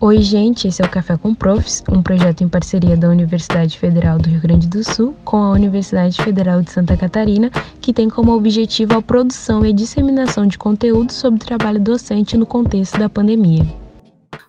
Oi, 0.00 0.22
gente, 0.22 0.68
esse 0.68 0.80
é 0.80 0.84
o 0.84 0.88
Café 0.88 1.16
com 1.16 1.34
Profs, 1.34 1.82
um 1.90 2.00
projeto 2.00 2.44
em 2.44 2.48
parceria 2.48 2.96
da 2.96 3.08
Universidade 3.08 3.76
Federal 3.76 4.16
do 4.16 4.28
Rio 4.28 4.40
Grande 4.40 4.68
do 4.68 4.84
Sul 4.84 5.12
com 5.24 5.38
a 5.38 5.50
Universidade 5.50 6.22
Federal 6.22 6.62
de 6.62 6.70
Santa 6.70 6.96
Catarina, 6.96 7.50
que 7.80 7.92
tem 7.92 8.08
como 8.08 8.32
objetivo 8.32 8.96
a 8.96 9.02
produção 9.02 9.66
e 9.66 9.70
a 9.70 9.74
disseminação 9.74 10.46
de 10.46 10.56
conteúdo 10.56 11.12
sobre 11.12 11.40
trabalho 11.40 11.80
docente 11.80 12.36
no 12.36 12.46
contexto 12.46 12.96
da 12.96 13.08
pandemia. 13.08 13.66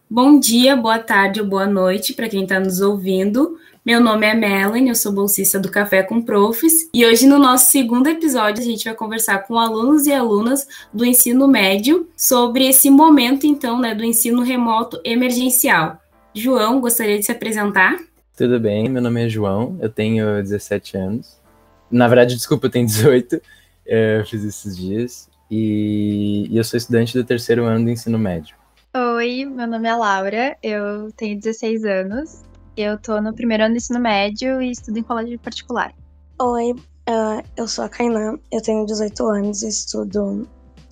Bom 0.07 0.39
dia, 0.39 0.75
boa 0.75 0.99
tarde 0.99 1.41
ou 1.41 1.47
boa 1.47 1.65
noite 1.65 2.13
para 2.13 2.29
quem 2.29 2.43
está 2.43 2.59
nos 2.59 2.79
ouvindo. 2.79 3.57
Meu 3.85 4.01
nome 4.01 4.27
é 4.27 4.33
Melanie, 4.33 4.89
eu 4.89 4.95
sou 4.95 5.09
bolsista 5.09 5.57
do 5.57 5.71
Café 5.71 6.03
com 6.03 6.21
Profs 6.21 6.89
e 6.93 7.05
hoje 7.05 7.25
no 7.25 7.39
nosso 7.39 7.71
segundo 7.71 8.07
episódio 8.07 8.61
a 8.61 8.65
gente 8.65 8.83
vai 8.83 8.93
conversar 8.93 9.47
com 9.47 9.57
alunos 9.57 10.05
e 10.05 10.11
alunas 10.11 10.67
do 10.93 11.05
ensino 11.05 11.47
médio 11.47 12.09
sobre 12.15 12.67
esse 12.67 12.89
momento 12.89 13.47
então, 13.47 13.79
né, 13.79 13.95
do 13.95 14.03
ensino 14.03 14.41
remoto 14.41 14.99
emergencial. 15.05 15.97
João, 16.35 16.81
gostaria 16.81 17.17
de 17.17 17.25
se 17.25 17.31
apresentar? 17.31 17.97
Tudo 18.35 18.59
bem, 18.59 18.89
meu 18.89 19.01
nome 19.01 19.25
é 19.25 19.29
João, 19.29 19.77
eu 19.81 19.89
tenho 19.89 20.43
17 20.43 20.97
anos. 20.97 21.39
Na 21.89 22.07
verdade, 22.09 22.35
desculpa, 22.35 22.67
eu 22.67 22.71
tenho 22.71 22.85
18, 22.85 23.41
eu 23.85 24.25
fiz 24.25 24.43
esses 24.43 24.75
dias 24.75 25.29
e, 25.49 26.47
e 26.51 26.57
eu 26.57 26.63
sou 26.65 26.77
estudante 26.77 27.17
do 27.17 27.23
terceiro 27.23 27.63
ano 27.63 27.85
do 27.85 27.91
ensino 27.91 28.19
médio. 28.19 28.57
Oi, 29.15 29.45
meu 29.45 29.65
nome 29.65 29.87
é 29.87 29.95
Laura, 29.95 30.57
eu 30.61 31.13
tenho 31.13 31.39
16 31.39 31.85
anos 31.85 32.48
eu 32.75 32.97
tô 32.97 33.21
no 33.21 33.33
primeiro 33.33 33.63
ano 33.63 33.73
do 33.73 33.77
ensino 33.77 33.99
médio 33.99 34.61
e 34.61 34.71
estudo 34.71 34.99
em 34.99 35.03
colégio 35.03 35.39
particular. 35.39 35.93
Oi, 36.41 36.71
uh, 36.71 37.43
eu 37.57 37.67
sou 37.67 37.85
a 37.85 37.89
Kainan, 37.89 38.39
eu 38.51 38.61
tenho 38.61 38.85
18 38.85 39.27
anos 39.27 39.63
e 39.63 39.67
estudo 39.67 40.47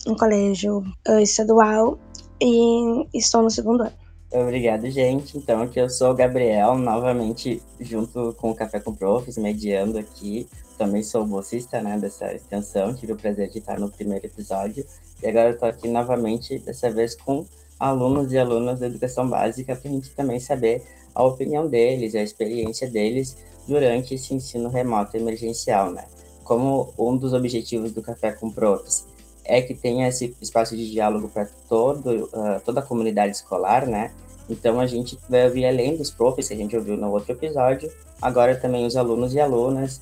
em 0.05 0.15
colégio 0.15 0.79
uh, 1.07 1.19
estadual 1.19 1.97
e 2.41 3.07
estou 3.13 3.41
no 3.41 3.49
segundo 3.49 3.81
ano. 3.83 4.07
Obrigado, 4.29 4.89
gente. 4.91 5.37
Então, 5.37 5.61
aqui 5.61 5.79
eu 5.79 5.89
sou 5.89 6.11
o 6.11 6.13
Gabriel, 6.13 6.77
novamente 6.77 7.61
junto 7.79 8.33
com 8.33 8.51
o 8.51 8.55
Café 8.55 8.79
com 8.79 8.93
Profs, 8.93 9.37
mediando 9.37 9.97
aqui. 9.97 10.47
Também 10.77 11.01
sou 11.01 11.25
bolsista 11.25 11.81
né, 11.81 11.97
dessa 11.97 12.33
extensão, 12.33 12.93
tive 12.93 13.13
o 13.13 13.17
prazer 13.17 13.49
de 13.49 13.59
estar 13.59 13.79
no 13.79 13.89
primeiro 13.89 14.25
episódio. 14.25 14.85
E 15.23 15.27
agora 15.27 15.51
eu 15.51 15.57
tô 15.57 15.65
aqui 15.65 15.87
novamente, 15.87 16.59
dessa 16.59 16.91
vez 16.91 17.15
com 17.15 17.45
alunos 17.79 18.31
e 18.31 18.37
alunas 18.37 18.79
da 18.79 18.87
educação 18.87 19.29
básica, 19.29 19.75
para 19.75 19.89
a 19.89 19.93
gente 19.93 20.09
também 20.11 20.39
saber 20.39 20.83
a 21.13 21.23
opinião 21.23 21.67
deles, 21.67 22.15
a 22.15 22.21
experiência 22.21 22.89
deles 22.89 23.37
durante 23.67 24.15
esse 24.15 24.33
ensino 24.33 24.69
remoto 24.69 25.17
emergencial, 25.17 25.91
né? 25.91 26.05
Como 26.43 26.93
um 26.97 27.17
dos 27.17 27.33
objetivos 27.33 27.91
do 27.91 28.01
Café 28.01 28.31
com 28.31 28.49
Profs 28.49 29.05
é 29.43 29.61
que 29.61 29.73
tenha 29.73 30.07
esse 30.07 30.35
espaço 30.41 30.75
de 30.75 30.89
diálogo 30.91 31.29
para 31.29 31.47
todo, 31.67 32.25
uh, 32.25 32.61
toda 32.65 32.81
a 32.81 32.83
comunidade 32.83 33.35
escolar, 33.35 33.87
né? 33.87 34.11
Então 34.49 34.79
a 34.79 34.85
gente 34.85 35.17
vai 35.29 35.45
ouvir 35.45 35.65
além 35.65 35.95
dos 35.95 36.11
profs 36.11 36.47
que 36.47 36.53
a 36.53 36.57
gente 36.57 36.75
ouviu 36.75 36.95
no 36.97 37.11
outro 37.11 37.31
episódio, 37.31 37.91
agora 38.21 38.55
também 38.55 38.85
os 38.85 38.95
alunos 38.95 39.33
e 39.33 39.39
alunas. 39.39 40.01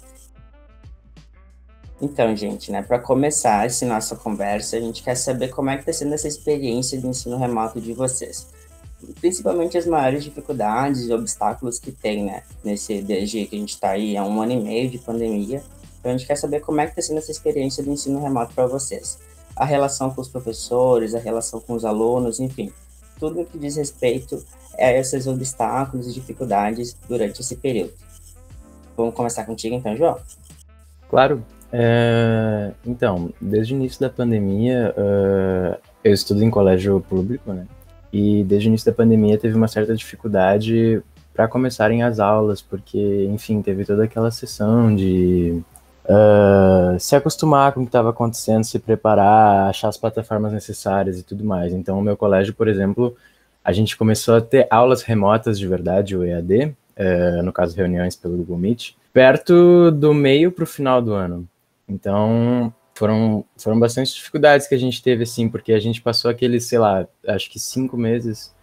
Então, 2.06 2.36
gente, 2.36 2.72
né, 2.72 2.84
para 2.84 3.00
começar 3.00 3.66
essa 3.66 3.86
nossa 3.86 4.16
conversa, 4.16 4.78
a 4.78 4.80
gente 4.80 5.02
quer 5.02 5.16
saber 5.16 5.50
como 5.50 5.70
é 5.72 5.76
que 5.76 5.82
está 5.82 5.94
sendo 5.94 6.14
essa 6.14 6.28
experiência 6.28 7.00
de 7.00 7.08
ensino 7.08 7.38
remoto 7.38 7.82
de 7.82 7.94
vocês 7.94 8.48
principalmente 9.20 9.78
as 9.78 9.86
maiores 9.86 10.24
dificuldades 10.24 11.08
e 11.08 11.14
obstáculos 11.14 11.80
que 11.80 11.92
tem, 11.92 12.26
né? 12.26 12.44
Nesse 12.64 13.02
desde 13.02 13.46
que 13.46 13.56
a 13.56 13.60
gente 13.60 13.74
está 13.74 13.90
aí 13.92 14.18
há 14.18 14.24
um 14.24 14.42
ano 14.42 14.54
e 14.54 14.62
meio 14.62 14.90
de 14.90 14.98
pandemia. 14.98 15.62
Então 16.00 16.12
a 16.12 16.18
gente 16.18 16.26
quer 16.26 16.36
saber 16.36 16.62
como 16.62 16.82
é 16.82 16.86
que 16.86 16.92
está 16.92 17.02
sendo 17.02 17.18
essa 17.18 17.32
experiência 17.32 17.84
do 17.84 17.92
ensino 17.92 18.20
remoto 18.20 18.54
para 18.54 18.66
vocês. 18.68 19.20
A 19.56 19.66
relação 19.66 20.10
com 20.10 20.22
os 20.22 20.28
professores, 20.28 21.14
a 21.14 21.20
relação 21.20 21.60
com 21.60 21.74
os 21.74 21.86
alunos, 21.86 22.40
enfim, 22.40 22.72
tudo 23.20 23.46
que 23.46 23.58
diz 23.58 23.76
respeito 23.76 24.44
a 24.78 24.92
esses 24.92 25.28
obstáculos 25.28 26.08
e 26.08 26.14
dificuldades 26.14 26.96
durante 27.08 27.42
esse 27.42 27.56
período. 27.56 27.94
Vamos 28.98 29.14
começar 29.14 29.46
contigo 29.46 29.76
então, 29.76 29.96
João? 29.96 30.18
Claro. 31.10 31.44
É, 31.72 32.72
então, 32.86 33.34
desde 33.42 33.74
o 33.74 33.76
início 33.76 34.00
da 34.00 34.10
pandemia, 34.10 34.94
uh, 34.98 35.78
eu 36.04 36.14
estudo 36.14 36.44
em 36.44 36.50
colégio 36.50 37.04
público, 37.10 37.52
né? 37.52 37.66
E 38.14 38.44
desde 38.44 38.68
o 38.68 38.70
início 38.70 38.90
da 38.90 38.96
pandemia 38.96 39.38
teve 39.38 39.56
uma 39.56 39.68
certa 39.68 39.96
dificuldade 39.96 41.02
para 41.34 41.48
começarem 41.48 42.02
as 42.02 42.20
aulas, 42.20 42.62
porque, 42.62 43.28
enfim, 43.30 43.62
teve 43.62 43.84
toda 43.84 44.06
aquela 44.06 44.32
sessão 44.32 44.96
de 44.96 45.62
uh, 46.06 46.98
se 46.98 47.16
acostumar 47.16 47.74
com 47.74 47.82
o 47.82 47.84
que 47.84 47.90
estava 47.90 48.12
acontecendo, 48.12 48.64
se 48.64 48.80
preparar, 48.80 49.70
achar 49.70 49.90
as 49.90 49.98
plataformas 49.98 50.54
necessárias 50.54 51.20
e 51.20 51.24
tudo 51.24 51.44
mais. 51.44 51.74
Então, 51.74 52.00
o 52.00 52.02
meu 52.02 52.16
colégio, 52.16 52.54
por 52.54 52.70
exemplo, 52.70 53.16
a 53.64 53.74
gente 53.74 53.98
começou 53.98 54.36
a 54.36 54.42
ter 54.42 54.66
aulas 54.70 55.02
remotas 55.02 55.60
de 55.60 55.68
verdade, 55.68 56.16
o 56.16 56.24
EAD, 56.24 56.68
uh, 56.98 57.44
no 57.44 57.52
caso, 57.52 57.76
reuniões 57.76 58.16
pelo 58.16 58.38
Google 58.38 58.58
Meet, 58.58 58.92
perto 59.12 59.92
do 59.92 60.14
meio 60.14 60.52
para 60.52 60.64
o 60.64 60.68
final 60.68 61.02
do 61.02 61.14
ano. 61.14 61.46
Então, 61.88 62.74
foram, 62.96 63.46
foram 63.58 63.80
bastante 63.80 64.14
dificuldades 64.14 64.68
que 64.68 64.76
a 64.76 64.80
gente 64.80 65.04
teve, 65.04 65.24
assim, 65.24 65.50
porque 65.50 65.74
a 65.74 65.80
gente 65.80 66.02
passou 66.02 66.32
aqueles, 66.32 66.66
sei 66.66 66.80
lá, 66.80 67.08
acho 67.28 67.50
que 67.50 67.60
cinco 67.60 67.98
meses 67.98 68.56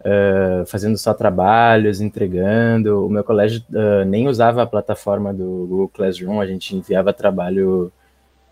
uh, 0.00 0.64
fazendo 0.66 0.96
só 0.96 1.12
trabalhos, 1.12 2.00
entregando. 2.00 3.04
O 3.06 3.10
meu 3.10 3.24
colégio 3.24 3.62
uh, 3.70 4.04
nem 4.04 4.28
usava 4.28 4.62
a 4.62 4.66
plataforma 4.66 5.32
do 5.32 5.66
Google 5.68 5.88
Classroom, 5.88 6.40
a 6.40 6.46
gente 6.46 6.76
enviava 6.76 7.12
trabalho, 7.12 7.92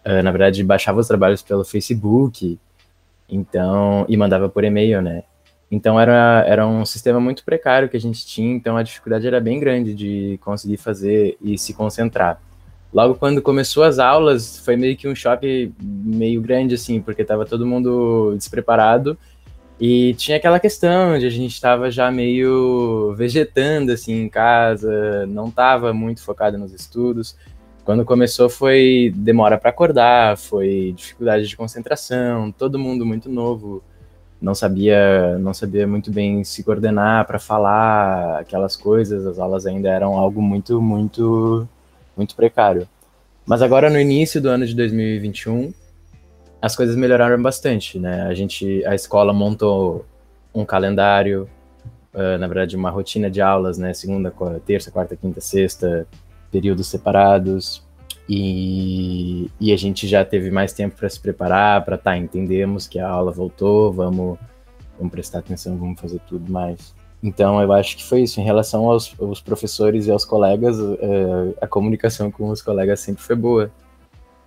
uh, 0.05 0.23
na 0.23 0.31
verdade, 0.31 0.63
baixava 0.65 1.01
os 1.01 1.09
trabalhos 1.09 1.43
pelo 1.43 1.65
Facebook, 1.65 2.59
então, 3.29 4.05
e 4.09 4.17
mandava 4.17 4.49
por 4.49 4.65
e-mail, 4.65 5.01
né? 5.03 5.23
Então 5.71 6.01
era, 6.01 6.45
era 6.47 6.67
um 6.67 6.85
sistema 6.87 7.21
muito 7.21 7.45
precário 7.45 7.91
que 7.91 7.97
a 7.97 8.01
gente 8.01 8.27
tinha, 8.27 8.55
então 8.55 8.77
a 8.77 8.83
dificuldade 8.83 9.27
era 9.27 9.39
bem 9.39 9.61
grande 9.61 9.95
de 9.95 10.39
conseguir 10.43 10.79
fazer 10.79 11.37
e 11.43 11.59
se 11.59 11.75
concentrar 11.75 12.41
logo 12.93 13.15
quando 13.15 13.43
começou 13.43 13.85
as 13.85 13.99
aulas, 13.99 14.59
foi 14.59 14.77
meio 14.77 14.97
que 14.97 15.09
um 15.09 15.15
choque 15.15 15.73
meio 15.83 16.41
grande, 16.41 16.75
assim, 16.75 17.01
porque 17.01 17.23
estava 17.23 17.45
todo 17.45 17.67
mundo 17.67 18.35
despreparado 18.37 19.17
e 19.81 20.15
tinha 20.15 20.37
aquela 20.37 20.59
questão 20.59 21.19
de 21.19 21.27
a 21.27 21.31
gente 21.31 21.53
estava 21.53 21.91
já 21.91 22.11
meio 22.11 23.15
vegetando, 23.17 23.93
assim, 23.93 24.23
em 24.23 24.29
casa, 24.29 25.27
não 25.27 25.49
estava 25.49 25.93
muito 25.93 26.23
focado 26.23 26.59
nos 26.59 26.73
estudos. 26.73 27.37
Quando 27.85 28.05
começou 28.05 28.51
foi 28.51 29.13
demora 29.17 29.57
para 29.57 29.71
acordar, 29.71 30.37
foi 30.37 30.93
dificuldade 30.97 31.47
de 31.47 31.57
concentração, 31.57 32.51
todo 32.51 32.79
mundo 32.79 33.07
muito 33.07 33.31
novo, 33.31 33.83
não 34.43 34.55
sabia, 34.55 35.39
não 35.39 35.55
sabia 35.55 35.87
muito 35.87 36.11
bem 36.11 36.45
se 36.45 36.63
coordenar 36.63 37.27
para 37.27 37.39
falar 37.39 38.41
aquelas 38.41 38.77
coisas, 38.77 39.27
as 39.27 39.39
aulas 39.39 39.65
ainda 39.65 39.89
eram 39.89 40.19
algo 40.19 40.43
muito, 40.43 40.83
muito 40.83 41.69
muito 42.19 42.37
precário. 42.37 42.87
Mas 43.47 43.63
agora 43.63 43.89
no 43.89 43.99
início 43.99 44.43
do 44.43 44.51
ano 44.51 44.67
de 44.67 44.75
2021, 44.75 45.73
as 46.61 46.77
coisas 46.77 46.97
melhoraram 46.97 47.41
bastante, 47.41 47.99
né? 47.99 48.23
A 48.23 48.35
gente, 48.35 48.85
a 48.85 48.95
escola 48.95 49.33
montou 49.33 50.05
um 50.55 50.65
calendário, 50.65 51.49
uh, 52.13 52.37
na 52.39 52.47
verdade 52.47 52.77
uma 52.77 52.91
rotina 52.91 53.31
de 53.31 53.41
aulas, 53.41 53.79
né? 53.79 53.95
Segunda, 53.95 54.33
terça, 54.67 54.91
quarta, 54.91 55.17
quinta, 55.17 55.41
sexta, 55.41 56.07
períodos 56.51 56.89
separados. 56.89 57.87
E, 58.29 59.51
e 59.59 59.73
a 59.73 59.77
gente 59.79 60.07
já 60.07 60.23
teve 60.23 60.51
mais 60.51 60.75
tempo 60.75 60.97
para 60.97 61.09
se 61.09 61.19
preparar, 61.19 61.83
para 61.85 61.97
tá, 61.97 62.19
entendemos 62.19 62.87
que 62.87 62.99
a 62.99 63.09
aula 63.09 63.33
voltou, 63.33 63.91
vamos, 63.91 64.39
vamos 64.99 65.11
prestar 65.11 65.39
atenção, 65.39 65.79
vamos 65.79 65.99
fazer 65.99 66.21
tudo 66.29 66.53
mais. 66.53 66.95
Então, 67.23 67.61
eu 67.61 67.73
acho 67.73 67.97
que 67.97 68.05
foi 68.05 68.23
isso. 68.23 68.41
Em 68.41 68.45
relação 68.45 68.89
aos, 68.89 69.15
aos 69.21 69.41
professores 69.41 70.07
e 70.07 70.11
aos 70.11 70.25
colegas, 70.25 70.79
uh, 70.79 71.55
a 71.61 71.67
comunicação 71.67 72.31
com 72.31 72.49
os 72.49 72.63
colegas 72.63 73.01
sempre 73.01 73.23
foi 73.23 73.35
boa. 73.35 73.71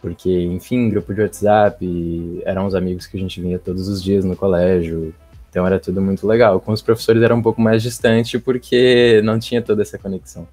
Porque, 0.01 0.43
enfim, 0.45 0.89
grupo 0.89 1.13
de 1.13 1.21
WhatsApp, 1.21 2.41
eram 2.45 2.65
os 2.65 2.73
amigos 2.73 3.05
que 3.05 3.17
a 3.17 3.19
gente 3.19 3.41
vinha 3.41 3.59
todos 3.59 3.87
os 3.87 4.01
dias 4.01 4.23
no 4.23 4.35
colégio. 4.35 5.13
Então, 5.49 5.67
era 5.67 5.79
tudo 5.79 6.01
muito 6.01 6.25
legal. 6.25 6.59
Com 6.61 6.71
os 6.71 6.81
professores 6.81 7.21
era 7.21 7.35
um 7.35 7.41
pouco 7.41 7.61
mais 7.61 7.83
distante, 7.83 8.39
porque 8.39 9.21
não 9.23 9.37
tinha 9.37 9.61
toda 9.61 9.81
essa 9.81 9.97
conexão. 9.97 10.47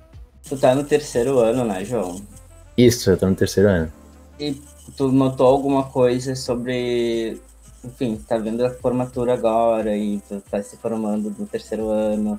Tu 0.46 0.56
tá 0.56 0.74
no 0.74 0.82
terceiro 0.82 1.38
ano, 1.38 1.64
né, 1.64 1.84
João? 1.84 2.20
Isso, 2.76 3.10
eu 3.10 3.16
tô 3.16 3.26
no 3.26 3.34
terceiro 3.34 3.68
ano. 3.68 3.92
E 4.40 4.56
tu 4.96 5.12
notou 5.12 5.46
alguma 5.46 5.84
coisa 5.84 6.34
sobre 6.34 7.40
enfim, 7.84 8.20
tá 8.28 8.36
vendo 8.38 8.64
a 8.64 8.70
formatura 8.70 9.34
agora 9.34 9.96
e 9.96 10.20
tu 10.28 10.42
tá 10.50 10.62
se 10.62 10.76
formando 10.76 11.34
no 11.38 11.46
terceiro 11.46 11.88
ano. 11.88 12.38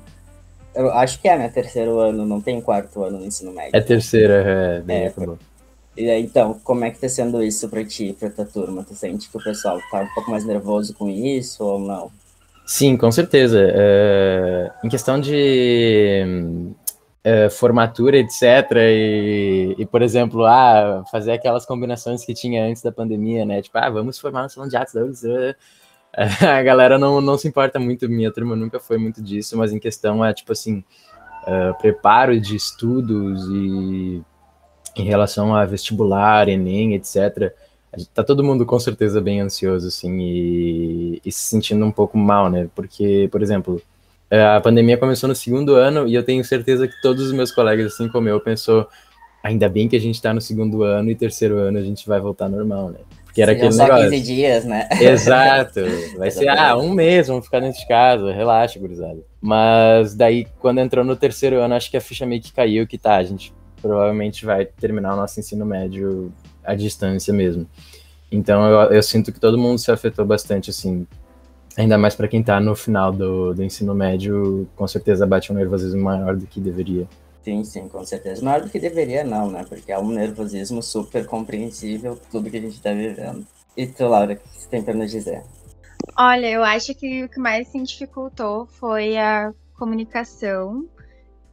Eu 0.75 0.91
acho 0.93 1.19
que 1.19 1.27
é, 1.27 1.37
né? 1.37 1.49
Terceiro 1.49 1.99
ano, 1.99 2.25
não 2.25 2.39
tem 2.39 2.61
quarto 2.61 3.03
ano 3.03 3.19
no 3.19 3.25
ensino 3.25 3.51
médio. 3.51 3.71
É 3.73 3.81
terceiro, 3.81 4.33
é, 4.33 4.81
bem 4.81 5.03
é, 5.03 5.07
acabou. 5.07 5.37
E 5.97 6.09
aí, 6.09 6.23
então, 6.23 6.59
como 6.63 6.85
é 6.85 6.91
que 6.91 6.99
tá 6.99 7.09
sendo 7.09 7.43
isso 7.43 7.67
pra 7.67 7.83
ti, 7.83 8.15
pra 8.17 8.29
tua 8.29 8.45
turma? 8.45 8.83
Tu 8.83 8.95
sente 8.95 9.29
que 9.29 9.37
o 9.37 9.43
pessoal 9.43 9.79
tá 9.91 10.01
um 10.01 10.13
pouco 10.13 10.31
mais 10.31 10.45
nervoso 10.45 10.93
com 10.93 11.09
isso 11.09 11.63
ou 11.63 11.79
não? 11.79 12.11
Sim, 12.65 12.95
com 12.95 13.11
certeza. 13.11 13.59
É, 13.61 14.71
em 14.83 14.89
questão 14.89 15.19
de 15.19 16.71
é, 17.23 17.49
formatura, 17.49 18.17
etc. 18.17 18.43
E, 18.75 19.75
e, 19.77 19.85
por 19.85 20.01
exemplo, 20.01 20.45
ah, 20.45 21.03
fazer 21.11 21.33
aquelas 21.33 21.65
combinações 21.65 22.25
que 22.25 22.33
tinha 22.33 22.65
antes 22.65 22.81
da 22.81 22.91
pandemia, 22.91 23.45
né? 23.45 23.61
Tipo, 23.61 23.77
ah, 23.77 23.89
vamos 23.89 24.19
formar 24.19 24.43
no 24.43 24.49
salão 24.49 24.69
de 24.69 24.77
atos 24.77 24.93
da 24.93 25.55
a 26.41 26.63
galera 26.63 26.97
não, 26.97 27.21
não 27.21 27.37
se 27.37 27.47
importa 27.47 27.79
muito, 27.79 28.09
minha 28.09 28.31
turma 28.31 28.55
nunca 28.55 28.79
foi 28.79 28.97
muito 28.97 29.21
disso, 29.21 29.57
mas 29.57 29.71
em 29.71 29.79
questão 29.79 30.25
é 30.25 30.33
tipo 30.33 30.51
assim, 30.51 30.83
uh, 31.43 31.77
preparo 31.79 32.39
de 32.39 32.55
estudos 32.55 33.47
e 33.49 34.21
em 34.95 35.03
relação 35.03 35.55
a 35.55 35.65
vestibular, 35.65 36.49
Enem, 36.49 36.95
etc. 36.95 37.53
Tá 38.13 38.23
todo 38.23 38.43
mundo 38.43 38.65
com 38.65 38.79
certeza 38.79 39.21
bem 39.21 39.41
ansioso, 39.41 39.87
assim, 39.87 40.19
e, 40.19 41.21
e 41.23 41.31
se 41.31 41.41
sentindo 41.41 41.85
um 41.85 41.91
pouco 41.91 42.17
mal, 42.17 42.49
né? 42.49 42.69
Porque, 42.75 43.29
por 43.31 43.41
exemplo, 43.41 43.81
a 44.31 44.61
pandemia 44.61 44.97
começou 44.97 45.27
no 45.27 45.35
segundo 45.35 45.75
ano 45.75 46.07
e 46.07 46.13
eu 46.13 46.23
tenho 46.23 46.43
certeza 46.43 46.87
que 46.87 47.01
todos 47.01 47.25
os 47.25 47.31
meus 47.31 47.51
colegas, 47.51 47.93
assim 47.93 48.07
como 48.07 48.29
eu, 48.29 48.39
pensou 48.39 48.87
ainda 49.43 49.67
bem 49.69 49.87
que 49.87 49.95
a 49.95 49.99
gente 49.99 50.21
tá 50.21 50.33
no 50.33 50.41
segundo 50.41 50.83
ano 50.83 51.09
e 51.09 51.15
terceiro 51.15 51.57
ano 51.57 51.77
a 51.77 51.81
gente 51.81 52.07
vai 52.07 52.19
voltar 52.19 52.49
normal, 52.49 52.89
né? 52.89 52.99
Porque 53.25 53.41
era 53.41 53.51
Sim, 53.51 53.57
aquele 53.57 53.71
só 53.73 53.83
negócio. 53.83 54.09
15 54.09 54.21
dias, 54.23 54.65
né? 54.65 54.89
Exato. 54.99 55.81
Vai 56.17 56.31
ser, 56.31 56.49
ah, 56.49 56.75
um 56.77 56.91
mês, 56.91 57.27
vamos 57.27 57.45
ficar 57.45 57.59
dentro 57.59 57.79
de 57.79 57.87
casa, 57.87 58.33
relaxa, 58.33 58.79
gurizada. 58.79 59.19
Mas 59.39 60.15
daí, 60.15 60.47
quando 60.59 60.79
entrou 60.79 61.05
no 61.05 61.15
terceiro 61.15 61.59
ano, 61.59 61.75
acho 61.75 61.91
que 61.91 61.97
a 61.97 62.01
ficha 62.01 62.25
meio 62.25 62.41
que 62.41 62.51
caiu, 62.51 62.87
que 62.87 62.97
tá, 62.97 63.17
a 63.17 63.23
gente 63.23 63.53
provavelmente 63.81 64.45
vai 64.45 64.65
terminar 64.65 65.13
o 65.13 65.17
nosso 65.17 65.39
ensino 65.39 65.65
médio 65.65 66.33
à 66.63 66.75
distância 66.75 67.33
mesmo. 67.33 67.67
Então 68.31 68.67
eu, 68.67 68.91
eu 68.93 69.03
sinto 69.03 69.31
que 69.31 69.39
todo 69.39 69.57
mundo 69.57 69.79
se 69.79 69.91
afetou 69.91 70.25
bastante, 70.25 70.69
assim, 70.69 71.07
ainda 71.81 71.97
mais 71.97 72.15
para 72.15 72.27
quem 72.27 72.41
está 72.41 72.59
no 72.59 72.75
final 72.75 73.11
do, 73.11 73.53
do 73.53 73.63
ensino 73.63 73.95
médio, 73.95 74.67
com 74.75 74.87
certeza 74.87 75.25
bate 75.25 75.51
um 75.51 75.55
nervosismo 75.55 76.01
maior 76.01 76.35
do 76.35 76.45
que 76.45 76.59
deveria. 76.59 77.07
Sim, 77.41 77.63
sim, 77.63 77.87
com 77.87 78.05
certeza. 78.05 78.43
Maior 78.43 78.61
do 78.61 78.69
que 78.69 78.79
deveria, 78.79 79.23
não, 79.23 79.49
né? 79.49 79.65
Porque 79.67 79.91
é 79.91 79.97
um 79.97 80.09
nervosismo 80.09 80.83
super 80.83 81.25
compreensível, 81.25 82.19
tudo 82.29 82.49
que 82.49 82.57
a 82.57 82.61
gente 82.61 82.75
está 82.75 82.91
vivendo. 82.91 83.45
E 83.77 83.87
tu, 83.87 84.05
Laura, 84.07 84.33
o 84.33 84.35
que 84.35 84.43
você 84.49 84.67
tem 84.67 84.83
para 84.83 84.93
nos 84.93 85.09
dizer? 85.09 85.41
Olha, 86.17 86.47
eu 86.47 86.63
acho 86.63 86.93
que 86.95 87.23
o 87.23 87.29
que 87.29 87.39
mais 87.39 87.67
se 87.69 87.81
dificultou 87.81 88.67
foi 88.67 89.17
a 89.17 89.53
comunicação 89.77 90.85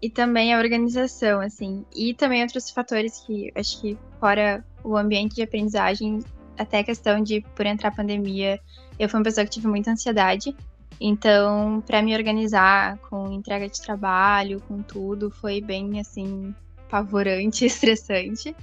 e 0.03 0.11
também 0.11 0.53
a 0.53 0.59
organização, 0.59 1.41
assim. 1.41 1.85
E 1.95 2.15
também 2.15 2.43
outros 2.43 2.71
fatores 2.71 3.21
que 3.21 3.53
acho 3.55 3.81
que 3.81 3.97
fora 4.19 4.65
o 4.83 4.97
ambiente 4.97 5.37
de 5.37 5.43
aprendizagem, 5.43 6.19
até 6.59 6.81
a 6.81 6.85
questão 6.85 7.23
de, 7.23 7.41
por 7.55 7.67
entrar 7.67 7.89
a 7.89 7.93
pandemia, 7.93 8.61
eu 8.99 9.09
fui 9.09 9.19
uma 9.19 9.25
pessoa 9.25 9.45
que 9.45 9.51
tive 9.51 9.69
muita 9.69 9.91
ansiedade. 9.91 10.55
Então, 11.01 11.83
para 11.87 12.03
me 12.03 12.15
organizar 12.15 12.99
com 13.11 13.31
entrega 13.31 13.69
de 13.69 13.81
trabalho, 13.83 14.61
com 14.67 14.83
tudo, 14.83 15.31
foi 15.31 15.61
bem, 15.61 16.01
assim, 16.01 16.55
pavorante, 16.89 17.65
estressante. 17.67 18.55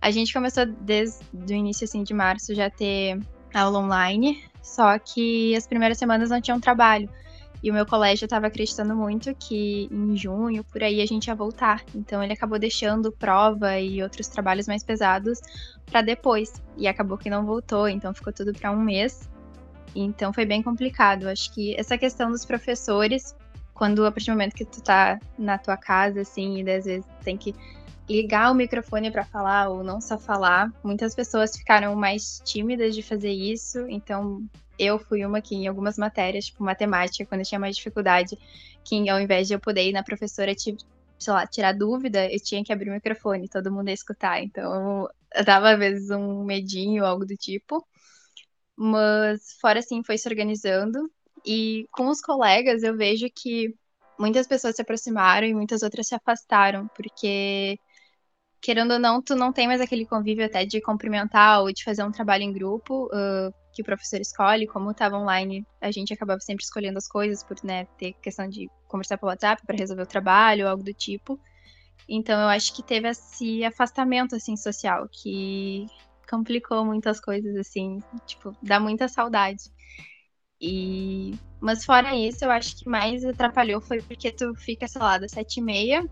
A 0.00 0.10
gente 0.10 0.32
começou 0.32 0.66
desde 0.66 1.24
o 1.34 1.52
início, 1.52 1.84
assim, 1.84 2.02
de 2.02 2.14
março 2.14 2.54
já 2.54 2.70
ter 2.70 3.20
aula 3.52 3.78
online, 3.80 4.42
só 4.62 4.98
que 4.98 5.54
as 5.54 5.66
primeiras 5.66 5.98
semanas 5.98 6.30
não 6.30 6.40
tinham 6.40 6.58
trabalho. 6.58 7.08
E 7.62 7.70
o 7.70 7.74
meu 7.74 7.86
colégio 7.86 8.24
estava 8.24 8.48
acreditando 8.48 8.96
muito 8.96 9.32
que 9.36 9.88
em 9.90 10.16
junho, 10.16 10.64
por 10.64 10.82
aí, 10.82 11.00
a 11.00 11.06
gente 11.06 11.28
ia 11.28 11.34
voltar. 11.34 11.84
Então 11.94 12.22
ele 12.22 12.32
acabou 12.32 12.58
deixando 12.58 13.12
prova 13.12 13.78
e 13.78 14.02
outros 14.02 14.26
trabalhos 14.26 14.66
mais 14.66 14.82
pesados 14.82 15.40
para 15.86 16.02
depois. 16.02 16.52
E 16.76 16.88
acabou 16.88 17.16
que 17.16 17.30
não 17.30 17.46
voltou, 17.46 17.88
então 17.88 18.12
ficou 18.12 18.32
tudo 18.32 18.52
para 18.52 18.72
um 18.72 18.80
mês. 18.80 19.28
Então 19.94 20.32
foi 20.32 20.44
bem 20.44 20.62
complicado. 20.62 21.28
Acho 21.28 21.52
que 21.52 21.78
essa 21.78 21.96
questão 21.96 22.30
dos 22.30 22.44
professores, 22.44 23.36
quando 23.72 24.04
a 24.04 24.10
partir 24.10 24.26
do 24.26 24.32
momento 24.32 24.54
que 24.54 24.64
tu 24.64 24.82
tá 24.82 25.20
na 25.38 25.56
tua 25.56 25.76
casa, 25.76 26.22
assim, 26.22 26.62
e 26.62 26.70
às 26.70 26.84
vezes 26.84 27.04
tem 27.22 27.36
que 27.36 27.54
ligar 28.08 28.50
o 28.50 28.54
microfone 28.54 29.10
para 29.10 29.24
falar 29.24 29.68
ou 29.68 29.84
não 29.84 30.00
só 30.00 30.18
falar, 30.18 30.72
muitas 30.82 31.14
pessoas 31.14 31.56
ficaram 31.56 31.94
mais 31.94 32.42
tímidas 32.44 32.94
de 32.94 33.02
fazer 33.02 33.30
isso. 33.30 33.86
Então 33.88 34.42
eu 34.82 34.98
fui 34.98 35.24
uma 35.24 35.40
que 35.40 35.54
em 35.54 35.66
algumas 35.68 35.96
matérias, 35.98 36.46
tipo 36.46 36.64
matemática, 36.64 37.26
quando 37.26 37.40
eu 37.40 37.46
tinha 37.46 37.58
mais 37.58 37.76
dificuldade, 37.76 38.38
que 38.84 39.08
ao 39.08 39.20
invés 39.20 39.48
de 39.48 39.54
eu 39.54 39.60
poder 39.60 39.88
ir 39.88 39.92
na 39.92 40.02
professora, 40.02 40.54
tipo, 40.54 40.82
sei 41.18 41.32
lá, 41.32 41.46
tirar 41.46 41.72
dúvida, 41.72 42.30
eu 42.32 42.40
tinha 42.42 42.64
que 42.64 42.72
abrir 42.72 42.90
o 42.90 42.92
microfone, 42.94 43.48
todo 43.48 43.72
mundo 43.72 43.88
ia 43.88 43.94
escutar. 43.94 44.42
Então, 44.42 45.08
eu 45.34 45.44
dava 45.44 45.70
às 45.72 45.78
vezes 45.78 46.10
um 46.10 46.44
medinho, 46.44 47.04
algo 47.04 47.24
do 47.26 47.36
tipo. 47.36 47.86
Mas 48.76 49.56
fora 49.60 49.78
assim, 49.80 50.02
foi 50.04 50.18
se 50.18 50.28
organizando. 50.28 51.10
E 51.46 51.86
com 51.92 52.08
os 52.08 52.20
colegas, 52.20 52.82
eu 52.82 52.96
vejo 52.96 53.26
que 53.34 53.74
muitas 54.18 54.46
pessoas 54.46 54.76
se 54.76 54.82
aproximaram 54.82 55.46
e 55.46 55.54
muitas 55.54 55.82
outras 55.82 56.06
se 56.08 56.14
afastaram, 56.14 56.88
porque 56.94 57.78
querendo 58.60 58.92
ou 58.94 58.98
não, 58.98 59.20
tu 59.20 59.34
não 59.34 59.52
tem 59.52 59.66
mais 59.66 59.80
aquele 59.80 60.06
convívio 60.06 60.46
até 60.46 60.64
de 60.64 60.80
cumprimentar 60.80 61.60
ou 61.62 61.72
de 61.72 61.84
fazer 61.84 62.04
um 62.04 62.12
trabalho 62.12 62.44
em 62.44 62.52
grupo. 62.52 63.06
Uh, 63.06 63.52
que 63.72 63.82
o 63.82 63.84
professor 63.84 64.20
escolhe, 64.20 64.66
como 64.66 64.90
estava 64.90 65.16
online, 65.16 65.66
a 65.80 65.90
gente 65.90 66.12
acabava 66.12 66.40
sempre 66.40 66.64
escolhendo 66.64 66.98
as 66.98 67.08
coisas 67.08 67.42
por 67.42 67.56
né, 67.64 67.86
ter 67.98 68.12
questão 68.14 68.48
de 68.48 68.68
conversar 68.86 69.18
pelo 69.18 69.30
WhatsApp 69.30 69.62
para 69.66 69.76
resolver 69.76 70.02
o 70.02 70.06
trabalho, 70.06 70.68
algo 70.68 70.82
do 70.82 70.92
tipo. 70.92 71.40
Então 72.08 72.40
eu 72.40 72.48
acho 72.48 72.74
que 72.74 72.82
teve 72.82 73.08
esse 73.08 73.64
afastamento 73.64 74.34
assim 74.34 74.56
social 74.56 75.08
que 75.10 75.86
complicou 76.28 76.84
muitas 76.84 77.20
coisas 77.20 77.56
assim, 77.56 77.98
tipo, 78.26 78.56
dá 78.62 78.78
muita 78.80 79.08
saudade. 79.08 79.64
E 80.60 81.34
mas 81.60 81.84
fora 81.84 82.14
isso, 82.14 82.44
eu 82.44 82.50
acho 82.50 82.76
que 82.76 82.88
mais 82.88 83.24
atrapalhou 83.24 83.80
foi 83.80 84.02
porque 84.02 84.32
tu 84.32 84.54
fica, 84.56 84.86
sei 84.88 85.00
lá, 85.00 85.18
das 85.18 85.32
sete 85.32 85.58
e 85.58 85.62
meia 85.62 86.04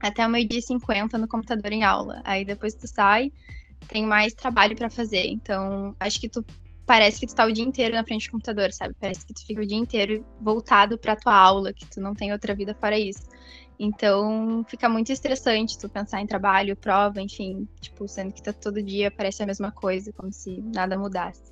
até 0.00 0.26
o 0.26 0.30
meio-dia 0.30 0.60
e 0.60 0.62
cinquenta 0.62 1.18
no 1.18 1.28
computador 1.28 1.72
em 1.72 1.84
aula. 1.84 2.20
Aí 2.24 2.44
depois 2.44 2.74
tu 2.74 2.86
sai, 2.86 3.32
tem 3.88 4.06
mais 4.06 4.34
trabalho 4.34 4.76
para 4.76 4.90
fazer. 4.90 5.26
Então, 5.26 5.94
acho 5.98 6.20
que 6.20 6.28
tu 6.28 6.44
parece 6.88 7.20
que 7.20 7.26
tu 7.26 7.34
tá 7.34 7.44
o 7.44 7.52
dia 7.52 7.62
inteiro 7.64 7.94
na 7.94 8.02
frente 8.02 8.28
do 8.28 8.32
computador, 8.32 8.72
sabe? 8.72 8.96
Parece 8.98 9.26
que 9.26 9.34
tu 9.34 9.44
fica 9.46 9.60
o 9.60 9.66
dia 9.66 9.76
inteiro 9.76 10.24
voltado 10.40 10.96
pra 10.96 11.14
tua 11.14 11.34
aula, 11.34 11.70
que 11.70 11.84
tu 11.84 12.00
não 12.00 12.14
tem 12.14 12.32
outra 12.32 12.54
vida 12.54 12.74
fora 12.74 12.98
isso. 12.98 13.28
Então, 13.78 14.64
fica 14.66 14.88
muito 14.88 15.12
estressante 15.12 15.78
tu 15.78 15.86
pensar 15.86 16.22
em 16.22 16.26
trabalho, 16.26 16.74
prova, 16.74 17.20
enfim, 17.20 17.68
tipo, 17.78 18.08
sendo 18.08 18.32
que 18.32 18.42
tá 18.42 18.54
todo 18.54 18.82
dia 18.82 19.10
parece 19.10 19.42
a 19.42 19.46
mesma 19.46 19.70
coisa, 19.70 20.10
como 20.14 20.32
se 20.32 20.62
nada 20.74 20.98
mudasse. 20.98 21.42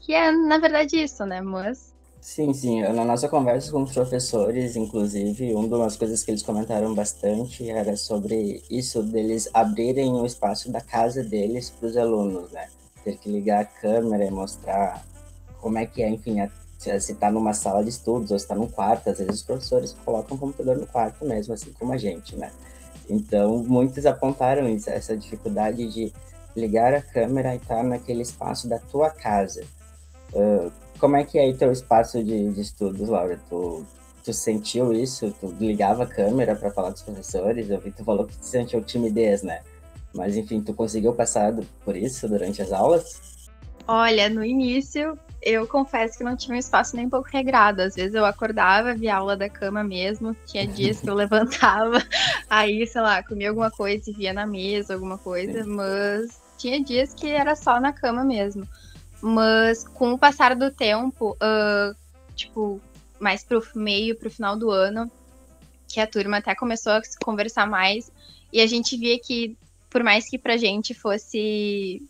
Que 0.00 0.12
é, 0.12 0.30
na 0.30 0.58
verdade, 0.58 0.96
isso, 1.02 1.24
né? 1.24 1.40
Mas. 1.40 1.94
Sim, 2.20 2.52
sim. 2.52 2.82
Na 2.82 3.06
nossa 3.06 3.26
conversa 3.26 3.72
com 3.72 3.82
os 3.82 3.92
professores, 3.92 4.76
inclusive, 4.76 5.54
uma 5.54 5.78
das 5.78 5.96
coisas 5.96 6.22
que 6.22 6.30
eles 6.30 6.42
comentaram 6.42 6.94
bastante 6.94 7.68
era 7.68 7.96
sobre 7.96 8.62
isso 8.70 9.02
deles 9.02 9.48
abrirem 9.54 10.12
o 10.12 10.26
espaço 10.26 10.70
da 10.70 10.82
casa 10.82 11.24
deles 11.24 11.70
para 11.70 11.88
os 11.88 11.96
alunos, 11.96 12.52
né? 12.52 12.68
Ter 13.08 13.16
que 13.16 13.30
ligar 13.30 13.62
a 13.62 13.64
câmera 13.64 14.24
e 14.24 14.30
mostrar 14.30 15.02
como 15.60 15.78
é 15.78 15.86
que 15.86 16.02
é, 16.02 16.10
enfim, 16.10 16.40
a, 16.40 16.50
se 16.78 17.12
está 17.12 17.30
numa 17.30 17.54
sala 17.54 17.82
de 17.82 17.88
estudos 17.88 18.30
ou 18.30 18.36
está 18.36 18.54
num 18.54 18.68
quarto, 18.68 19.08
às 19.08 19.18
vezes 19.18 19.36
os 19.36 19.42
professores 19.42 19.96
colocam 20.04 20.36
o 20.36 20.40
computador 20.40 20.76
no 20.76 20.86
quarto 20.86 21.24
mesmo, 21.24 21.54
assim 21.54 21.72
como 21.72 21.92
a 21.92 21.96
gente, 21.96 22.36
né? 22.36 22.50
Então, 23.08 23.64
muitos 23.66 24.04
apontaram 24.04 24.68
isso, 24.68 24.90
essa 24.90 25.16
dificuldade 25.16 25.86
de 25.88 26.12
ligar 26.54 26.92
a 26.92 27.00
câmera 27.00 27.54
e 27.54 27.56
estar 27.56 27.76
tá 27.76 27.82
naquele 27.82 28.22
espaço 28.22 28.68
da 28.68 28.78
tua 28.78 29.10
casa. 29.10 29.64
Uh, 30.32 30.70
como 30.98 31.16
é 31.16 31.24
que 31.24 31.38
é 31.38 31.48
o 31.48 31.56
teu 31.56 31.72
espaço 31.72 32.22
de, 32.22 32.52
de 32.52 32.60
estudos, 32.60 33.08
Laura? 33.08 33.40
Tu, 33.48 33.86
tu 34.22 34.32
sentiu 34.34 34.92
isso? 34.92 35.34
Tu 35.40 35.46
ligava 35.58 36.02
a 36.02 36.06
câmera 36.06 36.54
para 36.54 36.70
falar 36.70 36.88
com 36.88 36.96
os 36.96 37.02
professores? 37.02 37.70
Eu 37.70 37.80
vi 37.80 37.90
que 37.90 37.96
tu 37.96 38.04
falou 38.04 38.26
que 38.26 38.36
tu 38.36 38.44
sentiu 38.44 38.82
timidez, 38.82 39.42
né? 39.42 39.62
Mas 40.18 40.36
enfim, 40.36 40.60
tu 40.60 40.74
conseguiu 40.74 41.12
passar 41.12 41.54
por 41.84 41.96
isso 41.96 42.28
durante 42.28 42.60
as 42.60 42.72
aulas? 42.72 43.38
Olha, 43.86 44.28
no 44.28 44.44
início 44.44 45.16
eu 45.40 45.64
confesso 45.64 46.18
que 46.18 46.24
não 46.24 46.36
tinha 46.36 46.56
um 46.56 46.58
espaço 46.58 46.96
nem 46.96 47.06
um 47.06 47.10
pouco 47.10 47.28
regrado. 47.32 47.80
Às 47.80 47.94
vezes 47.94 48.16
eu 48.16 48.24
acordava, 48.24 48.94
via 48.94 49.14
aula 49.14 49.36
da 49.36 49.48
cama 49.48 49.84
mesmo. 49.84 50.36
Tinha 50.44 50.66
dias 50.66 51.00
que 51.00 51.08
eu 51.08 51.14
levantava, 51.14 52.02
aí, 52.50 52.84
sei 52.84 53.00
lá, 53.00 53.22
comia 53.22 53.48
alguma 53.48 53.70
coisa 53.70 54.10
e 54.10 54.12
via 54.12 54.32
na 54.32 54.44
mesa, 54.44 54.94
alguma 54.94 55.16
coisa. 55.16 55.62
Sim. 55.62 55.70
Mas 55.70 56.40
tinha 56.58 56.82
dias 56.82 57.14
que 57.14 57.28
era 57.28 57.54
só 57.54 57.78
na 57.78 57.92
cama 57.92 58.24
mesmo. 58.24 58.66
Mas 59.22 59.86
com 59.86 60.12
o 60.12 60.18
passar 60.18 60.56
do 60.56 60.72
tempo, 60.72 61.36
uh, 61.36 61.94
tipo, 62.34 62.80
mais 63.20 63.44
pro 63.44 63.62
meio, 63.76 64.16
pro 64.16 64.28
final 64.28 64.56
do 64.56 64.68
ano, 64.68 65.08
que 65.86 66.00
a 66.00 66.06
turma 66.08 66.38
até 66.38 66.56
começou 66.56 66.92
a 66.94 67.00
conversar 67.24 67.68
mais. 67.68 68.10
E 68.52 68.60
a 68.60 68.66
gente 68.66 68.96
via 68.96 69.16
que 69.20 69.56
por 69.90 70.02
mais 70.02 70.28
que 70.28 70.38
pra 70.38 70.56
gente 70.56 70.94
fosse 70.94 72.02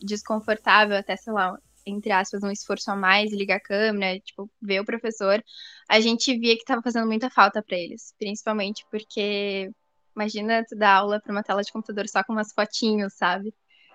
desconfortável, 0.00 0.96
até, 0.96 1.16
sei 1.16 1.32
lá, 1.32 1.58
entre 1.86 2.10
aspas, 2.10 2.42
um 2.42 2.50
esforço 2.50 2.90
a 2.90 2.96
mais, 2.96 3.32
ligar 3.32 3.56
a 3.56 3.60
câmera, 3.60 4.18
tipo, 4.20 4.50
ver 4.60 4.80
o 4.80 4.84
professor, 4.84 5.42
a 5.88 6.00
gente 6.00 6.36
via 6.36 6.56
que 6.56 6.64
tava 6.64 6.82
fazendo 6.82 7.06
muita 7.06 7.30
falta 7.30 7.62
para 7.62 7.76
eles, 7.76 8.12
principalmente 8.18 8.84
porque 8.90 9.70
imagina 10.14 10.64
tu 10.68 10.76
dar 10.76 10.94
aula 10.94 11.20
para 11.20 11.32
uma 11.32 11.42
tela 11.42 11.62
de 11.62 11.70
computador 11.70 12.08
só 12.08 12.24
com 12.24 12.32
umas 12.32 12.52
fotinhos, 12.52 13.14
sabe? 13.14 13.54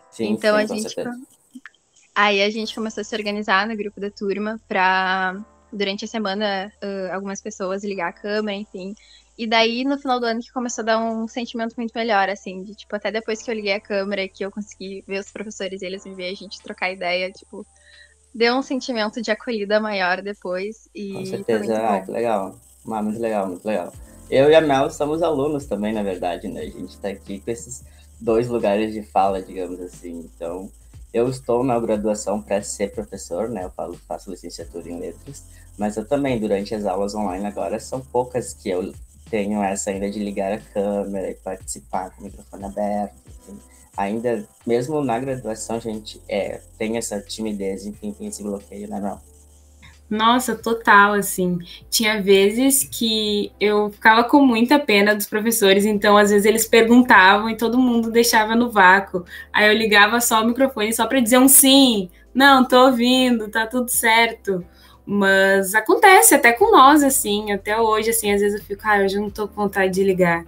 Sim, 0.10 0.32
então 0.32 0.56
sim, 0.56 0.64
a 0.64 0.66
gente 0.66 0.96
aí 2.14 2.42
a 2.42 2.50
gente 2.50 2.76
começou 2.76 3.02
a 3.02 3.04
se 3.04 3.16
organizar 3.16 3.68
no 3.68 3.76
grupo 3.76 4.00
da 4.00 4.12
turma 4.12 4.60
para 4.68 5.42
durante 5.72 6.06
a 6.06 6.08
semana 6.08 6.72
uh, 6.84 7.14
algumas 7.14 7.42
pessoas 7.42 7.84
ligar 7.84 8.10
a 8.10 8.14
câmera, 8.14 8.58
enfim, 8.58 8.96
e 9.38 9.48
daí, 9.48 9.84
no 9.84 9.98
final 9.98 10.20
do 10.20 10.26
ano, 10.26 10.42
que 10.42 10.52
começou 10.52 10.84
a 10.84 10.86
dar 10.86 11.00
um 11.00 11.28
sentimento 11.28 11.74
muito 11.76 11.94
melhor, 11.96 12.30
assim, 12.30 12.64
de, 12.64 12.76
tipo, 12.76 12.96
até 12.96 13.12
depois 13.12 13.42
que 13.42 13.50
eu 13.50 13.56
liguei 13.56 13.74
a 13.74 13.80
câmera, 13.80 14.28
que 14.28 14.46
eu 14.46 14.52
consegui 14.52 15.04
ver 15.08 15.20
os 15.20 15.32
professores 15.32 15.82
e 15.82 15.86
eles 15.86 16.06
me 16.06 16.14
ver, 16.14 16.30
a 16.30 16.36
gente 16.36 16.62
trocar 16.62 16.92
ideia, 16.92 17.32
tipo, 17.32 17.66
deu 18.36 18.56
um 18.56 18.62
sentimento 18.62 19.22
de 19.22 19.32
acolhida 19.32 19.80
maior 19.80 20.22
depois. 20.22 20.88
E 20.94 21.14
Com 21.14 21.26
certeza, 21.26 21.78
ah, 21.78 22.02
que 22.02 22.12
legal. 22.12 22.56
Ah, 22.88 23.02
muito 23.02 23.20
legal, 23.20 23.48
muito 23.48 23.66
legal. 23.66 23.92
Eu 24.30 24.50
e 24.50 24.56
a 24.56 24.62
Mel 24.62 24.90
somos 24.92 25.24
alunos 25.24 25.66
também, 25.66 25.94
na 25.94 26.04
verdade, 26.04 26.48
né? 26.48 26.62
A 26.62 26.66
gente 26.66 26.90
está 26.90 27.10
aqui 27.10 27.40
com 27.40 27.52
esses 27.52 27.84
dois 28.20 28.48
lugares 28.48 28.94
de 28.94 29.02
fala, 29.02 29.42
digamos 29.42 29.80
assim. 29.82 30.30
Então, 30.36 30.70
eu 31.14 31.28
estou 31.28 31.64
na 31.64 31.80
graduação 31.80 32.42
para 32.42 32.62
ser 32.62 32.92
professor, 32.94 33.50
né? 33.50 33.66
Eu 33.66 33.72
falo, 33.72 34.00
faço 34.08 34.30
licenciatura 34.30 34.90
em 34.90 35.00
letras, 35.00 35.44
mas 35.78 35.98
eu 35.98 36.06
também, 36.06 36.40
durante 36.40 36.76
as 36.76 36.86
aulas 36.86 37.16
online 37.16 37.46
agora, 37.46 37.80
são 37.80 38.00
poucas 38.02 38.54
que 38.54 38.70
eu 38.70 38.94
tenho 39.30 39.64
essa 39.64 39.90
ainda 39.90 40.10
de 40.10 40.20
ligar 40.20 40.52
a 40.52 40.60
câmera 40.60 41.32
e 41.32 41.36
participar 41.36 42.12
com 42.12 42.22
o 42.22 42.26
microfone 42.26 42.66
aberto, 42.66 43.16
enfim. 43.28 43.60
Ainda, 43.96 44.48
mesmo 44.66 45.04
na 45.04 45.20
graduação, 45.20 45.78
a 45.78 45.80
gente 45.80 46.22
é, 46.28 46.62
tem 46.78 46.98
essa 46.98 47.20
timidez, 47.22 47.86
enfim, 47.86 48.12
tem 48.12 48.28
esse 48.28 48.44
bloqueio, 48.44 48.88
né, 48.90 49.00
Mel? 49.00 49.20
Nossa, 50.12 50.56
total, 50.56 51.14
assim. 51.14 51.60
Tinha 51.90 52.22
vezes 52.22 52.84
que 52.84 53.50
eu 53.58 53.90
ficava 53.92 54.26
com 54.26 54.46
muita 54.46 54.78
pena 54.78 55.16
dos 55.16 55.26
professores, 55.26 55.86
então 55.86 56.18
às 56.18 56.30
vezes 56.32 56.46
eles 56.46 56.68
perguntavam 56.68 57.50
e 57.50 57.56
todo 57.56 57.80
mundo 57.80 58.12
deixava 58.12 58.54
no 58.54 58.70
vácuo. 58.70 59.24
Aí 59.54 59.70
eu 59.70 59.74
ligava 59.74 60.20
só 60.20 60.42
o 60.42 60.46
microfone 60.46 60.94
só 60.94 61.08
para 61.08 61.22
dizer 61.22 61.40
um 61.40 61.48
sim, 61.48 62.10
não, 62.34 62.68
tô 62.68 62.88
ouvindo, 62.88 63.50
tá 63.50 63.66
tudo 63.66 63.90
certo. 63.90 64.66
Mas 65.14 65.76
acontece 65.76 66.34
até 66.34 66.54
com 66.54 66.72
nós, 66.72 67.04
assim, 67.04 67.52
até 67.52 67.78
hoje, 67.78 68.12
assim, 68.12 68.32
às 68.32 68.40
vezes 68.40 68.62
eu 68.62 68.66
fico, 68.66 68.82
ah, 68.86 69.00
hoje 69.04 69.18
eu 69.18 69.22
não 69.22 69.30
tô 69.30 69.46
com 69.46 69.64
vontade 69.64 69.94
de 69.94 70.06
ligar. 70.06 70.46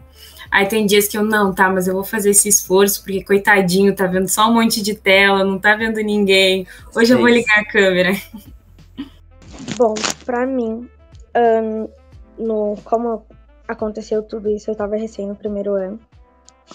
Aí 0.50 0.66
tem 0.66 0.86
dias 0.86 1.06
que 1.06 1.18
eu, 1.18 1.24
não, 1.26 1.54
tá, 1.54 1.70
mas 1.70 1.86
eu 1.86 1.94
vou 1.94 2.06
fazer 2.06 2.30
esse 2.30 2.48
esforço, 2.48 3.04
porque 3.04 3.26
coitadinho, 3.26 3.94
tá 3.94 4.08
vendo 4.08 4.30
só 4.30 4.50
um 4.50 4.54
monte 4.54 4.82
de 4.82 4.96
tela, 4.96 5.44
não 5.44 5.60
tá 5.60 5.76
vendo 5.76 5.98
ninguém. 5.98 6.66
Hoje 6.96 7.08
Sim. 7.08 7.14
eu 7.14 7.20
vou 7.20 7.28
ligar 7.28 7.60
a 7.60 7.66
câmera. 7.66 8.14
Bom, 9.76 9.96
para 10.24 10.46
mim, 10.46 10.90
um, 11.36 11.90
no 12.38 12.78
como 12.86 13.26
aconteceu 13.68 14.24
tudo 14.24 14.50
isso, 14.50 14.72
eu 14.72 14.76
tava 14.76 14.96
recém 14.96 15.28
no 15.28 15.36
primeiro 15.36 15.74
ano. 15.74 16.00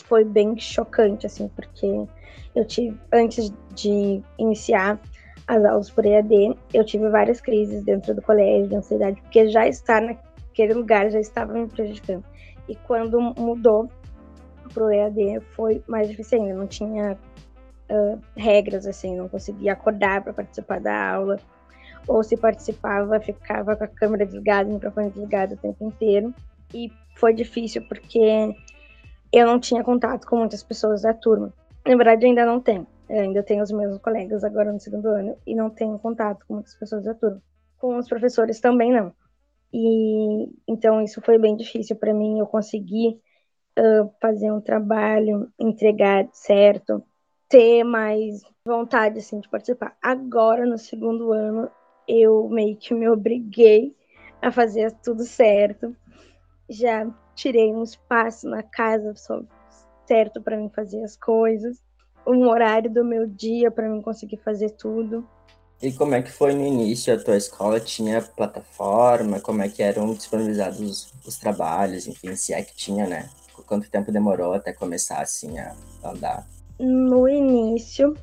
Foi 0.04 0.26
bem 0.26 0.58
chocante, 0.58 1.24
assim, 1.24 1.48
porque 1.56 2.04
eu 2.54 2.66
tive, 2.66 2.94
antes 3.10 3.50
de 3.74 4.20
iniciar 4.38 5.00
as 5.48 5.64
aulas 5.64 5.90
por 5.90 6.04
EAD, 6.04 6.56
eu 6.74 6.84
tive 6.84 7.08
várias 7.08 7.40
crises 7.40 7.82
dentro 7.82 8.14
do 8.14 8.20
colégio, 8.20 8.68
de 8.68 8.76
ansiedade, 8.76 9.20
porque 9.22 9.48
já 9.48 9.66
estar 9.66 10.02
naquele 10.02 10.74
lugar 10.74 11.10
já 11.10 11.18
estava 11.18 11.54
me 11.54 11.66
prejudicando. 11.66 12.22
E 12.68 12.76
quando 12.76 13.18
mudou 13.20 13.88
pro 14.74 14.92
EAD, 14.92 15.40
foi 15.56 15.82
mais 15.88 16.06
difícil 16.08 16.42
ainda, 16.42 16.54
não 16.54 16.66
tinha 16.66 17.16
uh, 17.90 18.20
regras, 18.36 18.86
assim, 18.86 19.16
não 19.16 19.26
conseguia 19.26 19.72
acordar 19.72 20.22
para 20.22 20.34
participar 20.34 20.80
da 20.80 21.14
aula 21.14 21.38
ou 22.06 22.22
se 22.22 22.36
participava, 22.36 23.18
ficava 23.20 23.74
com 23.74 23.84
a 23.84 23.88
câmera 23.88 24.24
desligada, 24.24 24.68
o 24.68 24.74
microfone 24.74 25.10
desligado 25.10 25.54
o 25.54 25.58
tempo 25.58 25.84
inteiro. 25.84 26.34
E 26.74 26.90
foi 27.16 27.34
difícil 27.34 27.82
porque 27.88 28.54
eu 29.32 29.46
não 29.46 29.58
tinha 29.58 29.84
contato 29.84 30.26
com 30.26 30.36
muitas 30.36 30.62
pessoas 30.62 31.02
da 31.02 31.12
turma. 31.12 31.52
Na 31.86 31.96
verdade, 31.96 32.26
ainda 32.26 32.46
não 32.46 32.60
tenho. 32.60 32.86
Eu 33.08 33.22
ainda 33.22 33.42
tenho 33.42 33.62
os 33.62 33.72
meus 33.72 33.98
colegas 33.98 34.44
agora 34.44 34.72
no 34.72 34.80
segundo 34.80 35.08
ano 35.08 35.36
e 35.46 35.54
não 35.54 35.70
tenho 35.70 35.98
contato 35.98 36.44
com 36.46 36.54
muitas 36.54 36.74
pessoas 36.74 37.04
da 37.04 37.14
turma. 37.14 37.42
Com 37.78 37.96
os 37.96 38.08
professores 38.08 38.60
também 38.60 38.92
não. 38.92 39.12
E 39.72 40.50
então 40.66 41.00
isso 41.02 41.20
foi 41.22 41.38
bem 41.38 41.56
difícil 41.56 41.96
para 41.96 42.12
mim. 42.12 42.38
Eu 42.38 42.46
consegui 42.46 43.20
uh, 43.78 44.10
fazer 44.20 44.52
um 44.52 44.60
trabalho, 44.60 45.50
entregar 45.58 46.28
certo, 46.32 47.02
ter 47.48 47.84
mais 47.84 48.42
vontade 48.64 49.18
assim 49.18 49.40
de 49.40 49.48
participar. 49.48 49.96
Agora 50.02 50.66
no 50.66 50.76
segundo 50.76 51.32
ano 51.32 51.70
eu 52.06 52.48
meio 52.48 52.76
que 52.76 52.94
me 52.94 53.08
obriguei 53.08 53.94
a 54.42 54.50
fazer 54.50 54.92
tudo 55.02 55.24
certo. 55.24 55.96
Já 56.68 57.06
tirei 57.34 57.72
um 57.72 57.82
espaço 57.82 58.48
na 58.48 58.62
casa 58.62 59.14
só 59.14 59.42
certo 60.06 60.42
para 60.42 60.56
mim 60.56 60.70
fazer 60.70 61.02
as 61.04 61.16
coisas, 61.16 61.82
um 62.28 62.48
horário 62.48 62.90
do 62.90 63.04
meu 63.04 63.26
dia 63.26 63.70
para 63.70 63.88
mim 63.88 64.02
conseguir 64.02 64.36
fazer 64.38 64.70
tudo. 64.70 65.26
E 65.80 65.92
como 65.92 66.14
é 66.14 66.22
que 66.22 66.30
foi 66.30 66.54
no 66.54 66.66
início? 66.66 67.14
A 67.14 67.18
tua 67.18 67.36
escola 67.36 67.78
tinha 67.78 68.20
plataforma? 68.20 69.40
Como 69.40 69.62
é 69.62 69.68
que 69.68 69.82
eram 69.82 70.12
disponibilizados 70.12 70.80
os, 70.80 71.12
os 71.26 71.38
trabalhos? 71.38 72.06
Enfim, 72.06 72.34
se 72.34 72.52
é 72.52 72.62
que 72.62 72.74
tinha, 72.74 73.06
né? 73.06 73.28
Quanto 73.66 73.90
tempo 73.90 74.10
demorou 74.10 74.54
até 74.54 74.72
começar 74.72 75.20
assim 75.20 75.58
a 75.58 75.74
andar? 76.04 76.46
No 76.78 77.28
início, 77.28 78.14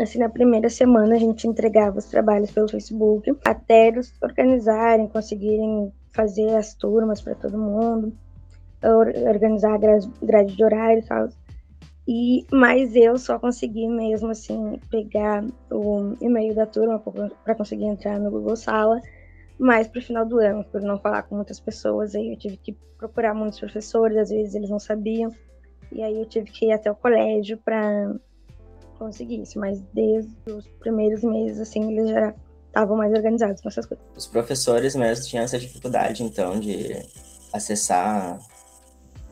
Assim, 0.00 0.20
na 0.20 0.28
primeira 0.28 0.68
semana 0.68 1.16
a 1.16 1.18
gente 1.18 1.48
entregava 1.48 1.98
os 1.98 2.04
trabalhos 2.04 2.52
pelo 2.52 2.68
Facebook, 2.68 3.36
até 3.44 3.88
eles 3.88 4.14
organizarem, 4.22 5.08
conseguirem 5.08 5.92
fazer 6.12 6.54
as 6.54 6.72
turmas 6.72 7.20
para 7.20 7.34
todo 7.34 7.58
mundo, 7.58 8.12
organizar 9.26 9.74
a 9.74 9.78
grade 10.22 10.54
de 10.54 10.64
horário 10.64 11.00
e 11.00 11.02
tal. 11.02 11.28
E, 12.10 12.46
mas 12.50 12.96
eu 12.96 13.18
só 13.18 13.38
consegui 13.38 13.86
mesmo, 13.86 14.30
assim, 14.30 14.80
pegar 14.90 15.44
o 15.70 16.14
e-mail 16.22 16.54
da 16.54 16.64
turma 16.64 16.98
para 17.44 17.54
conseguir 17.54 17.84
entrar 17.84 18.18
no 18.18 18.30
Google 18.30 18.56
Sala 18.56 18.98
mais 19.58 19.86
para 19.88 19.98
o 19.98 20.02
final 20.02 20.24
do 20.24 20.38
ano, 20.38 20.64
por 20.64 20.80
não 20.80 20.98
falar 20.98 21.24
com 21.24 21.34
muitas 21.34 21.60
pessoas. 21.60 22.14
Aí 22.14 22.32
eu 22.32 22.38
tive 22.38 22.56
que 22.56 22.72
procurar 22.96 23.34
muitos 23.34 23.60
professores, 23.60 24.16
às 24.16 24.30
vezes 24.30 24.54
eles 24.54 24.70
não 24.70 24.78
sabiam. 24.78 25.30
E 25.92 26.02
aí 26.02 26.18
eu 26.18 26.24
tive 26.24 26.50
que 26.50 26.66
ir 26.66 26.72
até 26.72 26.90
o 26.90 26.94
colégio 26.96 27.58
para 27.58 28.14
conseguisse, 28.98 29.58
mas 29.58 29.80
desde 29.92 30.34
os 30.50 30.66
primeiros 30.80 31.22
meses, 31.22 31.60
assim, 31.60 31.92
eles 31.92 32.08
já 32.08 32.34
estavam 32.68 32.96
mais 32.96 33.12
organizados 33.12 33.60
com 33.60 33.68
essas 33.68 33.84
coisas. 33.84 34.04
Os 34.16 34.26
professores 34.26 34.96
mesmo 34.96 35.26
tinham 35.26 35.44
essa 35.44 35.58
dificuldade, 35.58 36.22
então, 36.22 36.58
de 36.58 36.96
acessar 37.52 38.40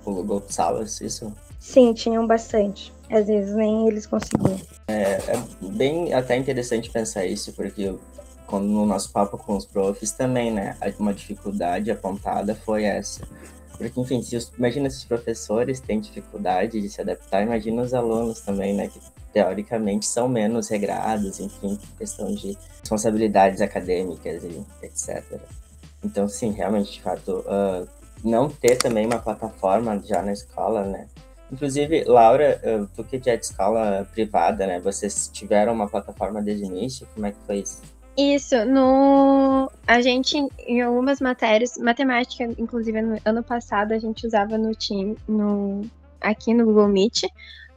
o 0.05 0.13
Google 0.13 0.43
Salas, 0.49 1.01
isso? 1.01 1.33
Sim, 1.67 1.93
tinham 1.93 2.25
bastante. 2.25 2.93
Às 3.11 3.27
vezes 3.27 3.53
nem 3.57 3.89
eles 3.89 4.07
conseguiam. 4.07 4.57
É, 4.87 5.15
é 5.15 5.43
bem 5.61 6.15
até 6.15 6.37
interessante 6.37 6.89
pensar 6.89 7.27
isso, 7.27 7.53
porque 7.55 7.93
quando 8.47 8.67
no 8.67 8.87
nosso 8.87 9.11
papo 9.11 9.37
com 9.37 9.57
os 9.57 9.67
profs 9.67 10.13
também, 10.13 10.53
né, 10.53 10.77
uma 10.97 11.13
dificuldade 11.13 11.91
apontada 11.91 12.55
foi 12.55 12.85
essa. 12.85 13.27
Porque, 13.77 14.01
enfim, 14.01 14.23
se 14.23 14.37
os, 14.37 14.53
imagina 14.57 14.89
se 14.89 14.99
os 14.99 15.05
professores 15.05 15.81
têm 15.81 15.99
dificuldade 15.99 16.81
de 16.81 16.89
se 16.89 17.01
adaptar, 17.01 17.43
imagina 17.43 17.83
os 17.83 17.93
alunos 17.93 18.41
também, 18.41 18.73
né, 18.73 18.87
que 18.87 19.01
teoricamente 19.33 20.07
são 20.07 20.29
menos 20.29 20.69
regrados, 20.69 21.41
enfim, 21.41 21.77
questão 21.99 22.33
de 22.33 22.57
responsabilidades 22.81 23.61
acadêmicas 23.61 24.45
e 24.45 24.65
etc. 24.83 25.25
Então, 26.05 26.29
sim, 26.29 26.53
realmente, 26.53 26.93
de 26.93 27.03
fato, 27.03 27.41
uh, 27.41 27.89
não 28.23 28.49
ter 28.49 28.77
também 28.77 29.05
uma 29.05 29.19
plataforma 29.19 30.01
já 30.05 30.23
na 30.23 30.33
escola, 30.33 30.85
né? 30.85 31.09
Inclusive, 31.51 32.05
Laura, 32.05 32.61
uh, 32.65 32.89
tu 32.95 33.05
que 33.05 33.31
é 33.31 33.37
de 33.37 33.45
escola 33.45 34.07
privada, 34.13 34.67
né? 34.67 34.81
Vocês 34.81 35.29
tiveram 35.33 35.73
uma 35.73 35.89
plataforma 35.89 36.43
desde 36.43 36.65
o 36.65 36.67
início? 36.67 37.07
Como 37.15 37.27
é 37.27 37.33
que 37.33 37.39
foi 37.47 37.59
isso? 37.59 37.83
Isso, 38.17 38.65
no 38.65 39.71
a 39.87 40.01
gente 40.01 40.37
em 40.67 40.81
algumas 40.81 41.21
matérias, 41.21 41.77
matemática, 41.77 42.45
inclusive 42.59 43.01
no 43.03 43.19
ano 43.25 43.43
passado 43.43 43.93
a 43.93 43.99
gente 43.99 44.27
usava 44.27 44.57
no 44.57 44.75
time, 44.75 45.17
no 45.29 45.83
aqui 46.21 46.55
no 46.55 46.65
Google 46.65 46.89
Meet, 46.89 47.25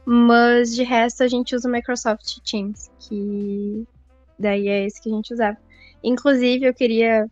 mas 0.04 0.74
de 0.74 0.82
resto 0.82 1.22
a 1.22 1.28
gente 1.28 1.54
usa 1.54 1.68
o 1.68 1.72
Microsoft 1.72 2.38
Teams, 2.42 2.90
que 2.98 3.86
daí 4.38 4.68
é 4.68 4.86
esse 4.86 5.00
que 5.00 5.10
a 5.10 5.12
gente 5.12 5.32
usava. 5.32 5.58
Inclusive, 6.02 6.64
eu 6.64 6.74
queria 6.74 7.28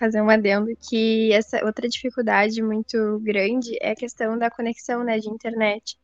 fazer 0.00 0.22
um 0.22 0.30
adendo 0.30 0.68
que 0.88 1.30
essa 1.32 1.62
outra 1.64 1.86
dificuldade 1.86 2.62
muito 2.62 3.20
grande 3.20 3.76
é 3.82 3.90
a 3.90 3.94
questão 3.94 4.38
da 4.38 4.50
conexão, 4.50 5.04
né, 5.04 5.18
de 5.18 5.28
internet. 5.28 5.98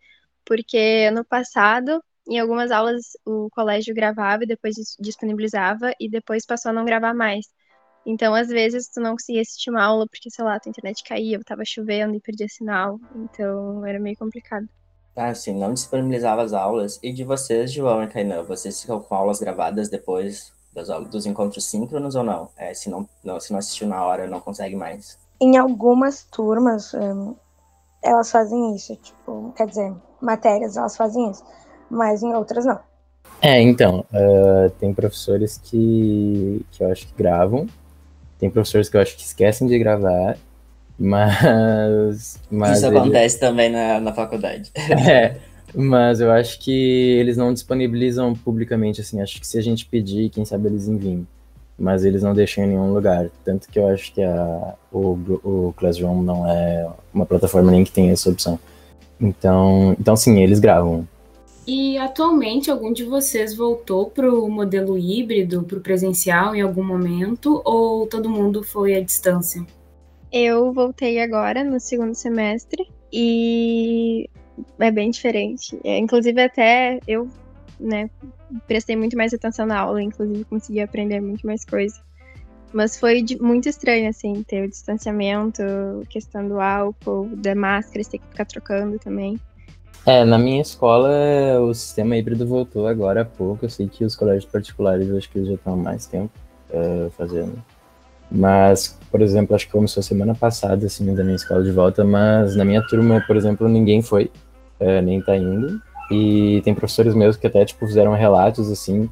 Porque 0.45 1.07
ano 1.09 1.25
passado, 1.25 2.03
em 2.29 2.39
algumas 2.39 2.71
aulas, 2.71 3.17
o 3.25 3.49
colégio 3.51 3.95
gravava 3.95 4.45
e 4.45 4.47
depois 4.47 4.77
disponibilizava 5.01 5.93
e 5.99 6.11
depois 6.11 6.45
passou 6.45 6.71
a 6.71 6.75
não 6.75 6.85
gravar 6.85 7.15
mais. 7.15 7.47
Então, 8.05 8.35
às 8.35 8.49
vezes, 8.49 8.89
tu 8.89 9.01
não 9.01 9.13
conseguia 9.13 9.41
assistir 9.41 9.71
uma 9.71 9.83
aula 9.83 10.07
porque, 10.07 10.31
sei 10.31 10.45
lá, 10.45 10.61
tua 10.61 10.71
internet 10.71 11.03
caía, 11.03 11.41
tava 11.45 11.65
chovendo 11.65 12.15
e 12.15 12.21
perdia 12.21 12.47
sinal. 12.49 13.01
Então, 13.17 13.85
era 13.85 13.99
meio 13.99 14.17
complicado. 14.17 14.69
Ah, 15.17 15.35
sim, 15.35 15.59
não 15.59 15.73
disponibilizava 15.73 16.43
as 16.43 16.53
aulas. 16.53 17.01
E 17.03 17.13
de 17.13 17.25
vocês, 17.25 17.73
João 17.73 18.05
e 18.05 18.09
Kainan, 18.09 18.43
vocês 18.43 18.81
ficam 18.81 19.01
com 19.01 19.15
aulas 19.15 19.41
gravadas 19.41 19.89
depois 19.89 20.53
das 20.77 21.09
dos 21.09 21.25
encontros 21.25 21.65
síncronos 21.65 22.15
ou 22.15 22.23
não? 22.23 22.51
É, 22.57 22.75
se 22.75 22.91
não, 22.91 23.09
não 23.25 23.41
se 23.41 23.51
não 23.51 23.59
assistiu 23.59 23.89
na 23.89 24.05
hora, 24.05 24.27
não 24.27 24.41
consegue 24.41 24.77
mais? 24.77 25.19
Em 25.41 25.57
algumas 25.57 26.23
turmas, 26.25 26.93
um, 26.93 27.35
elas 28.03 28.31
fazem 28.31 28.77
isso, 28.77 28.95
tipo, 28.97 29.53
quer 29.57 29.67
dizer, 29.67 29.93
matérias 30.21 30.77
elas 30.77 30.97
fazem 30.97 31.31
isso, 31.31 31.45
mas 31.91 32.23
em 32.23 32.35
outras 32.35 32.65
não. 32.65 32.79
É, 33.41 33.61
então, 33.61 34.05
uh, 34.13 34.71
tem 34.79 34.95
professores 34.95 35.59
que, 35.59 36.65
que 36.71 36.83
eu 36.83 36.91
acho 36.91 37.07
que 37.07 37.15
gravam, 37.15 37.67
tem 38.39 38.51
professores 38.51 38.89
que 38.89 38.97
eu 38.97 39.01
acho 39.01 39.17
que 39.17 39.23
esquecem 39.23 39.67
de 39.67 39.79
gravar, 39.79 40.39
mas. 40.99 42.41
mas 42.51 42.79
Isso 42.79 42.87
ele... 42.87 42.99
acontece 42.99 43.41
também 43.41 43.71
na, 43.71 44.01
na 44.01 44.13
faculdade. 44.13 44.71
É, 44.77 45.37
Mas 45.79 46.21
eu 46.21 46.31
acho 46.31 46.59
que 46.59 46.73
eles 47.21 47.37
não 47.37 47.53
disponibilizam 47.53 48.35
publicamente, 48.35 49.03
assim. 49.03 49.21
Acho 49.21 49.39
que 49.39 49.47
se 49.47 49.59
a 49.59 49.61
gente 49.61 49.85
pedir, 49.85 50.31
quem 50.31 50.43
sabe 50.43 50.69
eles 50.69 50.89
enviem. 50.89 51.27
Mas 51.79 52.03
eles 52.03 52.23
não 52.23 52.33
deixam 52.33 52.65
em 52.65 52.69
nenhum 52.69 52.95
lugar. 52.95 53.29
Tanto 53.45 53.69
que 53.69 53.79
eu 53.79 53.87
acho 53.89 54.15
que 54.15 54.23
a, 54.23 54.75
o, 54.91 55.19
o 55.45 55.75
Classroom 55.77 56.23
não 56.23 56.51
é 56.51 56.89
uma 57.13 57.27
plataforma 57.27 57.71
nem 57.71 57.85
que 57.85 57.93
tem 57.93 58.09
essa 58.09 58.31
opção. 58.31 58.59
Então, 59.21 59.95
então 60.01 60.17
sim, 60.17 60.43
eles 60.43 60.59
gravam. 60.59 61.07
E 61.67 61.99
atualmente 61.99 62.71
algum 62.71 62.91
de 62.91 63.05
vocês 63.05 63.55
voltou 63.55 64.09
para 64.09 64.33
o 64.33 64.49
modelo 64.49 64.97
híbrido, 64.97 65.63
para 65.65 65.77
o 65.77 65.81
presencial 65.81 66.55
em 66.55 66.63
algum 66.63 66.85
momento, 66.85 67.61
ou 67.67 68.07
todo 68.07 68.31
mundo 68.31 68.63
foi 68.63 68.95
à 68.95 69.01
distância? 69.03 69.67
Eu 70.33 70.73
voltei 70.73 71.21
agora 71.21 71.63
no 71.63 71.79
segundo 71.79 72.15
semestre 72.15 72.89
e 73.13 74.31
é 74.79 74.91
bem 74.91 75.11
diferente. 75.11 75.79
É, 75.85 75.99
inclusive 75.99 76.41
até 76.41 76.99
eu, 77.07 77.29
né, 77.79 78.11
prestei 78.67 78.97
muito 78.97 79.17
mais 79.17 79.33
atenção 79.33 79.67
na 79.67 79.79
aula, 79.79 80.03
inclusive 80.03 80.45
consegui 80.45 80.81
aprender 80.81 81.21
muito 81.21 81.47
mais 81.47 81.65
coisa. 81.65 82.01
Mas 82.73 82.99
foi 82.99 83.23
de, 83.23 83.41
muito 83.41 83.69
estranho, 83.69 84.09
assim, 84.09 84.43
ter 84.43 84.65
o 84.65 84.69
distanciamento, 84.69 85.63
questão 86.11 86.47
do 86.47 86.61
álcool, 86.61 87.29
da 87.37 87.55
máscara, 87.55 88.05
ter 88.05 88.19
que 88.19 88.27
ficar 88.29 88.45
trocando 88.45 88.99
também. 88.99 89.39
É, 90.05 90.25
na 90.25 90.39
minha 90.39 90.63
escola 90.63 91.09
o 91.61 91.75
sistema 91.75 92.17
híbrido 92.17 92.47
voltou 92.47 92.87
agora 92.87 93.23
há 93.23 93.25
pouco. 93.25 93.65
Eu 93.65 93.71
sei 93.71 93.89
que 93.89 94.05
os 94.05 94.15
colégios 94.15 94.45
particulares 94.45 95.11
acho 95.11 95.31
que 95.31 95.45
já 95.45 95.55
estão 95.55 95.75
há 95.75 95.77
mais 95.77 96.07
tempo 96.07 96.31
uh, 96.71 97.11
fazendo. 97.11 97.63
Mas, 98.31 98.99
por 99.11 99.23
exemplo, 99.23 99.55
acho 99.55 99.67
que 99.67 99.73
começou 99.73 100.03
semana 100.03 100.35
passada, 100.35 100.87
assim, 100.87 101.15
da 101.15 101.23
minha 101.23 101.37
escola 101.37 101.63
de 101.63 101.71
volta, 101.71 102.05
mas 102.05 102.57
na 102.57 102.65
minha 102.65 102.83
turma, 102.87 103.23
por 103.27 103.37
exemplo, 103.37 103.69
ninguém 103.69 104.03
foi, 104.03 104.31
uh, 104.81 105.03
nem 105.03 105.21
tá 105.21 105.37
indo. 105.37 105.81
E 106.11 106.61
tem 106.65 106.75
professores 106.75 107.15
meus 107.15 107.37
que 107.37 107.47
até, 107.47 107.65
tipo, 107.65 107.87
fizeram 107.87 108.13
relatos, 108.15 108.71
assim. 108.71 109.11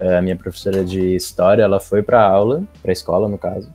Uh, 0.00 0.18
a 0.18 0.22
minha 0.22 0.36
professora 0.36 0.84
de 0.84 1.14
história, 1.14 1.62
ela 1.62 1.80
foi 1.80 2.02
pra 2.02 2.22
aula, 2.22 2.62
pra 2.82 2.92
escola, 2.92 3.28
no 3.28 3.38
caso. 3.38 3.70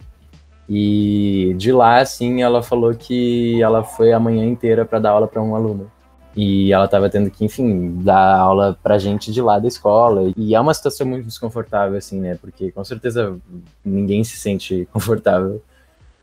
E 0.70 1.54
de 1.58 1.72
lá, 1.72 2.00
assim, 2.00 2.42
ela 2.42 2.64
falou 2.64 2.94
que 2.94 3.62
ela 3.62 3.84
foi 3.84 4.14
a 4.14 4.20
manhã 4.20 4.46
inteira 4.46 4.86
para 4.86 5.00
dar 5.00 5.12
aula 5.12 5.28
para 5.28 5.42
um 5.42 5.56
aluno. 5.56 5.92
E 6.36 6.72
ela 6.72 6.86
estava 6.86 7.10
tendo 7.10 7.30
que, 7.30 7.44
enfim, 7.44 8.02
dar 8.04 8.38
aula 8.38 8.78
pra 8.82 8.98
gente 8.98 9.34
de 9.34 9.42
lá 9.42 9.60
da 9.60 9.68
escola. 9.68 10.32
E 10.38 10.56
é 10.56 10.60
uma 10.60 10.74
situação 10.74 11.06
muito 11.06 11.26
desconfortável, 11.26 11.98
assim, 11.98 12.22
né? 12.22 12.38
Porque 12.40 12.72
com 12.72 12.86
certeza 12.86 13.38
ninguém 13.84 14.24
se 14.24 14.38
sente 14.38 14.88
confortável 14.94 15.62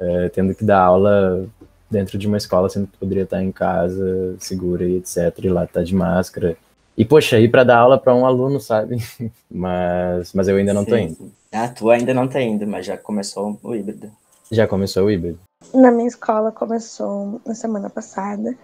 é, 0.00 0.28
tendo 0.30 0.54
que 0.54 0.64
dar 0.64 0.80
aula 0.80 1.46
dentro 1.90 2.18
de 2.18 2.26
uma 2.26 2.36
escola, 2.36 2.68
sendo 2.68 2.86
que 2.86 2.98
poderia 2.98 3.24
estar 3.24 3.42
em 3.42 3.52
casa, 3.52 4.36
segura 4.38 4.84
e 4.84 4.96
etc. 4.96 5.32
E 5.38 5.48
lá 5.48 5.66
tá 5.66 5.82
de 5.82 5.94
máscara. 5.94 6.56
E, 6.96 7.04
poxa, 7.04 7.38
ir 7.38 7.50
para 7.50 7.64
dar 7.64 7.78
aula 7.78 7.98
para 7.98 8.14
um 8.14 8.26
aluno, 8.26 8.60
sabe? 8.60 8.96
mas, 9.50 10.32
mas 10.32 10.48
eu 10.48 10.56
ainda 10.56 10.74
não 10.74 10.84
Sim. 10.84 10.90
tô 10.90 10.96
indo. 10.96 11.32
Ah, 11.52 11.68
tu 11.68 11.90
ainda 11.90 12.12
não 12.12 12.28
tá 12.28 12.40
indo, 12.40 12.66
mas 12.66 12.86
já 12.86 12.96
começou 12.96 13.58
o 13.62 13.74
híbrido. 13.74 14.10
Já 14.50 14.66
começou 14.66 15.06
o 15.06 15.10
híbrido? 15.10 15.38
Na 15.72 15.90
minha 15.90 16.08
escola 16.08 16.50
começou 16.52 17.40
na 17.46 17.54
semana 17.54 17.88
passada 17.88 18.56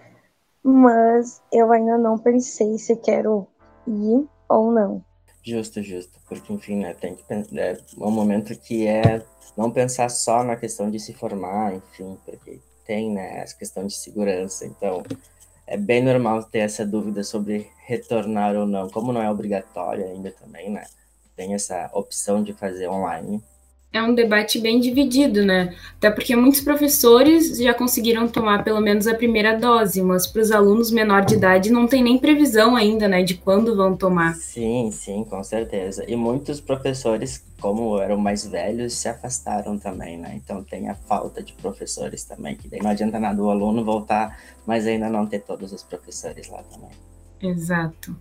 mas 0.67 1.43
eu 1.53 1.71
ainda 1.71 1.95
não 1.95 2.17
pensei 2.17 2.79
se 2.79 2.95
quero 2.95 3.47
ir 3.85 4.27
ou 4.49 4.71
não. 4.71 5.05
Justo, 5.43 5.83
justo, 5.83 6.19
porque 6.27 6.51
enfim, 6.51 6.77
né, 6.77 6.95
tem 6.95 7.15
que 7.15 7.23
é 7.31 7.77
um 7.99 8.09
momento 8.09 8.57
que 8.57 8.87
é 8.87 9.23
não 9.55 9.69
pensar 9.69 10.09
só 10.09 10.43
na 10.43 10.55
questão 10.55 10.89
de 10.89 10.99
se 10.99 11.13
formar, 11.13 11.75
enfim, 11.75 12.17
porque 12.25 12.59
tem, 12.85 13.11
né, 13.11 13.39
essa 13.39 13.55
questão 13.55 13.85
de 13.85 13.93
segurança, 13.95 14.65
então 14.65 15.03
é 15.67 15.77
bem 15.77 16.03
normal 16.03 16.43
ter 16.43 16.59
essa 16.59 16.85
dúvida 16.85 17.23
sobre 17.23 17.69
retornar 17.85 18.55
ou 18.55 18.65
não, 18.65 18.89
como 18.89 19.11
não 19.11 19.21
é 19.21 19.29
obrigatório 19.29 20.05
ainda 20.05 20.31
também, 20.31 20.69
né, 20.69 20.85
tem 21.35 21.53
essa 21.53 21.89
opção 21.93 22.43
de 22.43 22.53
fazer 22.53 22.87
online, 22.87 23.43
é 23.95 24.03
um 24.03 24.13
debate 24.13 24.59
bem 24.59 24.79
dividido, 24.79 25.45
né? 25.45 25.73
Até 25.97 26.11
porque 26.11 26.35
muitos 26.35 26.59
professores 26.59 27.57
já 27.57 27.73
conseguiram 27.73 28.27
tomar 28.27 28.63
pelo 28.63 28.81
menos 28.81 29.07
a 29.07 29.15
primeira 29.15 29.57
dose, 29.57 30.01
mas 30.01 30.27
para 30.27 30.41
os 30.41 30.51
alunos 30.51 30.91
menor 30.91 31.23
de 31.23 31.35
idade 31.35 31.71
não 31.71 31.87
tem 31.87 32.03
nem 32.03 32.17
previsão 32.17 32.75
ainda, 32.75 33.07
né, 33.07 33.23
de 33.23 33.35
quando 33.35 33.75
vão 33.75 33.95
tomar. 33.95 34.35
Sim, 34.35 34.91
sim, 34.91 35.23
com 35.23 35.41
certeza. 35.43 36.03
E 36.07 36.15
muitos 36.15 36.59
professores, 36.59 37.41
como 37.61 37.97
eram 37.97 38.17
mais 38.17 38.45
velhos, 38.45 38.93
se 38.93 39.07
afastaram 39.07 39.77
também, 39.77 40.17
né? 40.17 40.33
Então 40.35 40.61
tem 40.61 40.89
a 40.89 40.95
falta 40.95 41.41
de 41.41 41.53
professores 41.53 42.25
também, 42.25 42.55
que 42.55 42.67
daí 42.67 42.81
não 42.81 42.89
adianta 42.89 43.17
nada 43.17 43.41
o 43.41 43.49
aluno 43.49 43.83
voltar, 43.83 44.37
mas 44.65 44.85
ainda 44.85 45.09
não 45.09 45.25
ter 45.25 45.39
todos 45.39 45.71
os 45.71 45.83
professores 45.83 46.49
lá 46.49 46.61
também. 46.63 46.91
Exato. 47.41 48.15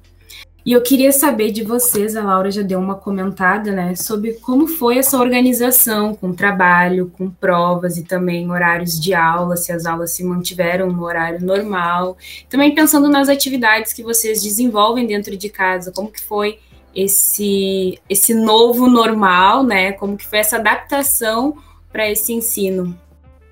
E 0.66 0.72
eu 0.72 0.80
queria 0.80 1.12
saber 1.12 1.50
de 1.50 1.62
vocês, 1.62 2.16
a 2.16 2.24
Laura 2.24 2.50
já 2.50 2.62
deu 2.62 2.78
uma 2.78 2.94
comentada, 2.94 3.70
né, 3.70 3.94
sobre 3.94 4.32
como 4.34 4.66
foi 4.66 4.96
essa 4.96 5.18
organização 5.18 6.14
com 6.14 6.32
trabalho, 6.32 7.12
com 7.18 7.28
provas 7.28 7.98
e 7.98 8.02
também 8.02 8.50
horários 8.50 8.98
de 8.98 9.12
aula, 9.12 9.58
se 9.58 9.70
as 9.70 9.84
aulas 9.84 10.12
se 10.12 10.24
mantiveram 10.24 10.90
no 10.90 11.04
horário 11.04 11.44
normal. 11.44 12.16
Também 12.48 12.74
pensando 12.74 13.10
nas 13.10 13.28
atividades 13.28 13.92
que 13.92 14.02
vocês 14.02 14.42
desenvolvem 14.42 15.06
dentro 15.06 15.36
de 15.36 15.50
casa, 15.50 15.92
como 15.92 16.10
que 16.10 16.22
foi 16.22 16.58
esse 16.94 17.98
esse 18.08 18.32
novo 18.32 18.88
normal, 18.88 19.64
né? 19.64 19.92
Como 19.92 20.16
que 20.16 20.26
foi 20.26 20.38
essa 20.38 20.56
adaptação 20.56 21.56
para 21.92 22.10
esse 22.10 22.32
ensino? 22.32 22.96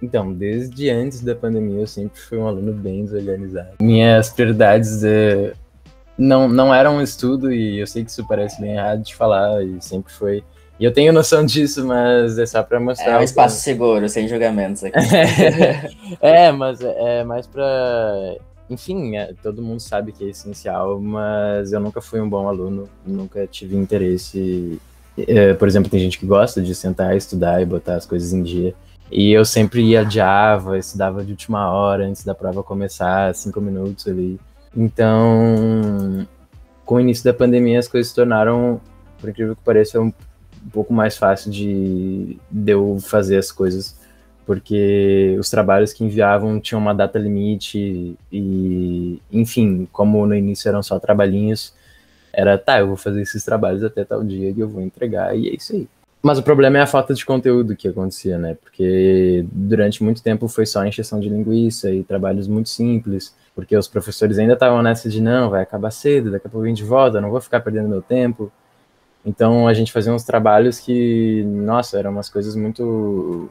Então, 0.01 0.33
desde 0.33 0.89
antes 0.89 1.21
da 1.21 1.35
pandemia, 1.35 1.81
eu 1.81 1.87
sempre 1.87 2.19
fui 2.19 2.39
um 2.39 2.47
aluno 2.47 2.73
bem 2.73 3.05
desorganizado. 3.05 3.77
Minhas 3.81 4.31
prioridades 4.31 5.05
é 5.05 5.53
não, 6.17 6.49
não 6.49 6.75
era 6.75 6.91
um 6.91 7.01
estudo, 7.01 7.53
e 7.53 7.79
eu 7.79 7.87
sei 7.87 8.05
que 8.05 8.11
isso 8.11 8.27
parece 8.27 8.61
bem 8.61 8.75
errado 8.75 9.03
de 9.03 9.15
falar, 9.15 9.63
e 9.65 9.81
sempre 9.81 10.13
foi. 10.13 10.45
E 10.79 10.85
eu 10.85 10.93
tenho 10.93 11.13
noção 11.13 11.45
disso, 11.47 11.87
mas 11.87 12.39
é 12.39 12.47
só 12.47 12.63
para 12.63 12.81
mostrar. 12.81 13.13
É 13.13 13.19
um 13.19 13.23
espaço 13.23 13.57
como... 13.57 13.65
seguro, 13.65 14.09
sem 14.09 14.29
julgamentos 14.29 14.85
aqui. 14.85 14.99
é, 16.21 16.51
mas 16.53 16.81
é, 16.81 17.21
é 17.21 17.25
mais 17.25 17.47
para. 17.47 18.37
Enfim, 18.69 19.17
é, 19.17 19.35
todo 19.43 19.63
mundo 19.63 19.81
sabe 19.81 20.13
que 20.13 20.25
é 20.25 20.29
essencial, 20.29 20.99
mas 20.99 21.73
eu 21.73 21.81
nunca 21.81 22.01
fui 22.01 22.21
um 22.21 22.29
bom 22.29 22.49
aluno, 22.49 22.89
nunca 23.07 23.47
tive 23.47 23.77
interesse. 23.77 24.81
É, 25.17 25.53
por 25.53 25.69
exemplo, 25.69 25.91
tem 25.91 26.01
gente 26.01 26.19
que 26.19 26.25
gosta 26.25 26.63
de 26.63 26.75
sentar, 26.75 27.15
estudar 27.17 27.61
e 27.61 27.67
botar 27.67 27.97
as 27.97 28.07
coisas 28.07 28.33
em 28.33 28.43
dia. 28.43 28.75
E 29.11 29.31
eu 29.31 29.45
sempre 29.45 29.83
ia 29.83 30.01
adiava, 30.01 30.79
estudava 30.79 31.23
de 31.23 31.33
última 31.33 31.71
hora, 31.71 32.07
antes 32.07 32.25
da 32.25 32.35
prova 32.35 32.63
começar, 32.63 33.35
cinco 33.35 33.61
minutos 33.61 34.09
ali. 34.09 34.41
Então, 34.77 36.27
com 36.85 36.97
o 36.97 37.01
início 37.01 37.25
da 37.25 37.35
pandemia, 37.35 37.79
as 37.79 37.89
coisas 37.89 38.09
se 38.09 38.15
tornaram, 38.15 38.81
por 39.21 39.31
incrível 39.31 39.55
que 39.55 39.63
pareça, 39.63 40.01
um, 40.01 40.07
um 40.65 40.71
pouco 40.71 40.93
mais 40.93 41.17
fácil 41.17 41.51
de, 41.51 42.39
de 42.51 42.73
eu 42.73 42.99
fazer 43.01 43.37
as 43.37 43.53
coisas, 43.53 43.97
porque 44.47 45.37
os 45.39 45.51
trabalhos 45.51 45.93
que 45.93 46.05
enviavam 46.05 46.59
tinham 46.59 46.81
uma 46.81 46.95
data 46.95 47.19
limite 47.19 48.17
e, 48.31 49.21
enfim, 49.31 49.89
como 49.93 50.27
no 50.27 50.35
início 50.35 50.69
eram 50.69 50.83
só 50.83 50.99
trabalhinhos, 50.99 51.75
era, 52.33 52.57
tá, 52.57 52.81
eu 52.81 52.89
vou 52.89 52.97
fazer 52.97 53.21
esses 53.21 53.45
trabalhos 53.45 53.85
até 53.85 54.05
tal 54.05 54.25
dia 54.25 54.51
e 54.51 54.59
eu 54.59 54.69
vou 54.69 54.81
entregar, 54.81 55.37
e 55.37 55.49
é 55.49 55.55
isso 55.55 55.75
aí. 55.75 55.87
Mas 56.23 56.39
o 56.39 56.43
problema 56.43 56.79
é 56.79 56.81
a 56.81 56.87
falta 56.87 57.13
de 57.13 57.27
conteúdo 57.27 57.75
que 57.75 57.89
acontecia, 57.89 58.39
né? 58.39 58.57
Porque 58.63 59.45
durante 59.51 60.05
muito 60.05 60.23
tempo 60.23 60.47
foi 60.47 60.65
só 60.65 60.85
encheção 60.87 61.19
de 61.19 61.29
linguiça 61.29 61.91
e 61.91 62.05
trabalhos 62.05 62.47
muito 62.47 62.69
simples, 62.69 63.35
porque 63.55 63.77
os 63.77 63.89
professores 63.89 64.39
ainda 64.39 64.55
estavam 64.55 64.83
nessa 64.83 65.09
de 65.09 65.21
não, 65.21 65.51
vai 65.51 65.63
acabar 65.63 65.91
cedo, 65.91 66.31
daqui 66.31 66.47
a 66.47 66.51
pouco 66.51 66.65
a 66.65 66.69
gente 66.69 66.85
volta, 66.85 67.21
não 67.21 67.31
vou 67.31 67.41
ficar 67.41 67.61
perdendo 67.61 67.89
meu 67.89 68.03
tempo. 68.03 68.51
Então 69.25 69.69
a 69.69 69.75
gente 69.75 69.93
fazia 69.93 70.13
uns 70.13 70.25
trabalhos 70.25 70.81
que, 70.81 71.45
nossa, 71.45 71.99
eram 71.99 72.11
umas 72.11 72.29
coisas 72.29 72.57
muito 72.57 73.49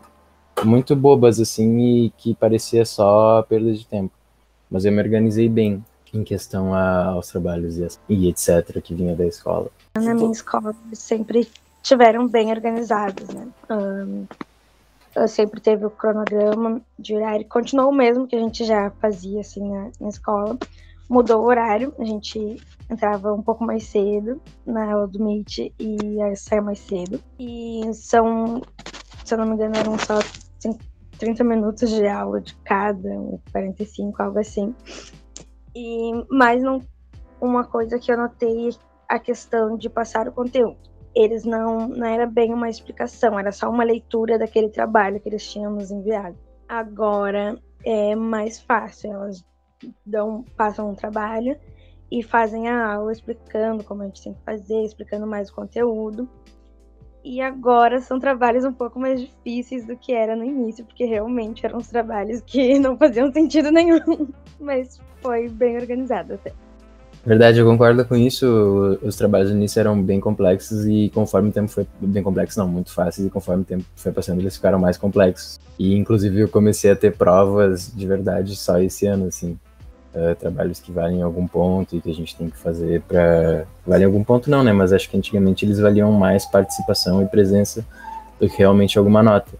muito 0.63 0.95
bobas 0.95 1.39
assim 1.39 1.79
e 1.79 2.09
que 2.11 2.35
parecia 2.35 2.85
só 2.85 3.41
perda 3.43 3.71
de 3.73 3.85
tempo. 3.85 4.13
Mas 4.69 4.85
eu 4.85 4.91
me 4.91 5.01
organizei 5.01 5.47
bem 5.47 5.83
em 6.13 6.23
questão 6.23 6.73
a, 6.73 7.05
aos 7.05 7.29
trabalhos 7.29 7.77
e, 7.77 7.87
e 8.09 8.29
etc 8.29 8.81
que 8.81 8.93
vinha 8.93 9.15
da 9.15 9.25
escola. 9.25 9.69
Na 9.95 10.13
minha 10.13 10.31
escola 10.31 10.75
sempre 10.93 11.47
tiveram 11.81 12.27
bem 12.27 12.51
organizados, 12.51 13.29
né? 13.29 13.47
Um, 13.69 14.25
sempre 15.27 15.59
teve 15.59 15.85
o 15.85 15.89
cronograma 15.89 16.81
de 16.97 17.15
horário, 17.15 17.47
continuou 17.47 17.89
o 17.89 17.95
mesmo 17.95 18.27
que 18.27 18.35
a 18.35 18.39
gente 18.39 18.63
já 18.63 18.91
fazia 18.91 19.41
assim 19.41 19.69
na, 19.69 19.91
na 19.99 20.09
escola. 20.09 20.57
Mudou 21.09 21.41
o 21.41 21.45
horário, 21.45 21.93
a 21.99 22.05
gente 22.05 22.57
entrava 22.89 23.33
um 23.33 23.41
pouco 23.41 23.65
mais 23.65 23.83
cedo 23.83 24.41
na 24.65 24.93
aula 24.93 25.07
do 25.07 25.21
Meet 25.21 25.73
e 25.77 26.35
saia 26.35 26.61
mais 26.61 26.79
cedo. 26.79 27.21
E 27.37 27.81
são, 27.93 28.61
se 29.25 29.33
eu 29.33 29.37
não 29.37 29.45
me 29.45 29.55
engano, 29.55 29.75
eram 29.75 29.97
só 29.99 30.19
30 31.17 31.43
minutos 31.43 31.89
de 31.89 32.07
aula 32.07 32.39
de 32.39 32.55
cada, 32.63 33.09
45, 33.51 34.23
algo 34.23 34.39
assim. 34.39 34.73
E 35.75 36.11
mais 36.29 36.63
não, 36.63 36.81
uma 37.41 37.65
coisa 37.65 37.99
que 37.99 38.11
eu 38.11 38.17
notei 38.17 38.69
é 38.69 38.71
a 39.09 39.19
questão 39.19 39.77
de 39.77 39.89
passar 39.89 40.29
o 40.29 40.31
conteúdo 40.31 40.90
eles 41.15 41.43
não, 41.43 41.87
não 41.87 42.07
era 42.07 42.25
bem 42.25 42.53
uma 42.53 42.69
explicação, 42.69 43.37
era 43.37 43.51
só 43.51 43.69
uma 43.69 43.83
leitura 43.83 44.37
daquele 44.37 44.69
trabalho 44.69 45.19
que 45.19 45.29
eles 45.29 45.49
tinham 45.49 45.71
nos 45.71 45.91
enviado. 45.91 46.37
Agora 46.67 47.57
é 47.83 48.15
mais 48.15 48.61
fácil, 48.61 49.11
elas 49.11 49.43
dão, 50.05 50.45
passam 50.55 50.89
um 50.89 50.95
trabalho 50.95 51.57
e 52.09 52.21
fazem 52.21 52.69
a 52.69 52.93
aula 52.93 53.11
explicando 53.11 53.83
como 53.83 54.03
a 54.03 54.05
gente 54.05 54.23
tem 54.23 54.33
que 54.33 54.43
fazer, 54.43 54.83
explicando 54.83 55.27
mais 55.27 55.49
o 55.49 55.55
conteúdo. 55.55 56.29
E 57.23 57.39
agora 57.39 58.01
são 58.01 58.19
trabalhos 58.19 58.65
um 58.65 58.73
pouco 58.73 58.99
mais 58.99 59.21
difíceis 59.21 59.85
do 59.85 59.95
que 59.95 60.11
era 60.11 60.35
no 60.35 60.43
início, 60.43 60.83
porque 60.83 61.05
realmente 61.05 61.65
eram 61.65 61.77
os 61.77 61.87
trabalhos 61.87 62.41
que 62.41 62.77
não 62.79 62.97
faziam 62.97 63.31
sentido 63.31 63.71
nenhum, 63.71 64.27
mas 64.59 64.99
foi 65.21 65.47
bem 65.47 65.77
organizado 65.77 66.33
até. 66.33 66.51
Verdade, 67.23 67.59
eu 67.59 67.65
concordo 67.65 68.03
com 68.03 68.15
isso. 68.15 68.97
Os 69.03 69.15
trabalhos 69.15 69.51
no 69.51 69.57
início 69.57 69.79
eram 69.79 70.01
bem 70.01 70.19
complexos 70.19 70.85
e 70.87 71.11
conforme 71.13 71.49
o 71.49 71.51
tempo 71.51 71.67
foi 71.67 71.85
bem 71.99 72.23
complexo, 72.23 72.59
não, 72.59 72.67
muito 72.67 72.91
fáceis, 72.91 73.27
e 73.27 73.29
conforme 73.29 73.61
o 73.61 73.65
tempo 73.65 73.85
foi 73.95 74.11
passando, 74.11 74.39
eles 74.39 74.55
ficaram 74.55 74.79
mais 74.79 74.97
complexos. 74.97 75.59
E 75.77 75.95
inclusive 75.95 76.41
eu 76.41 76.49
comecei 76.49 76.89
a 76.89 76.95
ter 76.95 77.15
provas 77.15 77.91
de 77.95 78.07
verdade 78.07 78.55
só 78.55 78.79
esse 78.79 79.05
ano, 79.05 79.27
assim. 79.27 79.57
Uh, 80.13 80.35
trabalhos 80.35 80.81
que 80.81 80.91
valem 80.91 81.21
algum 81.21 81.47
ponto 81.47 81.95
e 81.95 82.01
que 82.01 82.11
a 82.11 82.13
gente 82.13 82.35
tem 82.35 82.49
que 82.49 82.57
fazer 82.57 83.01
para 83.03 83.65
valem 83.87 84.05
algum 84.05 84.21
ponto 84.25 84.49
não, 84.49 84.61
né? 84.61 84.73
Mas 84.73 84.91
acho 84.91 85.09
que 85.09 85.15
antigamente 85.15 85.63
eles 85.63 85.79
valiam 85.79 86.11
mais 86.11 86.45
participação 86.45 87.21
e 87.21 87.25
presença 87.27 87.85
do 88.37 88.49
que 88.49 88.57
realmente 88.57 88.97
alguma 88.97 89.23
nota. 89.23 89.53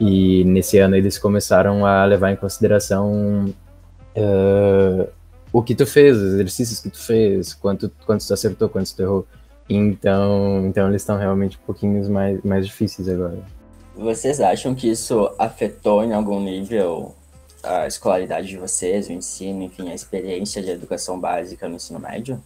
E 0.00 0.42
nesse 0.44 0.78
ano 0.78 0.96
eles 0.96 1.16
começaram 1.16 1.86
a 1.86 2.04
levar 2.04 2.32
em 2.32 2.36
consideração 2.36 3.54
uh, 4.16 5.08
o 5.52 5.62
que 5.62 5.74
tu 5.74 5.86
fez, 5.86 6.16
os 6.16 6.34
exercícios 6.34 6.80
que 6.80 6.90
tu 6.90 6.98
fez, 6.98 7.54
quanto, 7.54 7.90
quanto 8.04 8.26
tu 8.26 8.34
acertou, 8.34 8.68
quanto 8.68 8.94
tu 8.94 9.02
errou. 9.02 9.26
Então, 9.68 10.64
então 10.66 10.88
eles 10.88 11.02
estão 11.02 11.18
realmente 11.18 11.58
um 11.62 11.66
pouquinho 11.66 12.10
mais, 12.10 12.42
mais 12.42 12.66
difíceis 12.66 13.08
agora. 13.08 13.38
Vocês 13.96 14.40
acham 14.40 14.74
que 14.74 14.88
isso 14.88 15.30
afetou 15.38 16.04
em 16.04 16.12
algum 16.12 16.40
nível 16.40 17.14
a 17.62 17.86
escolaridade 17.86 18.46
de 18.46 18.56
vocês, 18.56 19.08
o 19.08 19.12
ensino, 19.12 19.62
enfim, 19.64 19.90
a 19.90 19.94
experiência 19.94 20.62
de 20.62 20.70
educação 20.70 21.18
básica 21.18 21.68
no 21.68 21.76
ensino 21.76 21.98
médio? 21.98 22.40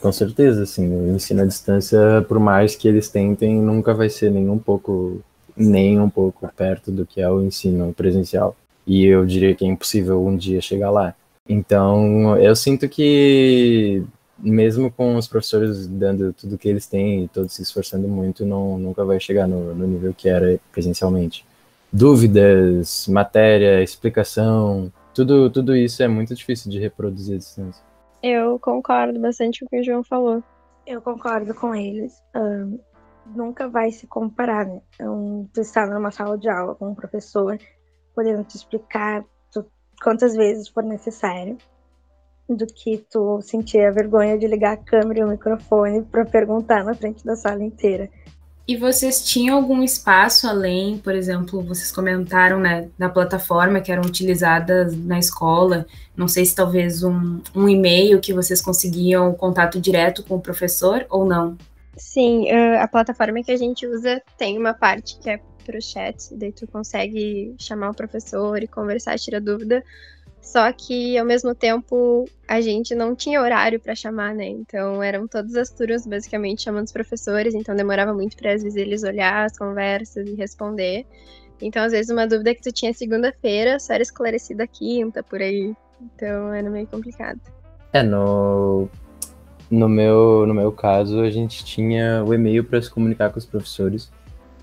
Com 0.00 0.12
certeza, 0.12 0.66
sim. 0.66 0.88
O 0.88 1.14
ensino 1.14 1.42
à 1.42 1.46
distância, 1.46 1.98
por 2.28 2.38
mais 2.38 2.74
que 2.76 2.86
eles 2.86 3.08
tentem, 3.08 3.56
nunca 3.56 3.94
vai 3.94 4.08
ser 4.08 4.30
nem 4.30 4.48
um 4.48 4.58
pouco, 4.58 5.20
nem 5.56 6.00
um 6.00 6.10
pouco 6.10 6.48
perto 6.56 6.90
do 6.90 7.06
que 7.06 7.20
é 7.20 7.30
o 7.30 7.42
ensino 7.42 7.92
presencial. 7.92 8.56
E 8.86 9.04
eu 9.04 9.26
diria 9.26 9.54
que 9.54 9.64
é 9.64 9.68
impossível 9.68 10.24
um 10.24 10.36
dia 10.36 10.60
chegar 10.60 10.90
lá. 10.90 11.14
Então, 11.48 12.36
eu 12.38 12.56
sinto 12.56 12.88
que 12.88 14.04
mesmo 14.38 14.90
com 14.90 15.16
os 15.16 15.26
professores 15.26 15.86
dando 15.86 16.32
tudo 16.32 16.58
que 16.58 16.68
eles 16.68 16.86
têm 16.86 17.24
e 17.24 17.28
todos 17.28 17.54
se 17.54 17.62
esforçando 17.62 18.06
muito, 18.06 18.44
não, 18.44 18.78
nunca 18.78 19.04
vai 19.04 19.18
chegar 19.18 19.46
no, 19.46 19.74
no 19.74 19.86
nível 19.86 20.12
que 20.12 20.28
era 20.28 20.58
presencialmente. 20.72 21.46
Dúvidas, 21.92 23.06
matéria, 23.08 23.82
explicação, 23.82 24.92
tudo, 25.14 25.48
tudo 25.50 25.74
isso 25.74 26.02
é 26.02 26.08
muito 26.08 26.34
difícil 26.34 26.70
de 26.70 26.78
reproduzir 26.78 27.36
à 27.36 27.38
distância. 27.38 27.82
Eu 28.22 28.58
concordo 28.58 29.18
bastante 29.20 29.60
com 29.60 29.66
o 29.66 29.68
que 29.70 29.80
o 29.80 29.84
João 29.84 30.04
falou. 30.04 30.42
Eu 30.86 31.00
concordo 31.00 31.54
com 31.54 31.74
eles. 31.74 32.22
Um, 32.34 32.78
nunca 33.34 33.68
vai 33.68 33.90
se 33.90 34.06
comparar, 34.06 34.66
né? 34.66 34.80
Um, 35.00 35.48
tu 35.52 35.60
estar 35.60 35.86
numa 35.86 36.10
sala 36.10 36.36
de 36.36 36.48
aula 36.48 36.74
com 36.74 36.90
um 36.90 36.94
professor, 36.94 37.58
podendo 38.14 38.44
te 38.44 38.56
explicar 38.56 39.24
quantas 40.02 40.34
vezes 40.34 40.68
for 40.68 40.82
necessário, 40.82 41.56
do 42.48 42.66
que 42.66 43.04
tu 43.10 43.40
sentir 43.42 43.80
a 43.80 43.90
vergonha 43.90 44.38
de 44.38 44.46
ligar 44.46 44.74
a 44.74 44.76
câmera 44.76 45.20
e 45.20 45.24
o 45.24 45.28
microfone 45.28 46.02
para 46.02 46.24
perguntar 46.24 46.84
na 46.84 46.94
frente 46.94 47.24
da 47.24 47.34
sala 47.34 47.62
inteira. 47.62 48.08
E 48.68 48.76
vocês 48.76 49.24
tinham 49.24 49.56
algum 49.56 49.80
espaço 49.82 50.48
além, 50.48 50.98
por 50.98 51.14
exemplo, 51.14 51.62
vocês 51.62 51.92
comentaram, 51.92 52.58
né, 52.58 52.88
da 52.98 53.08
plataforma 53.08 53.80
que 53.80 53.92
eram 53.92 54.02
utilizadas 54.02 54.96
na 54.96 55.20
escola, 55.20 55.86
não 56.16 56.26
sei 56.26 56.44
se 56.44 56.54
talvez 56.54 57.04
um, 57.04 57.40
um 57.54 57.68
e-mail 57.68 58.20
que 58.20 58.32
vocês 58.32 58.60
conseguiam 58.60 59.32
contato 59.34 59.80
direto 59.80 60.24
com 60.24 60.34
o 60.34 60.40
professor 60.40 61.06
ou 61.08 61.24
não? 61.24 61.56
Sim, 61.96 62.50
a 62.50 62.86
plataforma 62.88 63.42
que 63.42 63.52
a 63.52 63.56
gente 63.56 63.86
usa 63.86 64.20
tem 64.36 64.58
uma 64.58 64.74
parte 64.74 65.16
que 65.18 65.30
é 65.30 65.40
para 65.66 65.78
o 65.78 65.82
chat, 65.82 66.34
daí 66.36 66.52
tu 66.52 66.66
consegue 66.68 67.54
chamar 67.58 67.90
o 67.90 67.94
professor 67.94 68.62
e 68.62 68.68
conversar, 68.68 69.18
tirar 69.18 69.40
dúvida. 69.40 69.82
Só 70.40 70.70
que 70.72 71.18
ao 71.18 71.26
mesmo 71.26 71.56
tempo 71.56 72.24
a 72.46 72.60
gente 72.60 72.94
não 72.94 73.16
tinha 73.16 73.42
horário 73.42 73.80
para 73.80 73.96
chamar, 73.96 74.32
né? 74.32 74.46
Então 74.46 75.02
eram 75.02 75.26
todas 75.26 75.56
as 75.56 75.70
turmas 75.70 76.06
basicamente 76.06 76.62
chamando 76.62 76.86
os 76.86 76.92
professores, 76.92 77.52
então 77.52 77.74
demorava 77.74 78.14
muito 78.14 78.36
para 78.36 78.54
às 78.54 78.62
vezes 78.62 78.76
eles 78.76 79.02
olhar 79.02 79.44
as 79.44 79.58
conversas 79.58 80.28
e 80.28 80.34
responder. 80.36 81.04
Então 81.60 81.82
às 81.82 81.90
vezes 81.90 82.12
uma 82.12 82.28
dúvida 82.28 82.54
que 82.54 82.62
tu 82.62 82.70
tinha 82.70 82.94
segunda-feira 82.94 83.80
só 83.80 83.94
era 83.94 84.04
esclarecida 84.04 84.68
quinta 84.68 85.20
por 85.20 85.42
aí. 85.42 85.74
Então 86.00 86.54
era 86.54 86.70
meio 86.70 86.86
complicado. 86.86 87.40
É, 87.92 88.04
no 88.04 88.88
no 89.68 89.88
meu 89.88 90.46
no 90.46 90.54
meu 90.54 90.70
caso 90.70 91.22
a 91.22 91.30
gente 91.30 91.64
tinha 91.64 92.22
o 92.24 92.32
e-mail 92.32 92.62
para 92.62 92.80
se 92.80 92.88
comunicar 92.88 93.30
com 93.30 93.38
os 93.38 93.44
professores 93.44 94.12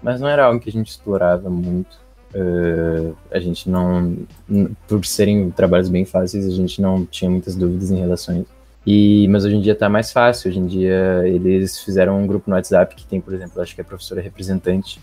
mas 0.04 0.20
não 0.20 0.28
era 0.28 0.46
algo 0.46 0.60
que 0.60 0.70
a 0.70 0.72
gente 0.72 0.90
explorava 0.90 1.50
muito. 1.50 2.04
Uh, 2.36 3.16
a 3.32 3.40
gente 3.40 3.70
não, 3.70 4.18
por 4.88 5.06
serem 5.06 5.52
trabalhos 5.52 5.88
bem 5.88 6.04
fáceis, 6.04 6.48
a 6.48 6.52
gente 6.52 6.82
não 6.82 7.06
tinha 7.06 7.30
muitas 7.30 7.56
dúvidas 7.56 7.92
em 7.92 8.00
relação 8.00 8.44
E, 8.86 9.28
mas 9.30 9.46
hoje 9.46 9.56
em 9.56 9.62
dia 9.62 9.74
está 9.74 9.88
mais 9.88 10.12
fácil. 10.12 10.50
Hoje 10.50 10.60
em 10.60 10.66
dia 10.66 11.22
eles 11.26 11.80
fizeram 11.80 12.22
um 12.22 12.28
grupo 12.28 12.50
no 12.50 12.56
WhatsApp 12.56 12.96
que 12.96 13.06
tem, 13.06 13.22
por 13.22 13.34
exemplo, 13.34 13.62
acho 13.62 13.74
que 13.74 13.82
a 13.82 13.84
professora 13.84 14.20
representante 14.20 15.00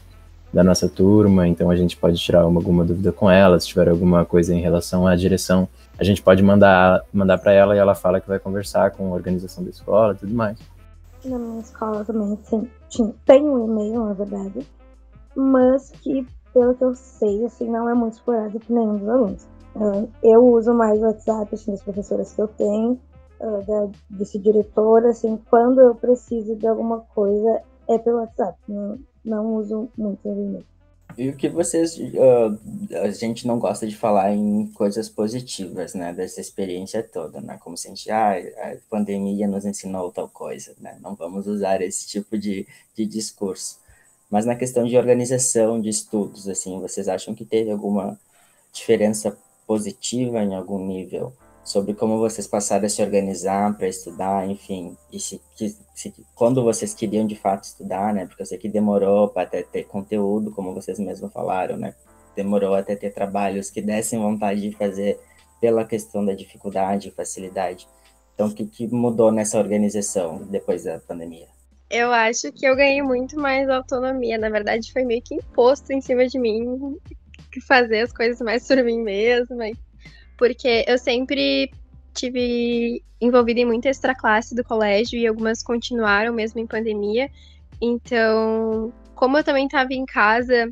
da 0.52 0.64
nossa 0.64 0.88
turma, 0.88 1.46
então 1.46 1.70
a 1.70 1.76
gente 1.76 1.96
pode 1.96 2.18
tirar 2.18 2.44
uma, 2.46 2.58
alguma 2.58 2.84
dúvida 2.84 3.12
com 3.12 3.30
ela, 3.30 3.58
se 3.60 3.68
tiver 3.68 3.88
alguma 3.88 4.24
coisa 4.24 4.52
em 4.52 4.60
relação 4.60 5.06
à 5.06 5.14
direção, 5.14 5.68
a 5.96 6.02
gente 6.02 6.20
pode 6.20 6.42
mandar 6.42 7.02
mandar 7.12 7.38
para 7.38 7.52
ela 7.52 7.76
e 7.76 7.78
ela 7.78 7.94
fala 7.94 8.20
que 8.20 8.26
vai 8.26 8.40
conversar 8.40 8.90
com 8.90 9.12
a 9.12 9.14
organização 9.14 9.62
da 9.62 9.70
escola, 9.70 10.14
tudo 10.14 10.34
mais. 10.34 10.58
Na 11.24 11.38
minha 11.38 11.60
escola 11.60 12.04
também 12.04 12.36
sim, 12.88 13.14
tem 13.24 13.42
um 13.42 13.66
e-mail, 13.66 14.06
na 14.06 14.14
verdade, 14.14 14.66
mas 15.40 15.90
que, 15.90 16.26
pelo 16.52 16.74
que 16.74 16.84
eu 16.84 16.94
sei, 16.94 17.44
assim, 17.44 17.68
não 17.68 17.88
é 17.88 17.94
muito 17.94 18.14
explorado 18.14 18.58
por 18.60 18.70
nenhum 18.70 18.98
dos 18.98 19.08
alunos. 19.08 19.46
Eu 20.22 20.44
uso 20.46 20.74
mais 20.74 21.00
o 21.00 21.06
WhatsApp, 21.06 21.54
assim, 21.54 21.70
das 21.70 21.82
professoras 21.82 22.32
que 22.32 22.42
eu 22.42 22.48
tenho, 22.48 23.00
uh, 23.40 23.66
da 23.66 23.88
vice-diretora, 24.10 25.10
assim, 25.10 25.38
quando 25.48 25.80
eu 25.80 25.94
preciso 25.94 26.56
de 26.56 26.66
alguma 26.66 27.00
coisa, 27.14 27.62
é 27.88 27.98
pelo 27.98 28.18
WhatsApp, 28.18 28.58
não, 28.68 28.98
não 29.24 29.54
uso 29.56 29.88
muito 29.96 30.28
o 30.28 30.32
e-mail. 30.32 30.66
E 31.18 31.28
o 31.28 31.36
que 31.36 31.48
vocês. 31.48 31.98
Uh, 31.98 32.96
a 33.02 33.10
gente 33.10 33.46
não 33.46 33.58
gosta 33.58 33.86
de 33.86 33.96
falar 33.96 34.32
em 34.32 34.66
coisas 34.68 35.08
positivas, 35.08 35.92
né? 35.92 36.12
Dessa 36.12 36.40
experiência 36.40 37.02
toda, 37.02 37.40
né? 37.40 37.58
Como 37.60 37.76
se 37.76 37.88
a 37.88 37.90
gente. 37.90 38.10
Ah, 38.10 38.34
a 38.38 38.76
pandemia 38.88 39.48
nos 39.48 39.64
ensinou 39.64 40.12
tal 40.12 40.28
coisa, 40.28 40.72
né? 40.80 40.98
Não 41.02 41.14
vamos 41.14 41.46
usar 41.48 41.82
esse 41.82 42.06
tipo 42.06 42.38
de, 42.38 42.66
de 42.94 43.04
discurso. 43.06 43.80
Mas 44.30 44.46
na 44.46 44.54
questão 44.54 44.84
de 44.84 44.96
organização 44.96 45.80
de 45.80 45.88
estudos, 45.88 46.48
assim, 46.48 46.80
vocês 46.80 47.08
acham 47.08 47.34
que 47.34 47.44
teve 47.44 47.70
alguma 47.70 48.18
diferença 48.72 49.36
positiva 49.66 50.42
em 50.42 50.54
algum 50.54 50.86
nível 50.86 51.32
sobre 51.64 51.94
como 51.94 52.18
vocês 52.18 52.46
passaram 52.46 52.86
a 52.86 52.88
se 52.88 53.02
organizar 53.02 53.76
para 53.76 53.86
estudar, 53.86 54.48
enfim, 54.48 54.96
e 55.12 55.20
se, 55.20 55.40
se, 55.94 56.14
quando 56.34 56.62
vocês 56.62 56.94
queriam 56.94 57.26
de 57.26 57.36
fato 57.36 57.64
estudar, 57.64 58.14
né? 58.14 58.26
Porque 58.26 58.42
eu 58.42 58.46
sei 58.46 58.58
que 58.58 58.68
demorou 58.68 59.28
para 59.28 59.42
até 59.42 59.62
ter 59.62 59.84
conteúdo, 59.84 60.50
como 60.50 60.74
vocês 60.74 60.98
mesmos 60.98 61.32
falaram, 61.32 61.76
né? 61.76 61.94
Demorou 62.34 62.74
até 62.74 62.96
ter 62.96 63.12
trabalhos 63.12 63.70
que 63.70 63.82
dessem 63.82 64.18
vontade 64.18 64.60
de 64.60 64.72
fazer 64.72 65.20
pela 65.60 65.84
questão 65.84 66.24
da 66.24 66.32
dificuldade 66.32 67.08
e 67.08 67.12
facilidade. 67.12 67.86
Então, 68.34 68.48
o 68.48 68.54
que, 68.54 68.64
que 68.64 68.88
mudou 68.88 69.30
nessa 69.30 69.58
organização 69.58 70.38
depois 70.50 70.84
da 70.84 70.98
pandemia? 70.98 71.59
Eu 71.90 72.12
acho 72.12 72.52
que 72.52 72.66
eu 72.66 72.76
ganhei 72.76 73.02
muito 73.02 73.36
mais 73.36 73.68
autonomia. 73.68 74.38
Na 74.38 74.48
verdade, 74.48 74.92
foi 74.92 75.04
meio 75.04 75.20
que 75.22 75.34
imposto 75.34 75.92
em 75.92 76.00
cima 76.00 76.26
de 76.26 76.38
mim 76.38 76.96
fazer 77.66 78.02
as 78.02 78.12
coisas 78.12 78.40
mais 78.40 78.66
por 78.66 78.82
mim 78.84 79.02
mesma. 79.02 79.64
Porque 80.38 80.84
eu 80.86 80.96
sempre 80.96 81.70
tive 82.14 83.02
envolvida 83.20 83.60
em 83.60 83.66
muita 83.66 83.88
extra 83.88 84.14
classe 84.14 84.54
do 84.54 84.64
colégio 84.64 85.18
e 85.18 85.26
algumas 85.26 85.62
continuaram 85.62 86.32
mesmo 86.32 86.60
em 86.60 86.66
pandemia. 86.66 87.28
Então, 87.82 88.92
como 89.14 89.36
eu 89.36 89.44
também 89.44 89.66
estava 89.66 89.92
em 89.92 90.06
casa 90.06 90.70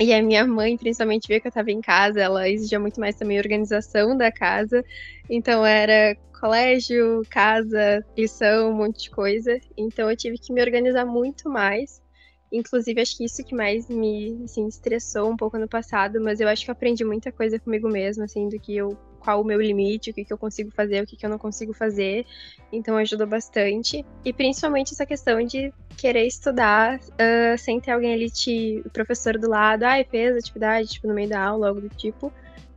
e 0.00 0.12
a 0.12 0.22
minha 0.22 0.44
mãe, 0.44 0.76
principalmente, 0.76 1.28
via 1.28 1.38
que 1.38 1.46
eu 1.46 1.50
estava 1.50 1.70
em 1.70 1.80
casa, 1.80 2.20
ela 2.20 2.48
exigia 2.48 2.80
muito 2.80 2.98
mais 2.98 3.14
também 3.14 3.38
organização 3.38 4.16
da 4.16 4.32
casa. 4.32 4.84
Então, 5.30 5.64
era 5.64 6.16
colégio, 6.42 7.22
casa, 7.30 8.04
lição, 8.18 8.72
um 8.72 8.74
monte 8.74 9.04
de 9.04 9.10
coisa. 9.10 9.60
Então 9.76 10.10
eu 10.10 10.16
tive 10.16 10.36
que 10.36 10.52
me 10.52 10.60
organizar 10.60 11.06
muito 11.06 11.48
mais. 11.48 12.02
Inclusive, 12.50 13.00
acho 13.00 13.16
que 13.16 13.24
isso 13.24 13.44
que 13.44 13.54
mais 13.54 13.88
me 13.88 14.42
assim, 14.44 14.66
estressou 14.66 15.30
um 15.30 15.36
pouco 15.36 15.56
no 15.56 15.68
passado, 15.68 16.20
mas 16.20 16.40
eu 16.40 16.48
acho 16.48 16.64
que 16.64 16.70
eu 16.70 16.72
aprendi 16.72 17.04
muita 17.04 17.30
coisa 17.30 17.60
comigo 17.60 17.88
mesma, 17.88 18.24
assim, 18.24 18.48
do 18.48 18.58
que 18.58 18.76
eu. 18.76 18.98
Qual 19.20 19.40
o 19.40 19.44
meu 19.44 19.60
limite, 19.60 20.10
o 20.10 20.12
que, 20.12 20.24
que 20.24 20.32
eu 20.32 20.36
consigo 20.36 20.72
fazer, 20.72 21.04
o 21.04 21.06
que, 21.06 21.16
que 21.16 21.24
eu 21.24 21.30
não 21.30 21.38
consigo 21.38 21.72
fazer. 21.72 22.26
Então 22.72 22.96
ajudou 22.96 23.24
bastante. 23.24 24.04
E 24.24 24.32
principalmente 24.32 24.92
essa 24.94 25.06
questão 25.06 25.44
de 25.44 25.72
querer 25.96 26.26
estudar 26.26 26.98
uh, 26.98 27.56
sem 27.56 27.80
ter 27.80 27.92
alguém 27.92 28.14
ali, 28.14 28.28
te, 28.28 28.82
o 28.84 28.90
professor 28.90 29.38
do 29.38 29.48
lado, 29.48 29.84
ah, 29.84 30.04
fez 30.10 30.36
atividade, 30.36 30.88
tipo, 30.88 31.06
no 31.06 31.14
meio 31.14 31.28
da 31.28 31.40
aula, 31.40 31.68
algo 31.68 31.80
do 31.80 31.88
tipo. 31.88 32.32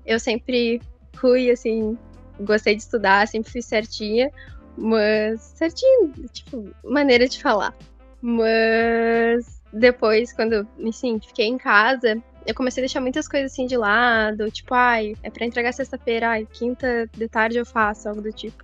Eu 0.05 0.19
sempre 0.19 0.79
fui, 1.15 1.49
assim, 1.49 1.97
gostei 2.39 2.75
de 2.75 2.81
estudar, 2.81 3.27
sempre 3.27 3.51
fui 3.51 3.61
certinha, 3.61 4.29
mas 4.77 5.41
certinho, 5.41 6.11
tipo, 6.31 6.69
maneira 6.83 7.27
de 7.27 7.41
falar. 7.41 7.73
Mas 8.21 9.61
depois, 9.71 10.33
quando 10.33 10.67
assim, 10.87 11.19
fiquei 11.19 11.45
em 11.47 11.57
casa, 11.57 12.21
eu 12.45 12.53
comecei 12.53 12.81
a 12.81 12.85
deixar 12.85 13.01
muitas 13.01 13.27
coisas 13.27 13.51
assim 13.51 13.65
de 13.65 13.75
lado, 13.75 14.49
tipo, 14.51 14.73
ai, 14.73 15.15
é 15.23 15.29
para 15.29 15.45
entregar 15.45 15.73
sexta-feira, 15.73 16.29
ai, 16.29 16.47
quinta 16.51 17.09
de 17.11 17.27
tarde 17.27 17.57
eu 17.57 17.65
faço, 17.65 18.07
algo 18.07 18.21
do 18.21 18.31
tipo. 18.31 18.63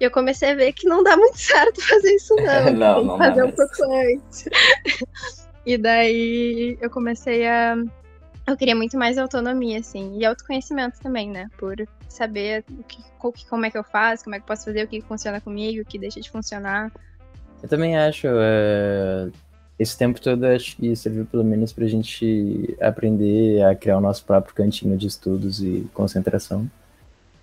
E 0.00 0.04
eu 0.04 0.10
comecei 0.10 0.50
a 0.50 0.54
ver 0.54 0.72
que 0.72 0.88
não 0.88 1.02
dá 1.02 1.16
muito 1.16 1.38
certo 1.40 1.80
fazer 1.80 2.14
isso, 2.14 2.34
não. 2.36 2.72
não, 2.74 3.04
não 3.04 3.18
fazer 3.18 3.40
dá 3.40 3.46
um 3.46 3.52
pouco 3.52 3.84
antes. 3.84 4.48
e 5.64 5.78
daí 5.78 6.78
eu 6.80 6.90
comecei 6.90 7.46
a. 7.46 7.76
Eu 8.46 8.56
queria 8.56 8.74
muito 8.74 8.98
mais 8.98 9.18
autonomia, 9.18 9.78
assim, 9.78 10.18
e 10.18 10.24
autoconhecimento 10.24 10.98
também, 11.00 11.30
né? 11.30 11.48
Por 11.58 11.76
saber 12.08 12.64
o 13.22 13.32
que, 13.32 13.46
como 13.46 13.64
é 13.64 13.70
que 13.70 13.78
eu 13.78 13.84
faço, 13.84 14.24
como 14.24 14.34
é 14.34 14.38
que 14.38 14.42
eu 14.42 14.48
posso 14.48 14.64
fazer, 14.64 14.84
o 14.84 14.88
que 14.88 15.00
funciona 15.00 15.40
comigo, 15.40 15.82
o 15.82 15.84
que 15.84 15.98
deixa 15.98 16.20
de 16.20 16.30
funcionar. 16.30 16.90
Eu 17.62 17.68
também 17.68 17.96
acho. 17.96 18.26
É... 18.28 19.30
Esse 19.78 19.96
tempo 19.96 20.20
todo 20.20 20.44
acho 20.44 20.76
que 20.76 20.94
serviu 20.94 21.24
pelo 21.24 21.42
menos 21.42 21.72
pra 21.72 21.86
gente 21.86 22.76
aprender 22.80 23.62
a 23.64 23.74
criar 23.74 23.98
o 23.98 24.00
nosso 24.00 24.24
próprio 24.24 24.54
cantinho 24.54 24.96
de 24.96 25.06
estudos 25.06 25.62
e 25.62 25.88
concentração. 25.94 26.70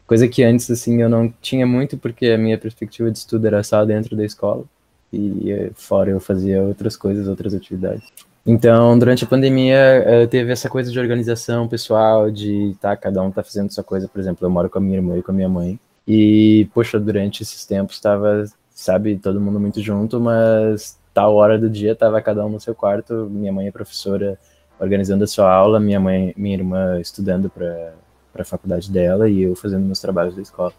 Coisa 0.05 0.27
que 0.27 0.43
antes, 0.43 0.69
assim, 0.71 1.01
eu 1.01 1.09
não 1.09 1.33
tinha 1.41 1.65
muito, 1.65 1.97
porque 1.97 2.27
a 2.27 2.37
minha 2.37 2.57
perspectiva 2.57 3.11
de 3.11 3.17
estudo 3.17 3.45
era 3.45 3.61
só 3.63 3.83
dentro 3.83 4.15
da 4.15 4.23
escola. 4.23 4.63
E 5.11 5.51
eh, 5.51 5.71
fora 5.75 6.11
eu 6.11 6.19
fazia 6.19 6.61
outras 6.61 6.95
coisas, 6.95 7.27
outras 7.27 7.53
atividades. 7.53 8.07
Então, 8.51 8.97
durante 8.97 9.23
a 9.23 9.27
pandemia, 9.27 9.77
eh, 9.77 10.25
teve 10.25 10.51
essa 10.51 10.67
coisa 10.67 10.91
de 10.91 10.99
organização 10.99 11.67
pessoal, 11.67 12.31
de 12.31 12.75
tá, 12.81 12.97
cada 12.97 13.21
um 13.21 13.29
tá 13.29 13.43
fazendo 13.43 13.71
sua 13.71 13.83
coisa. 13.83 14.07
Por 14.07 14.19
exemplo, 14.19 14.43
eu 14.43 14.49
moro 14.49 14.67
com 14.67 14.79
a 14.79 14.81
minha 14.81 14.97
irmã 14.97 15.15
e 15.15 15.21
com 15.21 15.31
a 15.31 15.35
minha 15.35 15.47
mãe. 15.47 15.79
E, 16.07 16.67
poxa, 16.73 16.99
durante 16.99 17.43
esses 17.43 17.63
tempos 17.63 17.97
estava, 17.97 18.45
sabe, 18.71 19.19
todo 19.19 19.39
mundo 19.39 19.59
muito 19.59 19.79
junto, 19.81 20.19
mas 20.19 20.97
tal 21.13 21.35
hora 21.35 21.59
do 21.59 21.69
dia 21.69 21.95
tava 21.95 22.19
cada 22.23 22.43
um 22.43 22.49
no 22.49 22.59
seu 22.59 22.73
quarto. 22.73 23.27
Minha 23.29 23.51
mãe 23.53 23.67
é 23.67 23.71
professora 23.71 24.35
organizando 24.79 25.23
a 25.25 25.27
sua 25.27 25.53
aula, 25.53 25.79
minha 25.79 25.99
mãe, 25.99 26.33
minha 26.35 26.55
irmã 26.55 26.99
estudando 26.99 27.51
para 27.51 27.93
a 28.33 28.43
faculdade 28.43 28.91
dela 28.91 29.29
e 29.29 29.43
eu 29.43 29.55
fazendo 29.55 29.85
meus 29.85 29.99
trabalhos 29.99 30.35
da 30.35 30.41
escola. 30.41 30.73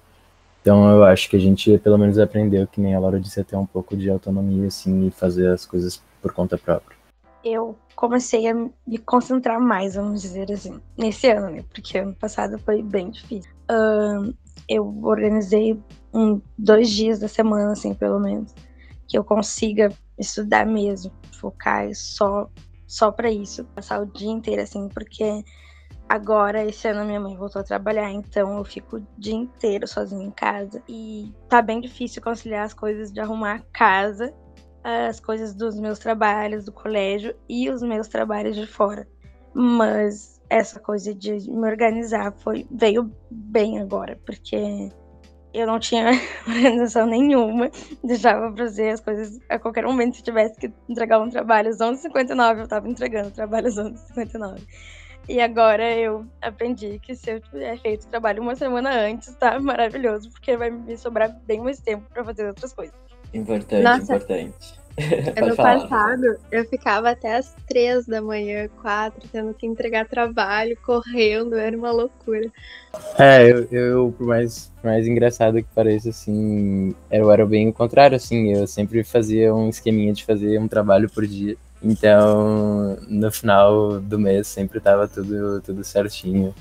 Então 0.61 0.91
eu 0.91 1.05
acho 1.05 1.31
que 1.31 1.37
a 1.37 1.41
gente 1.41 1.79
pelo 1.79 1.99
menos 1.99 2.19
aprendeu, 2.19 2.67
que 2.67 2.81
nem 2.81 2.97
a 2.97 2.99
Laura 2.99 3.21
disse, 3.21 3.39
a 3.41 3.45
ter 3.45 3.55
um 3.55 3.67
pouco 3.67 3.97
de 3.97 4.11
autonomia 4.11 4.67
assim 4.67 5.07
e 5.07 5.11
fazer 5.13 5.47
as 5.51 5.65
coisas 5.65 6.03
por 6.21 6.33
conta 6.33 6.59
própria. 6.59 7.00
Eu 7.45 7.79
comecei 7.97 8.49
a 8.49 8.55
me 8.55 8.99
concentrar 9.05 9.61
mais, 9.61 9.95
vamos 9.95 10.23
dizer 10.23 10.51
assim, 10.53 10.81
nesse 10.97 11.29
ano, 11.29 11.51
né? 11.51 11.65
Porque 11.73 11.99
ano 11.99 12.15
passado 12.15 12.59
foi 12.59 12.83
bem 12.83 13.11
difícil. 13.11 13.51
Uh, 13.71 14.35
eu 14.69 14.87
organizei 15.03 15.81
um, 16.13 16.41
dois 16.59 16.91
dias 16.91 17.19
da 17.19 17.29
semana, 17.29 17.73
assim, 17.73 17.95
pelo 17.95 18.21
menos, 18.21 18.55
que 19.09 19.17
eu 19.17 19.25
consiga 19.25 19.93
estudar 20.19 20.67
mesmo, 20.67 21.13
focar 21.33 21.89
só 21.95 22.49
só 22.87 23.13
para 23.13 23.31
isso, 23.31 23.65
passar 23.67 24.03
o 24.03 24.07
dia 24.07 24.29
inteiro 24.29 24.63
assim, 24.63 24.89
porque 24.89 25.45
Agora, 26.11 26.65
esse 26.65 26.89
ano, 26.89 27.05
minha 27.05 27.21
mãe 27.21 27.37
voltou 27.37 27.61
a 27.61 27.65
trabalhar, 27.65 28.11
então 28.11 28.59
eu 28.59 28.65
fico 28.65 28.97
o 28.97 29.07
dia 29.17 29.37
inteiro 29.37 29.87
sozinha 29.87 30.27
em 30.27 30.31
casa. 30.33 30.83
E 30.89 31.33
tá 31.49 31.63
bem 31.63 31.81
difícil 31.81 32.21
conciliar 32.21 32.65
as 32.65 32.75
coisas 32.75 33.13
de 33.13 33.21
arrumar 33.21 33.55
a 33.55 33.63
casa, 33.73 34.35
as 34.83 35.21
coisas 35.21 35.55
dos 35.55 35.79
meus 35.79 35.99
trabalhos 35.99 36.65
do 36.65 36.73
colégio 36.73 37.35
e 37.49 37.69
os 37.71 37.83
meus 37.83 38.09
trabalhos 38.09 38.57
de 38.57 38.67
fora. 38.67 39.07
Mas 39.53 40.41
essa 40.49 40.81
coisa 40.81 41.15
de 41.15 41.33
me 41.51 41.69
organizar 41.69 42.33
foi 42.39 42.67
veio 42.71 43.11
bem 43.31 43.81
agora, 43.81 44.19
porque 44.25 44.91
eu 45.53 45.67
não 45.67 45.79
tinha 45.79 46.11
organização 46.47 47.07
nenhuma, 47.07 47.71
deixava 48.03 48.53
pra 48.53 48.65
fazer 48.65 48.91
as 48.91 49.01
coisas 49.01 49.39
a 49.49 49.59
qualquer 49.59 49.85
momento. 49.85 50.17
Se 50.17 50.23
tivesse 50.23 50.59
que 50.59 50.73
entregar 50.89 51.21
um 51.21 51.29
trabalho 51.29 51.69
às 51.69 51.79
11h59, 51.79 52.61
eu 52.61 52.69
tava 52.69 52.89
entregando 52.89 53.29
o 53.29 53.33
trabalho 53.33 53.67
às 53.67 53.77
11h59. 53.77 54.61
E 55.29 55.41
agora 55.41 55.97
eu 55.97 56.27
aprendi 56.41 56.99
que 56.99 57.15
se 57.15 57.31
eu 57.31 57.41
tiver 57.41 57.79
feito 57.79 58.05
o 58.05 58.09
trabalho 58.09 58.43
uma 58.43 58.57
semana 58.57 58.91
antes, 58.91 59.35
tá 59.37 59.61
maravilhoso, 59.61 60.31
porque 60.31 60.57
vai 60.57 60.71
me 60.71 60.97
sobrar 60.97 61.31
bem 61.47 61.61
mais 61.61 61.79
tempo 61.81 62.05
para 62.13 62.25
fazer 62.25 62.49
outras 62.49 62.73
coisas. 62.73 63.10
Importante, 63.33 63.83
Nossa. 63.83 64.15
importante. 64.15 64.81
Ano 65.41 65.57
passado, 65.57 66.37
eu 66.51 66.65
ficava 66.67 67.11
até 67.11 67.37
as 67.37 67.55
três 67.67 68.05
da 68.07 68.21
manhã, 68.21 68.69
quatro, 68.83 69.27
tendo 69.33 69.55
que 69.55 69.67
entregar 69.67 70.07
trabalho, 70.07 70.77
correndo, 70.85 71.57
era 71.57 71.75
uma 71.77 71.91
loucura. 71.91 72.51
É, 73.19 73.51
eu, 73.51 73.65
eu 73.71 74.15
por, 74.19 74.27
mais, 74.27 74.71
por 74.81 74.89
mais 74.89 75.07
engraçado 75.07 75.63
que 75.63 75.69
pareça, 75.75 76.11
assim, 76.11 76.95
eu 77.11 77.31
era 77.31 77.47
bem 77.47 77.69
o 77.69 77.73
contrário, 77.73 78.17
assim, 78.17 78.53
eu 78.53 78.67
sempre 78.67 79.03
fazia 79.03 79.55
um 79.55 79.69
esqueminha 79.69 80.13
de 80.13 80.25
fazer 80.25 80.59
um 80.61 80.69
trabalho 80.69 81.09
por 81.09 81.27
dia. 81.27 81.57
Então, 81.83 82.99
no 83.09 83.33
final 83.33 84.01
do 84.01 84.19
mês 84.19 84.49
sempre 84.49 84.79
estava 84.79 85.09
tudo, 85.09 85.63
tudo 85.63 85.83
certinho. 85.83 86.55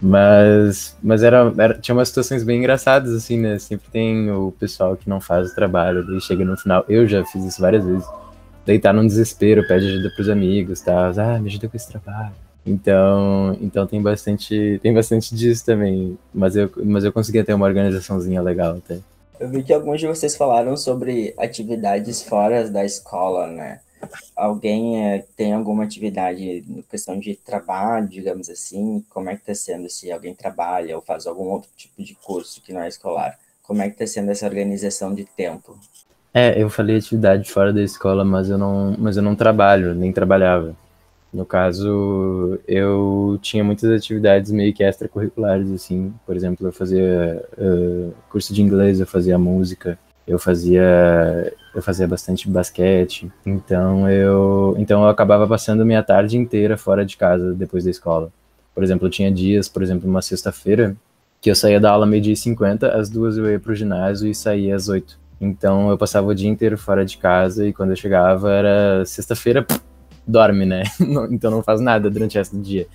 Mas, 0.00 0.96
mas 1.02 1.22
era, 1.22 1.52
era, 1.58 1.74
tinha 1.74 1.94
umas 1.94 2.08
situações 2.08 2.44
bem 2.44 2.58
engraçadas, 2.58 3.12
assim, 3.14 3.38
né? 3.38 3.58
Sempre 3.58 3.90
tem 3.90 4.30
o 4.30 4.52
pessoal 4.52 4.96
que 4.96 5.08
não 5.08 5.20
faz 5.20 5.50
o 5.50 5.54
trabalho, 5.54 6.06
daí 6.06 6.20
chega 6.20 6.44
no 6.44 6.56
final. 6.56 6.84
Eu 6.88 7.06
já 7.06 7.24
fiz 7.24 7.44
isso 7.44 7.60
várias 7.60 7.84
vezes. 7.84 8.06
Daí 8.66 8.78
tá 8.78 8.92
num 8.92 9.06
desespero, 9.06 9.66
pede 9.66 9.86
ajuda 9.86 10.10
pros 10.10 10.28
amigos, 10.28 10.80
tá? 10.80 11.12
Ah, 11.16 11.38
me 11.38 11.48
ajuda 11.48 11.68
com 11.68 11.76
esse 11.76 11.88
trabalho. 11.88 12.34
Então, 12.66 13.56
então 13.60 13.86
tem 13.86 14.02
bastante, 14.02 14.80
tem 14.82 14.92
bastante 14.92 15.34
disso 15.34 15.64
também. 15.64 16.18
Mas 16.34 16.56
eu, 16.56 16.70
mas 16.84 17.04
eu 17.04 17.12
consegui 17.12 17.42
ter 17.44 17.54
uma 17.54 17.66
organizaçãozinha 17.66 18.42
legal 18.42 18.76
até. 18.76 18.98
Eu 19.38 19.48
vi 19.48 19.62
que 19.62 19.72
alguns 19.72 20.00
de 20.00 20.06
vocês 20.06 20.34
falaram 20.36 20.76
sobre 20.76 21.32
atividades 21.38 22.22
fora 22.22 22.68
da 22.68 22.84
escola, 22.84 23.46
né? 23.46 23.80
Alguém 24.34 25.04
é, 25.04 25.24
tem 25.36 25.52
alguma 25.52 25.84
atividade 25.84 26.64
questão 26.90 27.18
de 27.18 27.34
trabalho, 27.34 28.08
digamos 28.08 28.48
assim, 28.48 29.04
como 29.10 29.30
é 29.30 29.34
que 29.34 29.42
está 29.42 29.54
sendo 29.54 29.88
se 29.88 30.10
alguém 30.10 30.34
trabalha 30.34 30.96
ou 30.96 31.02
faz 31.02 31.26
algum 31.26 31.48
outro 31.48 31.70
tipo 31.76 32.02
de 32.02 32.14
curso 32.14 32.62
que 32.62 32.72
não 32.72 32.82
é 32.82 32.88
escolar? 32.88 33.38
Como 33.62 33.82
é 33.82 33.88
que 33.88 33.94
está 33.94 34.06
sendo 34.06 34.30
essa 34.30 34.46
organização 34.46 35.14
de 35.14 35.24
tempo? 35.24 35.78
É, 36.32 36.60
eu 36.62 36.68
falei 36.68 36.96
atividade 36.96 37.50
fora 37.50 37.72
da 37.72 37.82
escola, 37.82 38.24
mas 38.24 38.50
eu 38.50 38.58
não, 38.58 38.94
mas 38.98 39.16
eu 39.16 39.22
não 39.22 39.34
trabalho, 39.34 39.94
nem 39.94 40.12
trabalhava. 40.12 40.76
No 41.32 41.44
caso, 41.44 42.58
eu 42.66 43.38
tinha 43.42 43.64
muitas 43.64 43.90
atividades 43.90 44.50
meio 44.52 44.72
que 44.72 44.84
extracurriculares, 44.84 45.70
assim. 45.70 46.14
Por 46.24 46.36
exemplo, 46.36 46.66
eu 46.66 46.72
fazia 46.72 47.44
uh, 47.58 48.14
curso 48.30 48.54
de 48.54 48.62
inglês, 48.62 49.00
eu 49.00 49.06
fazia 49.06 49.38
música, 49.38 49.98
eu 50.26 50.38
fazia 50.38 51.52
eu 51.76 51.82
fazia 51.82 52.08
bastante 52.08 52.48
basquete, 52.48 53.30
então 53.44 54.08
eu 54.10 54.74
então 54.78 55.02
eu 55.02 55.10
acabava 55.10 55.46
passando 55.46 55.84
minha 55.84 56.02
tarde 56.02 56.38
inteira 56.38 56.78
fora 56.78 57.04
de 57.04 57.18
casa 57.18 57.52
depois 57.52 57.84
da 57.84 57.90
escola. 57.90 58.32
Por 58.74 58.82
exemplo, 58.82 59.06
eu 59.06 59.10
tinha 59.10 59.30
dias, 59.30 59.68
por 59.68 59.82
exemplo, 59.82 60.08
uma 60.08 60.22
sexta-feira, 60.22 60.96
que 61.38 61.50
eu 61.50 61.54
saía 61.54 61.78
da 61.78 61.90
aula 61.90 62.06
meio-dia 62.06 62.32
e 62.32 62.36
cinquenta, 62.36 62.96
às 62.96 63.10
duas 63.10 63.36
eu 63.36 63.50
ia 63.50 63.60
pro 63.60 63.74
ginásio 63.74 64.26
e 64.26 64.34
saía 64.34 64.74
às 64.74 64.88
oito. 64.88 65.18
Então 65.38 65.90
eu 65.90 65.98
passava 65.98 66.26
o 66.28 66.34
dia 66.34 66.48
inteiro 66.48 66.78
fora 66.78 67.04
de 67.04 67.18
casa 67.18 67.68
e 67.68 67.74
quando 67.74 67.90
eu 67.90 67.96
chegava 67.96 68.50
era 68.50 69.04
sexta-feira, 69.04 69.66
dorme, 70.26 70.64
né? 70.64 70.82
então 71.30 71.50
não 71.50 71.62
faz 71.62 71.78
nada 71.78 72.08
durante 72.08 72.36
o 72.36 72.40
resto 72.40 72.56
do 72.56 72.62
dia. 72.62 72.86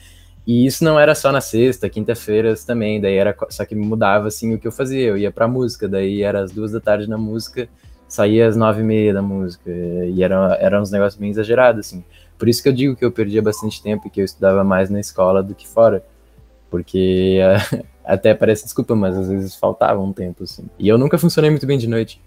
E 0.48 0.65
isso 0.65 0.84
não 0.84 1.00
era 1.00 1.13
só 1.13 1.32
na 1.32 1.39
sexta, 1.39 1.88
quinta-feiras 1.88 2.65
também, 2.65 3.00
daí 3.00 3.13
era 3.13 3.36
só 3.52 3.63
que 3.63 3.76
mudava 3.76 4.28
assim 4.28 4.56
o 4.56 4.58
que 4.58 4.67
eu 4.67 4.72
fazia. 4.72 5.10
Eu 5.10 5.17
ia 5.20 5.32
pra 5.32 5.48
música, 5.48 5.88
daí 5.88 6.24
era 6.24 6.41
às 6.41 6.52
duas 6.52 6.72
da 6.72 6.80
tarde 6.80 7.08
na 7.08 7.17
música, 7.17 7.70
saía 8.12 8.45
às 8.45 8.58
nove 8.58 8.82
e 8.82 8.84
meia 8.84 9.13
da 9.13 9.21
música, 9.21 9.71
e 9.71 10.21
era, 10.21 10.58
era 10.60 10.82
uns 10.82 10.91
negócios 10.91 11.17
bem 11.17 11.30
exagerados, 11.30 11.88
assim. 11.88 12.04
Por 12.38 12.50
isso 12.50 12.62
que 12.62 12.67
eu 12.67 12.74
digo 12.74 12.95
que 12.95 13.06
eu 13.06 13.12
perdia 13.12 13.41
bastante 13.41 13.82
tempo 13.82 14.06
e 14.06 14.10
que 14.10 14.19
eu 14.19 14.26
estudava 14.26 14.65
mais 14.65 14.89
na 14.89 15.00
escola 15.00 15.41
do 15.41 15.56
que 15.56 15.65
fora. 15.65 16.04
Porque 16.69 17.39
até 18.04 18.34
parece 18.34 18.65
desculpa, 18.65 18.95
mas 18.95 19.17
às 19.17 19.30
vezes 19.30 19.56
faltava 19.56 20.02
um 20.02 20.12
tempo, 20.12 20.43
assim. 20.43 20.65
E 20.78 20.89
eu 20.89 20.97
nunca 20.97 21.17
funcionei 21.17 21.50
muito 21.50 21.65
bem 21.65 21.78
de 21.78 21.88
noite. 21.88 22.21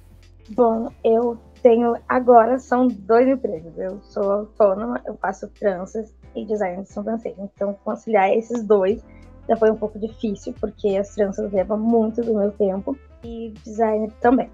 Bom, 0.50 0.88
eu 1.04 1.36
tenho 1.62 1.96
agora 2.08 2.58
são 2.58 2.88
dois 2.88 3.28
empregos. 3.28 3.76
Eu 3.76 4.00
sou 4.04 4.30
autônoma, 4.30 5.02
eu 5.06 5.14
faço 5.16 5.48
tranças 5.48 6.14
e 6.34 6.46
design 6.46 6.82
de 6.82 6.92
sobrancelha. 6.92 7.36
Então, 7.54 7.76
conciliar 7.84 8.30
esses 8.30 8.62
dois 8.62 9.04
já 9.46 9.56
foi 9.56 9.70
um 9.70 9.76
pouco 9.76 9.98
difícil, 9.98 10.54
porque 10.58 10.96
as 10.96 11.14
tranças 11.14 11.52
levam 11.52 11.76
muito 11.76 12.22
do 12.22 12.32
meu 12.32 12.50
tempo 12.52 12.96
e 13.22 13.52
design 13.62 14.10
também. 14.22 14.48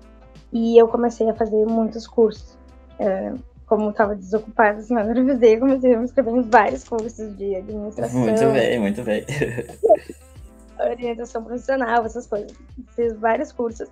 E 0.53 0.77
eu 0.81 0.89
comecei 0.89 1.29
a 1.29 1.35
fazer 1.35 1.65
muitos 1.67 2.07
cursos. 2.07 2.59
É, 2.99 3.33
como 3.67 3.91
estava 3.91 4.17
desocupada 4.17 4.79
assim, 4.81 4.95
eu 4.95 5.61
comecei 5.61 5.95
a 5.95 5.99
me 5.99 6.05
inscrever 6.05 6.35
em 6.35 6.43
vários 6.43 6.85
cursos 6.85 7.37
de 7.37 7.55
administração. 7.55 8.21
Muito 8.21 8.53
bem, 8.53 8.79
muito 8.81 9.03
bem. 9.03 9.25
orientação 10.79 11.45
profissional, 11.45 12.05
essas 12.05 12.27
coisas. 12.27 12.53
Fiz 12.97 13.15
vários 13.15 13.53
cursos. 13.53 13.89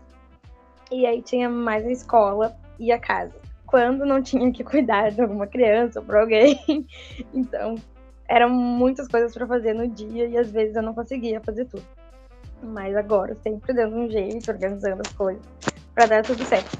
E 0.90 1.06
aí 1.06 1.22
tinha 1.22 1.48
mais 1.48 1.86
a 1.86 1.90
escola 1.90 2.56
e 2.78 2.90
a 2.90 2.98
casa 2.98 3.34
quando 3.68 4.06
não 4.06 4.22
tinha 4.22 4.50
que 4.50 4.64
cuidar 4.64 5.10
de 5.10 5.20
alguma 5.20 5.46
criança 5.46 6.00
ou 6.00 6.06
para 6.06 6.20
alguém. 6.20 6.58
Então, 7.32 7.76
eram 8.26 8.50
muitas 8.50 9.06
coisas 9.06 9.32
para 9.32 9.46
fazer 9.46 9.74
no 9.74 9.86
dia 9.86 10.26
e 10.26 10.36
às 10.36 10.50
vezes 10.50 10.74
eu 10.74 10.82
não 10.82 10.94
conseguia 10.94 11.40
fazer 11.40 11.66
tudo. 11.66 11.84
Mas 12.62 12.96
agora, 12.96 13.36
sempre 13.42 13.72
dando 13.72 13.94
um 13.96 14.10
jeito, 14.10 14.50
organizando 14.50 15.02
as 15.06 15.12
coisas, 15.12 15.42
pra 15.98 16.06
dar 16.06 16.22
tudo 16.22 16.44
certo. 16.44 16.78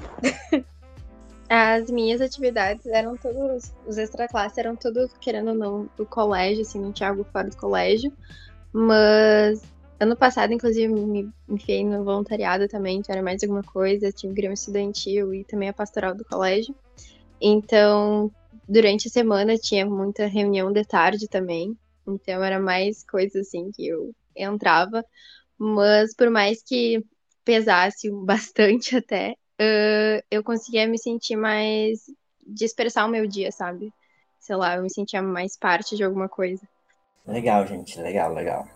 As 1.49 1.91
minhas 1.91 2.21
atividades 2.21 2.87
eram 2.87 3.17
todos, 3.17 3.73
os 3.85 3.99
extra 3.99 4.29
classe 4.29 4.61
eram 4.61 4.77
tudo, 4.77 5.11
querendo 5.21 5.49
ou 5.49 5.55
não, 5.57 5.91
do 5.97 6.07
colégio, 6.07 6.63
assim, 6.63 6.79
não 6.79 6.93
tinha 6.93 7.09
algo 7.09 7.25
fora 7.25 7.49
do 7.49 7.57
colégio. 7.57 8.13
Mas 8.73 9.61
ano 9.99 10.15
passado, 10.15 10.53
inclusive, 10.53 10.87
me 10.87 11.29
enfiei 11.49 11.85
no 11.85 12.05
voluntariado 12.05 12.69
também, 12.69 12.99
então 12.99 13.13
era 13.13 13.25
mais 13.25 13.43
alguma 13.43 13.65
coisa, 13.65 14.13
tive 14.13 14.35
grêmio 14.35 14.55
estudantil 14.55 15.35
e 15.35 15.43
também 15.43 15.69
a 15.69 15.73
pastoral 15.73 16.15
do 16.15 16.25
colégio. 16.25 16.73
Então, 17.41 18.31
durante 18.69 19.09
a 19.09 19.11
semana 19.11 19.57
tinha 19.57 19.85
muita 19.85 20.27
reunião 20.27 20.71
de 20.71 20.85
tarde 20.85 21.27
também, 21.27 21.77
então 22.07 22.45
era 22.45 22.61
mais 22.61 23.03
coisa 23.03 23.41
assim 23.41 23.73
que 23.73 23.85
eu 23.85 24.15
entrava. 24.37 25.05
Mas 25.59 26.15
por 26.15 26.31
mais 26.31 26.63
que 26.63 27.05
pesasse 27.49 28.11
bastante 28.27 28.95
até, 28.95 29.33
uh, 29.33 30.23
eu 30.31 30.45
conseguia 30.45 30.87
me 30.87 30.99
sentir 30.99 31.35
mais. 31.35 32.01
dispersar 32.47 33.07
o 33.07 33.11
meu 33.11 33.27
dia, 33.27 33.51
sabe? 33.51 33.91
Sei 34.39 34.55
lá, 34.55 34.77
eu 34.77 34.83
me 34.83 34.91
sentia 34.91 35.23
mais 35.23 35.57
parte 35.57 35.97
de 35.97 36.05
alguma 36.05 36.29
coisa. 36.29 36.63
Legal, 37.27 37.67
gente, 37.67 37.99
legal, 38.01 38.33
legal. 38.35 38.69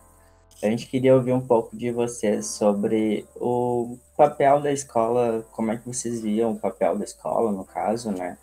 A 0.62 0.66
gente 0.66 0.87
queria 0.87 1.14
ouvir 1.14 1.32
um 1.32 1.40
pouco 1.40 1.76
de 1.76 1.90
vocês 1.90 2.46
sobre 2.46 3.26
o 3.37 3.98
papel 4.16 4.61
da 4.61 4.72
escola, 4.72 5.44
como 5.52 5.72
é 5.72 5.76
que 5.76 5.87
vocês 5.87 6.20
viam 6.20 6.52
o 6.52 6.58
papel 6.58 6.96
da 6.96 7.04
escola, 7.04 7.50
no 7.50 7.64
caso, 7.64 8.11
né? 8.11 8.38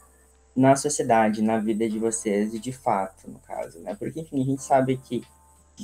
Na 0.56 0.76
sociedade, 0.76 1.42
na 1.42 1.58
vida 1.58 1.88
de 1.88 1.98
vocês 1.98 2.54
e 2.54 2.60
de 2.60 2.74
fato, 2.74 3.30
no 3.30 3.40
caso, 3.40 3.80
né? 3.80 3.96
Porque, 3.98 4.22
enfim, 4.22 4.42
a 4.42 4.46
gente 4.46 4.64
sabe 4.64 4.98
que 4.98 5.24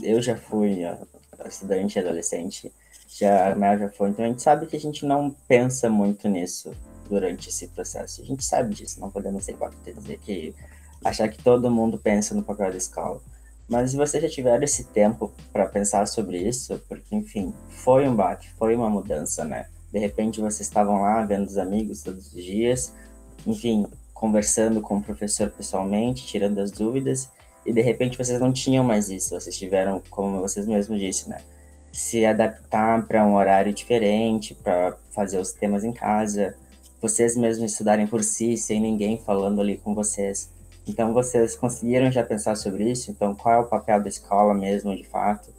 eu 0.03 0.21
já 0.21 0.35
fui 0.35 0.79
estudante, 1.47 1.99
adolescente, 1.99 2.71
já, 3.17 3.55
né, 3.55 3.77
já 3.77 3.89
foi. 3.89 4.09
Então 4.09 4.25
a 4.25 4.27
gente 4.27 4.41
sabe 4.41 4.65
que 4.65 4.75
a 4.75 4.79
gente 4.79 5.05
não 5.05 5.29
pensa 5.47 5.89
muito 5.89 6.27
nisso 6.27 6.73
durante 7.09 7.49
esse 7.49 7.67
processo. 7.69 8.21
A 8.21 8.25
gente 8.25 8.43
sabe 8.43 8.73
disso, 8.73 8.99
não 8.99 9.09
podemos 9.09 9.45
ser 9.45 9.53
hipócritas 9.53 9.95
dizer 9.95 10.19
que 10.19 10.53
achar 11.03 11.29
que 11.29 11.41
todo 11.41 11.71
mundo 11.71 11.97
pensa 11.97 12.35
no 12.35 12.43
papel 12.43 12.71
da 12.71 12.77
escola. 12.77 13.21
Mas 13.67 13.91
se 13.91 13.97
vocês 13.97 14.21
já 14.21 14.29
tiveram 14.29 14.63
esse 14.63 14.83
tempo 14.85 15.33
para 15.51 15.65
pensar 15.65 16.05
sobre 16.07 16.37
isso, 16.37 16.79
porque 16.89 17.15
enfim, 17.15 17.53
foi 17.69 18.07
um 18.07 18.15
baque, 18.15 18.49
foi 18.57 18.75
uma 18.75 18.89
mudança, 18.89 19.45
né? 19.45 19.67
De 19.91 19.97
repente 19.97 20.41
vocês 20.41 20.67
estavam 20.67 21.01
lá 21.01 21.23
vendo 21.23 21.47
os 21.47 21.57
amigos 21.57 22.03
todos 22.03 22.33
os 22.33 22.43
dias, 22.43 22.93
enfim, 23.47 23.87
conversando 24.13 24.81
com 24.81 24.97
o 24.97 25.01
professor 25.01 25.49
pessoalmente, 25.49 26.27
tirando 26.27 26.59
as 26.59 26.69
dúvidas, 26.69 27.29
e 27.65 27.71
de 27.71 27.81
repente 27.81 28.17
vocês 28.17 28.39
não 28.39 28.51
tinham 28.51 28.83
mais 28.83 29.09
isso, 29.09 29.29
vocês 29.29 29.57
tiveram, 29.57 30.01
como 30.09 30.41
vocês 30.41 30.67
mesmos 30.67 30.99
disse, 30.99 31.29
né? 31.29 31.41
Se 31.95 32.25
adaptar 32.25 33.05
para 33.07 33.25
um 33.25 33.35
horário 33.35 33.73
diferente, 33.73 34.53
para 34.53 34.97
fazer 35.11 35.39
os 35.39 35.53
temas 35.53 35.83
em 35.83 35.93
casa, 35.93 36.55
vocês 37.01 37.37
mesmos 37.37 37.71
estudarem 37.71 38.05
por 38.05 38.23
si, 38.23 38.57
sem 38.57 38.81
ninguém 38.81 39.17
falando 39.25 39.61
ali 39.61 39.77
com 39.77 39.95
vocês. 39.95 40.51
Então 40.87 41.13
vocês 41.13 41.55
conseguiram 41.55 42.11
já 42.11 42.23
pensar 42.23 42.55
sobre 42.55 42.91
isso? 42.91 43.11
Então 43.11 43.33
qual 43.33 43.55
é 43.55 43.59
o 43.59 43.65
papel 43.65 44.01
da 44.01 44.09
escola 44.09 44.53
mesmo, 44.53 44.95
de 44.95 45.07
fato, 45.07 45.49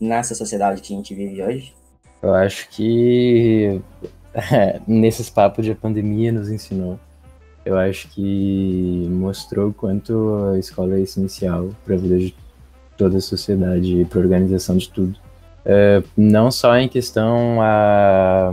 nessa 0.00 0.34
sociedade 0.34 0.82
que 0.82 0.92
a 0.92 0.96
gente 0.96 1.14
vive 1.14 1.42
hoje? 1.42 1.74
Eu 2.20 2.34
acho 2.34 2.68
que 2.70 3.80
é, 4.34 4.80
nesses 4.86 5.30
papos 5.30 5.64
de 5.64 5.74
pandemia 5.74 6.32
nos 6.32 6.50
ensinou 6.50 6.98
eu 7.64 7.78
acho 7.78 8.08
que 8.08 9.08
mostrou 9.10 9.72
quanto 9.72 10.52
a 10.52 10.58
escola 10.58 10.96
é 10.96 11.00
essencial 11.00 11.70
para 11.84 11.94
a 11.94 11.98
vida 11.98 12.18
de 12.18 12.36
toda 12.96 13.16
a 13.16 13.20
sociedade 13.20 14.00
e 14.00 14.04
para 14.04 14.18
a 14.18 14.22
organização 14.22 14.76
de 14.76 14.90
tudo. 14.90 15.18
É, 15.64 16.02
não 16.16 16.50
só 16.50 16.76
em 16.76 16.88
questão 16.88 17.60
a, 17.60 18.50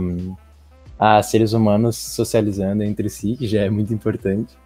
a 0.98 1.22
seres 1.22 1.52
humanos 1.52 1.96
socializando 1.96 2.82
entre 2.82 3.08
si, 3.10 3.36
que 3.36 3.46
já 3.46 3.62
é 3.62 3.70
muito 3.70 3.92
importante, 3.92 4.56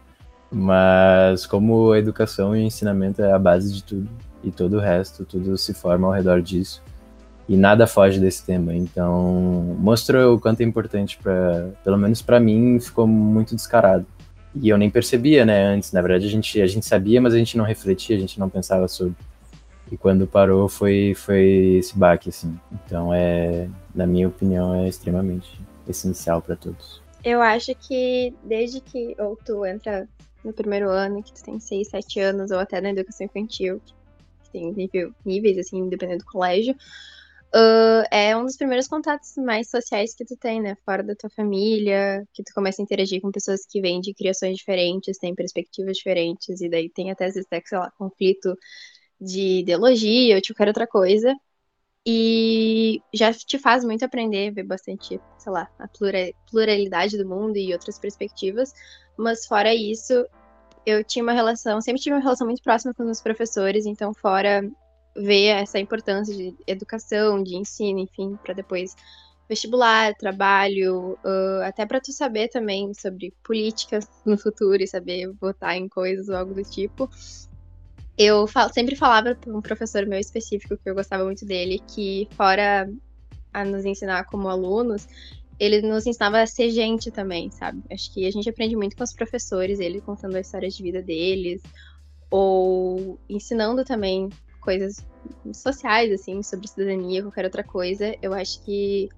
mas 0.50 1.46
como 1.46 1.92
a 1.92 1.98
educação 1.98 2.56
e 2.56 2.60
o 2.60 2.66
ensinamento 2.66 3.20
é 3.22 3.32
a 3.32 3.38
base 3.38 3.72
de 3.72 3.82
tudo, 3.82 4.08
e 4.44 4.50
todo 4.50 4.76
o 4.76 4.80
resto, 4.80 5.24
tudo 5.24 5.56
se 5.58 5.74
forma 5.74 6.06
ao 6.06 6.12
redor 6.12 6.40
disso. 6.40 6.82
E 7.48 7.56
nada 7.56 7.86
foge 7.86 8.18
desse 8.18 8.44
tema, 8.44 8.74
então 8.74 9.76
mostrou 9.78 10.34
o 10.34 10.40
quanto 10.40 10.60
é 10.60 10.64
importante 10.64 11.18
para, 11.22 11.70
pelo 11.84 11.96
menos 11.96 12.20
para 12.20 12.40
mim, 12.40 12.78
ficou 12.80 13.06
muito 13.06 13.54
descarado 13.54 14.06
e 14.60 14.68
eu 14.68 14.78
nem 14.78 14.90
percebia, 14.90 15.44
né, 15.44 15.64
antes. 15.66 15.92
Na 15.92 16.00
verdade, 16.00 16.26
a 16.26 16.30
gente, 16.30 16.60
a 16.60 16.66
gente 16.66 16.86
sabia, 16.86 17.20
mas 17.20 17.34
a 17.34 17.38
gente 17.38 17.56
não 17.56 17.64
refletia, 17.64 18.16
a 18.16 18.20
gente 18.20 18.38
não 18.38 18.48
pensava 18.48 18.88
sobre. 18.88 19.14
E 19.90 19.96
quando 19.96 20.26
parou, 20.26 20.68
foi, 20.68 21.14
foi 21.14 21.76
esse 21.78 21.96
baque, 21.96 22.28
assim. 22.28 22.58
Então, 22.72 23.14
é, 23.14 23.68
na 23.94 24.06
minha 24.06 24.26
opinião, 24.26 24.74
é 24.74 24.88
extremamente 24.88 25.60
essencial 25.88 26.42
para 26.42 26.56
todos. 26.56 27.00
Eu 27.24 27.40
acho 27.40 27.74
que 27.74 28.34
desde 28.44 28.80
que 28.80 29.14
ou 29.18 29.36
tu 29.36 29.64
entra 29.64 30.08
no 30.44 30.52
primeiro 30.52 30.88
ano, 30.90 31.22
que 31.22 31.32
tu 31.32 31.42
tem 31.42 31.58
6, 31.58 31.88
7 31.88 32.20
anos, 32.20 32.50
ou 32.50 32.58
até 32.58 32.80
na 32.80 32.90
educação 32.90 33.26
infantil, 33.26 33.80
que 34.44 34.50
tem 34.50 34.72
nível, 34.72 35.12
níveis, 35.24 35.58
assim, 35.58 35.88
dependendo 35.88 36.24
do 36.24 36.30
colégio, 36.30 36.74
uh, 37.54 38.06
é 38.10 38.36
um 38.36 38.44
dos 38.44 38.56
primeiros 38.56 38.86
contatos 38.86 39.34
mais 39.36 39.68
sociais 39.68 40.14
que 40.14 40.24
tu 40.24 40.36
tem, 40.36 40.60
né? 40.60 40.76
Fora 40.84 41.02
da 41.02 41.14
tua 41.16 41.30
família, 41.30 42.24
que 42.32 42.42
tu 42.44 42.52
começa 42.54 42.80
a 42.80 42.84
interagir 42.84 43.20
com 43.20 43.30
pessoas 43.32 43.66
que 43.68 43.80
vêm 43.80 44.00
de 44.00 44.14
criações 44.14 44.56
diferentes, 44.56 45.18
têm 45.18 45.34
perspectivas 45.34 45.96
diferentes, 45.96 46.60
e 46.60 46.68
daí 46.68 46.88
tem 46.88 47.10
até, 47.10 47.26
às 47.26 47.34
vezes, 47.34 47.48
sei 47.48 47.78
lá, 47.78 47.90
conflito 47.98 48.56
de 49.20 49.60
ideologia 49.60 50.36
ou 50.36 50.40
de 50.40 50.48
qualquer 50.52 50.68
outra 50.68 50.86
coisa. 50.86 51.34
E 52.08 53.02
já 53.12 53.32
te 53.32 53.58
faz 53.58 53.84
muito 53.84 54.04
aprender, 54.04 54.52
ver 54.52 54.62
bastante, 54.62 55.20
sei 55.38 55.52
lá, 55.52 55.68
a 55.78 55.88
pluralidade 56.48 57.18
do 57.18 57.28
mundo 57.28 57.56
e 57.56 57.72
outras 57.72 57.98
perspectivas. 57.98 58.72
Mas 59.16 59.44
fora 59.46 59.74
isso, 59.74 60.24
eu 60.84 61.02
tinha 61.02 61.22
uma 61.22 61.32
relação, 61.32 61.80
sempre 61.80 62.00
tive 62.00 62.14
uma 62.14 62.22
relação 62.22 62.46
muito 62.46 62.62
próxima 62.62 62.94
com 62.94 63.02
os 63.02 63.06
meus 63.06 63.20
professores, 63.20 63.86
então 63.86 64.14
fora 64.14 64.62
ver 65.16 65.46
essa 65.46 65.80
importância 65.80 66.34
de 66.34 66.54
educação, 66.66 67.42
de 67.42 67.56
ensino, 67.56 67.98
enfim, 67.98 68.38
para 68.42 68.54
depois 68.54 68.94
vestibular, 69.48 70.14
trabalho, 70.14 71.18
uh, 71.24 71.62
até 71.64 71.86
para 71.86 72.00
tu 72.00 72.12
saber 72.12 72.48
também 72.48 72.92
sobre 72.94 73.32
política 73.42 74.00
no 74.24 74.36
futuro 74.36 74.82
e 74.82 74.86
saber 74.86 75.32
votar 75.40 75.76
em 75.76 75.88
coisas 75.88 76.28
ou 76.28 76.36
algo 76.36 76.54
do 76.54 76.62
tipo. 76.62 77.08
Eu 78.18 78.46
fal 78.46 78.72
sempre 78.72 78.96
falava 78.96 79.34
para 79.34 79.54
um 79.54 79.60
professor 79.60 80.06
meu 80.06 80.18
específico 80.18 80.76
que 80.76 80.88
eu 80.88 80.94
gostava 80.94 81.24
muito 81.24 81.44
dele 81.44 81.82
que 81.86 82.28
fora 82.32 82.90
a 83.52 83.64
nos 83.64 83.84
ensinar 83.84 84.24
como 84.24 84.48
alunos, 84.48 85.06
ele 85.58 85.80
nos 85.82 86.06
ensinava 86.06 86.40
a 86.40 86.46
ser 86.46 86.70
gente 86.70 87.10
também, 87.10 87.50
sabe? 87.50 87.82
Acho 87.90 88.12
que 88.12 88.26
a 88.26 88.30
gente 88.30 88.48
aprende 88.48 88.76
muito 88.76 88.96
com 88.96 89.04
os 89.04 89.12
professores, 89.12 89.80
ele 89.80 90.00
contando 90.00 90.36
a 90.36 90.40
história 90.40 90.68
de 90.68 90.82
vida 90.82 91.02
deles, 91.02 91.62
ou 92.30 93.18
ensinando 93.28 93.84
também 93.84 94.28
coisas 94.60 95.06
sociais, 95.54 96.12
assim, 96.12 96.42
sobre 96.42 96.68
cidadania, 96.68 97.22
qualquer 97.22 97.44
outra 97.44 97.64
coisa, 97.64 98.14
eu 98.20 98.34
acho 98.34 98.62
que 98.64 99.08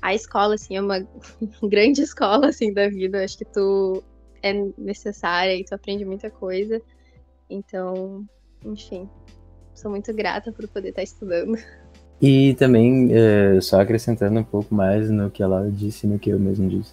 a 0.00 0.14
escola, 0.14 0.54
assim, 0.54 0.76
é 0.76 0.80
uma 0.80 1.00
grande 1.62 2.02
escola, 2.02 2.48
assim, 2.48 2.72
da 2.72 2.88
vida. 2.88 3.18
Eu 3.18 3.24
acho 3.24 3.38
que 3.38 3.44
tu 3.44 4.02
é 4.42 4.52
necessária 4.78 5.54
e 5.54 5.64
tu 5.64 5.74
aprende 5.74 6.04
muita 6.04 6.30
coisa. 6.30 6.80
Então, 7.48 8.26
enfim, 8.64 9.08
sou 9.74 9.90
muito 9.90 10.12
grata 10.14 10.52
por 10.52 10.66
poder 10.68 10.90
estar 10.90 11.02
estudando. 11.02 11.56
E 12.20 12.54
também, 12.54 13.10
é, 13.12 13.60
só 13.60 13.80
acrescentando 13.80 14.40
um 14.40 14.44
pouco 14.44 14.74
mais 14.74 15.10
no 15.10 15.30
que 15.30 15.42
ela 15.42 15.70
disse, 15.70 16.06
no 16.06 16.18
que 16.18 16.30
eu 16.30 16.38
mesmo 16.38 16.68
disse. 16.68 16.92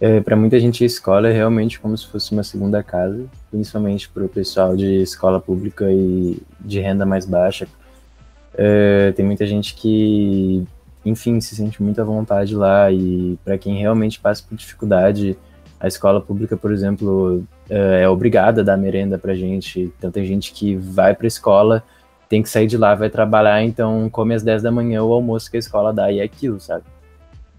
É, 0.00 0.20
para 0.20 0.36
muita 0.36 0.58
gente, 0.60 0.84
a 0.84 0.86
escola 0.86 1.28
é 1.28 1.32
realmente 1.32 1.80
como 1.80 1.96
se 1.96 2.06
fosse 2.06 2.32
uma 2.32 2.42
segunda 2.42 2.82
casa, 2.82 3.26
principalmente 3.50 4.08
para 4.08 4.24
o 4.24 4.28
pessoal 4.28 4.76
de 4.76 5.02
escola 5.02 5.40
pública 5.40 5.90
e 5.90 6.40
de 6.60 6.80
renda 6.80 7.06
mais 7.06 7.24
baixa. 7.24 7.66
É, 8.56 9.12
tem 9.12 9.24
muita 9.24 9.46
gente 9.46 9.74
que, 9.74 10.64
enfim, 11.04 11.40
se 11.40 11.56
sente 11.56 11.82
muito 11.82 12.00
à 12.00 12.04
vontade 12.04 12.54
lá 12.54 12.90
e 12.92 13.38
para 13.44 13.58
quem 13.58 13.78
realmente 13.78 14.20
passa 14.20 14.44
por 14.48 14.56
dificuldade, 14.56 15.36
a 15.84 15.86
escola 15.86 16.18
pública, 16.18 16.56
por 16.56 16.72
exemplo, 16.72 17.44
é, 17.68 18.04
é 18.04 18.08
obrigada 18.08 18.62
a 18.62 18.64
dar 18.64 18.76
merenda 18.78 19.18
para 19.18 19.34
gente. 19.34 19.92
Então 19.98 20.10
tem 20.10 20.24
gente 20.24 20.50
que 20.50 20.74
vai 20.74 21.14
para 21.14 21.26
a 21.26 21.28
escola, 21.28 21.84
tem 22.26 22.42
que 22.42 22.48
sair 22.48 22.66
de 22.66 22.78
lá, 22.78 22.94
vai 22.94 23.10
trabalhar, 23.10 23.62
então 23.62 24.08
come 24.08 24.34
às 24.34 24.42
10 24.42 24.62
da 24.62 24.72
manhã 24.72 25.02
o 25.02 25.12
almoço 25.12 25.50
que 25.50 25.58
a 25.58 25.60
escola 25.60 25.92
dá 25.92 26.10
e 26.10 26.20
é 26.20 26.22
aquilo, 26.22 26.58
sabe? 26.58 26.84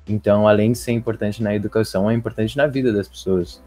Então, 0.10 0.48
além 0.48 0.72
de 0.72 0.80
ser 0.80 0.92
importante 0.92 1.44
na 1.44 1.54
educação, 1.54 2.10
é 2.10 2.16
importante 2.16 2.58
na 2.58 2.66
vida 2.66 2.92
das 2.92 3.08
pessoas. 3.08 3.62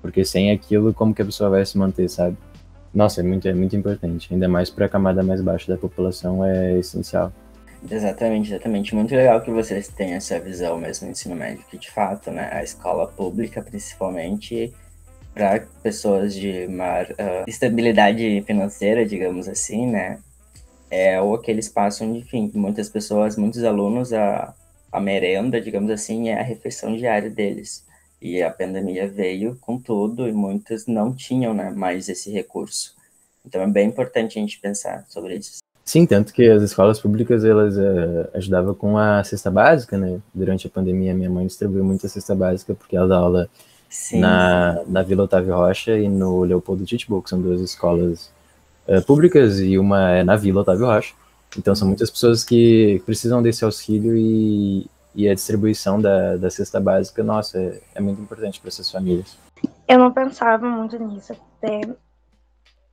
Porque 0.00 0.24
sem 0.24 0.52
aquilo, 0.52 0.94
como 0.94 1.12
que 1.12 1.22
a 1.22 1.24
pessoa 1.24 1.50
vai 1.50 1.66
se 1.66 1.76
manter, 1.76 2.08
sabe? 2.08 2.36
Nossa, 2.94 3.22
é 3.22 3.24
muito, 3.24 3.48
é 3.48 3.54
muito 3.54 3.74
importante. 3.74 4.32
Ainda 4.32 4.48
mais 4.48 4.70
para 4.70 4.86
a 4.86 4.88
camada 4.88 5.20
mais 5.20 5.42
baixa 5.42 5.72
da 5.72 5.76
população, 5.76 6.44
é 6.44 6.78
essencial. 6.78 7.32
Exatamente, 7.90 8.50
exatamente. 8.52 8.94
Muito 8.94 9.14
legal 9.14 9.40
que 9.40 9.50
vocês 9.50 9.88
tenham 9.88 10.16
essa 10.16 10.40
visão 10.40 10.78
mesmo 10.78 11.06
no 11.06 11.12
ensino 11.12 11.34
médio, 11.34 11.64
que 11.70 11.78
de 11.78 11.90
fato, 11.90 12.30
né, 12.30 12.48
a 12.52 12.62
escola 12.62 13.06
pública, 13.06 13.62
principalmente 13.62 14.72
para 15.34 15.66
pessoas 15.82 16.34
de 16.34 16.66
maior 16.66 17.06
uh, 17.10 17.48
estabilidade 17.48 18.42
financeira, 18.46 19.04
digamos 19.04 19.46
assim, 19.48 19.86
né, 19.86 20.18
é 20.90 21.20
ou 21.20 21.34
aquele 21.34 21.60
espaço 21.60 22.04
onde, 22.04 22.20
enfim, 22.20 22.50
muitas 22.54 22.88
pessoas, 22.88 23.36
muitos 23.36 23.62
alunos, 23.64 24.12
a, 24.12 24.54
a 24.90 25.00
merenda, 25.00 25.60
digamos 25.60 25.90
assim, 25.90 26.28
é 26.30 26.40
a 26.40 26.42
refeição 26.42 26.96
diária 26.96 27.28
deles. 27.28 27.84
E 28.20 28.42
a 28.42 28.50
pandemia 28.50 29.06
veio 29.06 29.56
com 29.60 29.78
tudo 29.78 30.26
e 30.26 30.32
muitos 30.32 30.86
não 30.86 31.14
tinham 31.14 31.52
né, 31.52 31.70
mais 31.70 32.08
esse 32.08 32.30
recurso. 32.30 32.96
Então 33.44 33.60
é 33.60 33.66
bem 33.66 33.88
importante 33.88 34.38
a 34.38 34.42
gente 34.42 34.58
pensar 34.58 35.04
sobre 35.08 35.36
isso. 35.36 35.65
Sim, 35.86 36.04
tanto 36.04 36.32
que 36.32 36.44
as 36.50 36.64
escolas 36.64 36.98
públicas 36.98 37.44
elas 37.44 37.78
é, 37.78 38.28
ajudavam 38.34 38.74
com 38.74 38.98
a 38.98 39.22
cesta 39.22 39.52
básica, 39.52 39.96
né? 39.96 40.18
Durante 40.34 40.66
a 40.66 40.70
pandemia, 40.70 41.14
minha 41.14 41.30
mãe 41.30 41.46
distribuiu 41.46 41.84
muita 41.84 42.08
cesta 42.08 42.34
básica 42.34 42.74
porque 42.74 42.96
ela 42.96 43.06
dá 43.06 43.16
aula 43.16 43.48
Sim. 43.88 44.18
na, 44.18 44.82
na 44.84 45.02
Vila 45.04 45.22
Otávio 45.22 45.54
Rocha 45.54 45.96
e 45.96 46.08
no 46.08 46.42
Leopoldo 46.42 46.84
Titbull, 46.84 47.22
que 47.22 47.30
são 47.30 47.40
duas 47.40 47.60
escolas 47.60 48.32
é, 48.84 49.00
públicas 49.00 49.60
e 49.60 49.78
uma 49.78 50.10
é 50.10 50.24
na 50.24 50.34
Vila 50.34 50.62
Otávio 50.62 50.86
Rocha. 50.86 51.14
Então 51.56 51.72
são 51.76 51.86
muitas 51.86 52.10
pessoas 52.10 52.42
que 52.42 53.00
precisam 53.06 53.40
desse 53.40 53.64
auxílio 53.64 54.16
e, 54.16 54.90
e 55.14 55.28
a 55.28 55.34
distribuição 55.34 56.00
da, 56.00 56.36
da 56.36 56.50
cesta 56.50 56.80
básica, 56.80 57.22
nossa, 57.22 57.60
é, 57.60 57.80
é 57.94 58.00
muito 58.00 58.20
importante 58.20 58.58
para 58.58 58.68
essas 58.68 58.90
famílias. 58.90 59.38
Eu 59.86 60.00
não 60.00 60.12
pensava 60.12 60.68
muito 60.68 60.98
nisso 60.98 61.32
até 61.32 61.82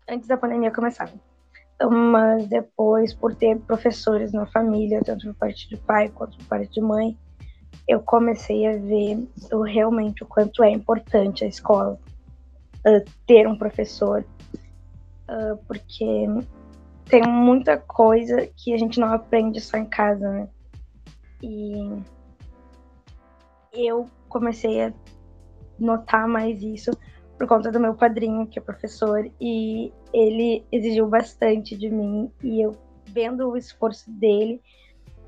antes 0.08 0.28
da 0.28 0.38
pandemia 0.38 0.70
começar. 0.70 1.12
Mas 1.82 2.48
depois, 2.48 3.14
por 3.14 3.36
ter 3.36 3.60
professores 3.60 4.32
na 4.32 4.46
família, 4.46 5.02
tanto 5.04 5.28
por 5.28 5.36
parte 5.36 5.68
de 5.70 5.78
pai 5.78 6.10
quanto 6.10 6.38
por 6.38 6.46
parte 6.46 6.74
de 6.74 6.82
mãe, 6.82 7.18
eu 7.88 8.00
comecei 8.00 8.66
a 8.68 8.78
ver 8.78 9.28
o, 9.52 9.62
realmente 9.62 10.24
o 10.24 10.28
quanto 10.28 10.64
é 10.64 10.70
importante 10.70 11.44
a 11.44 11.48
escola 11.48 12.00
uh, 12.86 13.12
ter 13.28 13.48
um 13.48 13.58
professor, 13.58 14.26
uh, 15.28 15.58
porque 15.68 16.26
tem 17.06 17.24
muita 17.28 17.78
coisa 17.78 18.48
que 18.56 18.74
a 18.74 18.78
gente 18.78 19.00
não 19.00 19.10
aprende 19.10 19.60
só 19.60 19.78
em 19.78 19.86
casa, 19.86 20.30
né? 20.30 20.48
E 21.42 22.02
eu 23.74 24.08
comecei 24.30 24.82
a 24.82 24.94
notar 25.78 26.28
mais 26.28 26.62
isso 26.62 26.92
por 27.38 27.48
conta 27.48 27.72
do 27.72 27.80
meu 27.80 27.94
padrinho, 27.96 28.48
que 28.48 28.60
é 28.60 28.62
professor, 28.62 29.30
e 29.40 29.92
ele 30.14 30.64
exigiu 30.72 31.08
bastante 31.08 31.76
de 31.76 31.90
mim, 31.90 32.32
e 32.44 32.62
eu 32.62 32.76
vendo 33.06 33.50
o 33.50 33.58
esforço 33.58 34.10
dele 34.12 34.62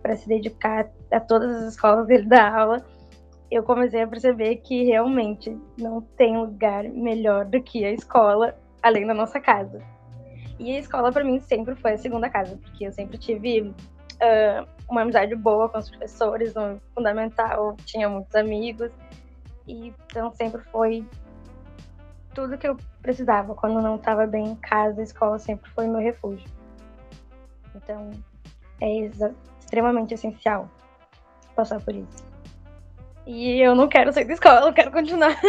para 0.01 0.15
se 0.15 0.27
dedicar 0.27 0.89
a 1.11 1.19
todas 1.19 1.55
as 1.55 1.73
escolas 1.73 2.07
dele 2.07 2.27
da 2.27 2.55
aula, 2.55 2.85
eu 3.49 3.63
comecei 3.63 4.01
a 4.01 4.07
perceber 4.07 4.57
que 4.57 4.83
realmente 4.83 5.57
não 5.77 6.01
tem 6.01 6.37
lugar 6.37 6.83
melhor 6.83 7.45
do 7.45 7.61
que 7.61 7.85
a 7.85 7.91
escola, 7.91 8.55
além 8.81 9.05
da 9.05 9.13
nossa 9.13 9.39
casa. 9.39 9.81
E 10.59 10.75
a 10.75 10.79
escola 10.79 11.11
para 11.11 11.23
mim 11.23 11.39
sempre 11.39 11.75
foi 11.75 11.93
a 11.93 11.97
segunda 11.97 12.29
casa, 12.29 12.57
porque 12.57 12.85
eu 12.87 12.91
sempre 12.91 13.17
tive 13.17 13.61
uh, 13.61 14.67
uma 14.89 15.01
amizade 15.01 15.35
boa 15.35 15.69
com 15.69 15.77
os 15.77 15.89
professores, 15.89 16.53
no 16.53 16.79
fundamental 16.93 17.75
tinha 17.85 18.07
muitos 18.07 18.35
amigos, 18.35 18.91
e 19.67 19.93
então 20.09 20.31
sempre 20.33 20.61
foi 20.71 21.05
tudo 22.35 22.57
que 22.57 22.67
eu 22.67 22.77
precisava. 23.01 23.55
Quando 23.55 23.81
não 23.81 23.95
estava 23.95 24.27
bem 24.27 24.49
em 24.49 24.55
casa, 24.55 25.01
a 25.01 25.03
escola 25.03 25.39
sempre 25.39 25.71
foi 25.71 25.87
meu 25.87 26.01
refúgio. 26.01 26.47
Então, 27.73 28.11
é 28.81 29.09
extremamente 29.59 30.13
essencial 30.13 30.69
passar 31.55 31.79
por 31.79 31.95
isso. 31.95 32.23
E 33.25 33.59
eu 33.59 33.73
não 33.73 33.87
quero 33.87 34.13
sair 34.13 34.25
da 34.25 34.33
escola, 34.33 34.67
eu 34.67 34.73
quero 34.73 34.91
continuar 34.91 35.35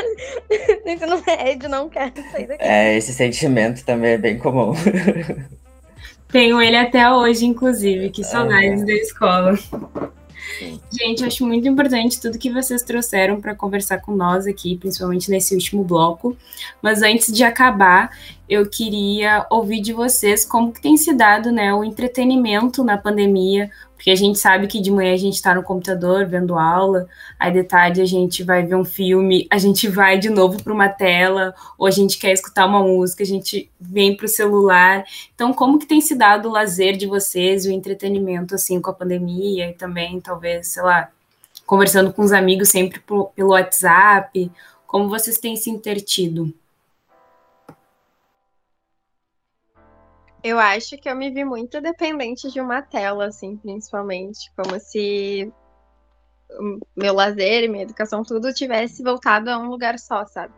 no 0.84 0.90
ensino 0.90 1.22
médio, 1.26 1.68
não 1.68 1.90
quero 1.90 2.14
sair 2.30 2.46
daqui. 2.46 2.64
É, 2.64 2.96
esse 2.96 3.12
sentimento 3.12 3.84
também 3.84 4.12
é 4.12 4.18
bem 4.18 4.38
comum. 4.38 4.72
Tenho 6.28 6.60
ele 6.60 6.76
até 6.76 7.12
hoje, 7.12 7.44
inclusive, 7.44 8.10
que 8.10 8.24
saudades 8.24 8.82
é. 8.82 8.84
da 8.84 8.92
escola. 8.94 9.52
Gente, 10.90 11.22
eu 11.22 11.26
acho 11.26 11.46
muito 11.46 11.66
importante 11.68 12.20
tudo 12.20 12.38
que 12.38 12.50
vocês 12.50 12.82
trouxeram 12.82 13.40
para 13.40 13.54
conversar 13.54 13.98
com 13.98 14.14
nós 14.14 14.46
aqui, 14.46 14.76
principalmente 14.76 15.30
nesse 15.30 15.54
último 15.54 15.84
bloco. 15.84 16.36
Mas 16.80 17.02
antes 17.02 17.32
de 17.32 17.44
acabar, 17.44 18.10
eu 18.48 18.68
queria 18.68 19.46
ouvir 19.50 19.80
de 19.80 19.92
vocês 19.92 20.44
como 20.44 20.72
que 20.72 20.80
tem 20.80 20.96
se 20.96 21.12
dado 21.12 21.50
né, 21.50 21.74
o 21.74 21.84
entretenimento 21.84 22.84
na 22.84 22.96
pandemia, 22.96 23.70
porque 23.96 24.10
a 24.10 24.14
gente 24.14 24.38
sabe 24.38 24.66
que 24.66 24.80
de 24.80 24.90
manhã 24.90 25.14
a 25.14 25.16
gente 25.16 25.34
está 25.34 25.54
no 25.54 25.62
computador 25.62 26.26
vendo 26.26 26.58
aula, 26.58 27.08
aí 27.38 27.50
de 27.50 27.64
tarde 27.64 28.02
a 28.02 28.04
gente 28.04 28.44
vai 28.44 28.62
ver 28.64 28.74
um 28.74 28.84
filme, 28.84 29.46
a 29.50 29.56
gente 29.58 29.88
vai 29.88 30.18
de 30.18 30.28
novo 30.28 30.62
para 30.62 30.72
uma 30.72 30.88
tela, 30.88 31.54
ou 31.78 31.86
a 31.86 31.90
gente 31.90 32.18
quer 32.18 32.32
escutar 32.32 32.66
uma 32.66 32.82
música, 32.82 33.22
a 33.22 33.26
gente 33.26 33.70
vem 33.80 34.14
para 34.14 34.26
o 34.26 34.28
celular. 34.28 35.04
Então, 35.34 35.52
como 35.52 35.78
que 35.78 35.86
tem 35.86 36.00
se 36.00 36.14
dado 36.14 36.48
o 36.48 36.52
lazer 36.52 36.96
de 36.96 37.06
vocês, 37.06 37.64
o 37.64 37.72
entretenimento 37.72 38.54
assim 38.54 38.80
com 38.80 38.90
a 38.90 38.94
pandemia 38.94 39.70
e 39.70 39.72
também 39.72 40.20
talvez, 40.20 40.68
sei 40.68 40.82
lá, 40.82 41.10
conversando 41.64 42.12
com 42.12 42.22
os 42.22 42.32
amigos 42.32 42.68
sempre 42.68 43.00
pelo 43.00 43.50
WhatsApp, 43.50 44.50
como 44.86 45.08
vocês 45.08 45.38
têm 45.38 45.56
se 45.56 45.70
intertido? 45.70 46.54
Eu 50.46 50.60
acho 50.60 50.96
que 50.96 51.08
eu 51.08 51.16
me 51.16 51.28
vi 51.28 51.44
muito 51.44 51.80
dependente 51.80 52.48
de 52.52 52.60
uma 52.60 52.80
tela, 52.80 53.26
assim, 53.26 53.56
principalmente. 53.56 54.48
Como 54.56 54.78
se 54.78 55.52
meu 56.96 57.12
lazer 57.12 57.64
e 57.64 57.68
minha 57.68 57.82
educação, 57.82 58.22
tudo 58.22 58.54
tivesse 58.54 59.02
voltado 59.02 59.50
a 59.50 59.58
um 59.58 59.68
lugar 59.68 59.98
só, 59.98 60.24
sabe? 60.24 60.54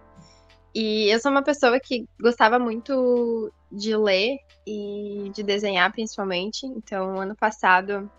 E 0.75 1.09
eu 1.09 1.19
sou 1.19 1.31
uma 1.31 1.43
pessoa 1.43 1.81
que 1.81 2.07
gostava 2.21 2.59
muito 2.59 3.51
de 3.73 3.97
ler 3.97 4.37
e 4.67 5.31
de 5.35 5.43
desenhar, 5.43 5.91
principalmente. 5.91 6.67
Então, 6.67 7.19
ano 7.19 7.35
passado, 7.35 8.11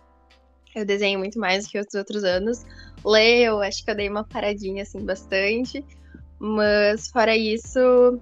eu 0.76 0.84
desenho 0.84 1.20
muito 1.20 1.40
mais 1.40 1.66
do 1.66 1.70
que 1.70 1.80
os 1.80 1.94
outros 1.94 2.24
anos. 2.24 2.66
Ler, 3.06 3.44
eu 3.44 3.62
acho 3.62 3.86
que 3.86 3.92
eu 3.92 3.96
dei 3.96 4.10
uma 4.10 4.24
paradinha, 4.24 4.82
assim, 4.82 5.06
bastante. 5.06 5.86
Mas, 6.40 7.12
fora 7.12 7.38
isso, 7.38 8.20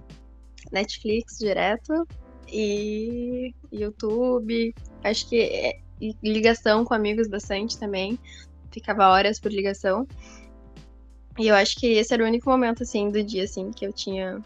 Netflix 0.70 1.38
direto 1.38 2.06
e 2.52 3.54
YouTube. 3.72 4.74
Acho 5.02 5.28
que 5.28 5.40
é, 5.40 5.78
ligação 6.22 6.84
com 6.84 6.94
amigos 6.94 7.28
bastante 7.28 7.78
também. 7.78 8.18
Ficava 8.70 9.08
horas 9.08 9.40
por 9.40 9.52
ligação. 9.52 10.06
E 11.38 11.48
eu 11.48 11.54
acho 11.54 11.76
que 11.76 11.86
esse 11.86 12.12
era 12.12 12.24
o 12.24 12.26
único 12.26 12.50
momento, 12.50 12.82
assim, 12.82 13.10
do 13.10 13.22
dia, 13.22 13.44
assim, 13.44 13.70
que 13.70 13.86
eu 13.86 13.92
tinha 13.92 14.42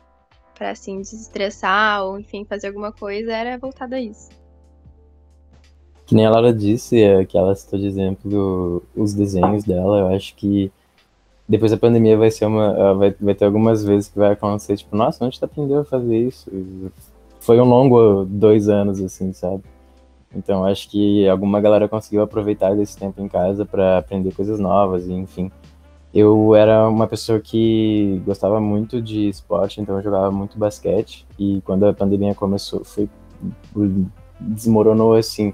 para 0.55 0.71
assim, 0.71 1.01
desestressar 1.01 2.05
ou, 2.05 2.21
enfim, 2.21 2.45
fazer 2.45 2.69
alguma 2.69 2.93
coisa, 2.93 3.33
era 3.33 3.59
voltado 3.59 3.95
a 3.95 4.01
isso. 4.01 4.31
Que 6.07 6.15
nem 6.15 6.27
a 6.27 6.31
Laura 6.31 6.53
disse, 6.53 7.03
é, 7.03 7.25
que 7.25 7.39
ela 7.39 7.55
citou 7.55 7.79
de 7.79 7.87
exemplo 7.87 8.83
os 8.95 9.15
desenhos 9.15 9.65
dela, 9.65 10.01
eu 10.01 10.09
acho 10.09 10.35
que 10.37 10.71
depois 11.49 11.71
da 11.71 11.77
pandemia 11.77 12.17
vai 12.17 12.31
ser 12.31 12.47
uma. 12.47 12.95
Vai, 12.95 13.15
vai 13.21 13.35
ter 13.35 13.45
algumas 13.45 13.85
vezes 13.85 14.09
que 14.09 14.19
vai 14.19 14.33
acontecer, 14.33 14.77
tipo, 14.77 14.97
nossa, 14.97 15.25
onde 15.25 15.39
tu 15.39 15.45
aprendeu 15.45 15.81
a 15.81 15.85
fazer 15.85 16.17
isso? 16.17 16.51
Foi 17.43 17.61
um 17.61 17.65
longo 17.65 18.25
dois 18.25 18.69
anos, 18.69 19.01
assim, 19.01 19.33
sabe? 19.33 19.63
Então 20.35 20.65
acho 20.65 20.89
que 20.89 21.29
alguma 21.29 21.61
galera 21.61 21.89
conseguiu 21.89 22.23
aproveitar 22.23 22.75
desse 22.75 22.97
tempo 22.97 23.21
em 23.21 23.29
casa 23.29 23.67
para 23.67 23.99
aprender 23.99 24.33
coisas 24.33 24.59
novas, 24.59 25.07
e 25.07 25.13
enfim. 25.13 25.51
Eu 26.15 26.55
era 26.55 26.89
uma 26.89 27.07
pessoa 27.07 27.41
que 27.41 28.23
gostava 28.25 28.61
muito 28.61 29.01
de 29.03 29.29
esporte, 29.29 29.81
então 29.81 29.97
eu 29.97 30.03
jogava 30.03 30.31
muito 30.31 30.59
basquete, 30.59 31.27
e 31.39 31.61
quando 31.65 31.85
a 31.85 31.93
pandemia 31.93 32.35
começou, 32.35 32.85
foi 32.85 33.09
desmoronou 34.41 35.15
assim. 35.15 35.53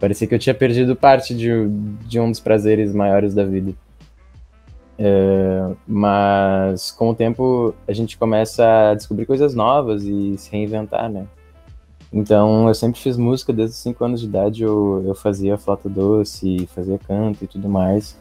Parecia 0.00 0.26
que 0.26 0.34
eu 0.34 0.38
tinha 0.38 0.54
perdido 0.54 0.96
parte 0.96 1.34
de, 1.34 1.68
de 2.06 2.18
um 2.18 2.30
dos 2.30 2.40
prazeres 2.40 2.94
maiores 2.94 3.34
da 3.34 3.44
vida. 3.44 3.74
É, 4.98 5.74
mas 5.86 6.90
com 6.90 7.10
o 7.10 7.14
tempo 7.14 7.74
a 7.88 7.92
gente 7.92 8.18
começa 8.18 8.90
a 8.90 8.94
descobrir 8.94 9.26
coisas 9.26 9.54
novas 9.54 10.04
e 10.04 10.36
se 10.36 10.50
reinventar, 10.50 11.10
né? 11.10 11.26
Então 12.12 12.68
eu 12.68 12.74
sempre 12.74 13.00
fiz 13.00 13.16
música 13.16 13.52
desde 13.52 13.74
os 13.74 13.82
5 13.82 14.04
anos 14.04 14.20
de 14.20 14.26
idade, 14.26 14.62
eu, 14.62 15.02
eu 15.06 15.14
fazia 15.14 15.56
flauta 15.56 15.88
doce, 15.88 16.68
fazia 16.74 16.98
canto 16.98 17.42
e 17.44 17.46
tudo 17.46 17.68
mais. 17.68 18.18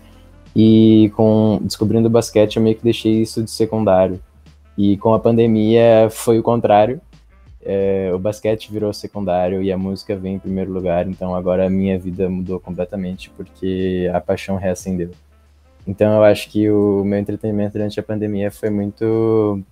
E 0.56 1.12
com 1.16 1.60
descobrindo 1.62 2.08
o 2.08 2.12
basquete 2.12 2.58
eu 2.58 2.64
meio 2.64 2.76
que 2.76 2.84
deixei 2.84 3.22
isso 3.22 3.44
de 3.44 3.52
secundário. 3.52 4.22
E 4.78 4.98
com 4.98 5.14
a 5.14 5.20
pandemia 5.20 6.08
foi 6.10 6.40
o 6.40 6.44
contrário. 6.44 7.02
É, 7.64 8.12
o 8.14 8.18
basquete 8.18 8.72
virou 8.72 8.92
secundário 8.94 9.62
e 9.62 9.72
a 9.72 9.78
música 9.78 10.16
vem 10.16 10.36
em 10.36 10.40
primeiro 10.40 10.72
lugar, 10.72 11.08
então 11.08 11.36
agora 11.36 11.68
a 11.68 11.70
minha 11.70 12.00
vida 12.00 12.28
mudou 12.28 12.60
completamente 12.60 13.30
porque 13.30 14.10
a 14.14 14.20
paixão 14.20 14.56
reacendeu. 14.56 15.12
Então 15.88 16.16
eu 16.16 16.24
acho 16.24 16.50
que 16.50 16.70
o 16.70 17.04
meu 17.04 17.20
entretenimento 17.20 17.74
durante 17.74 18.00
a 18.00 18.04
pandemia 18.04 18.52
foi 18.52 18.70
muito 18.70 19.64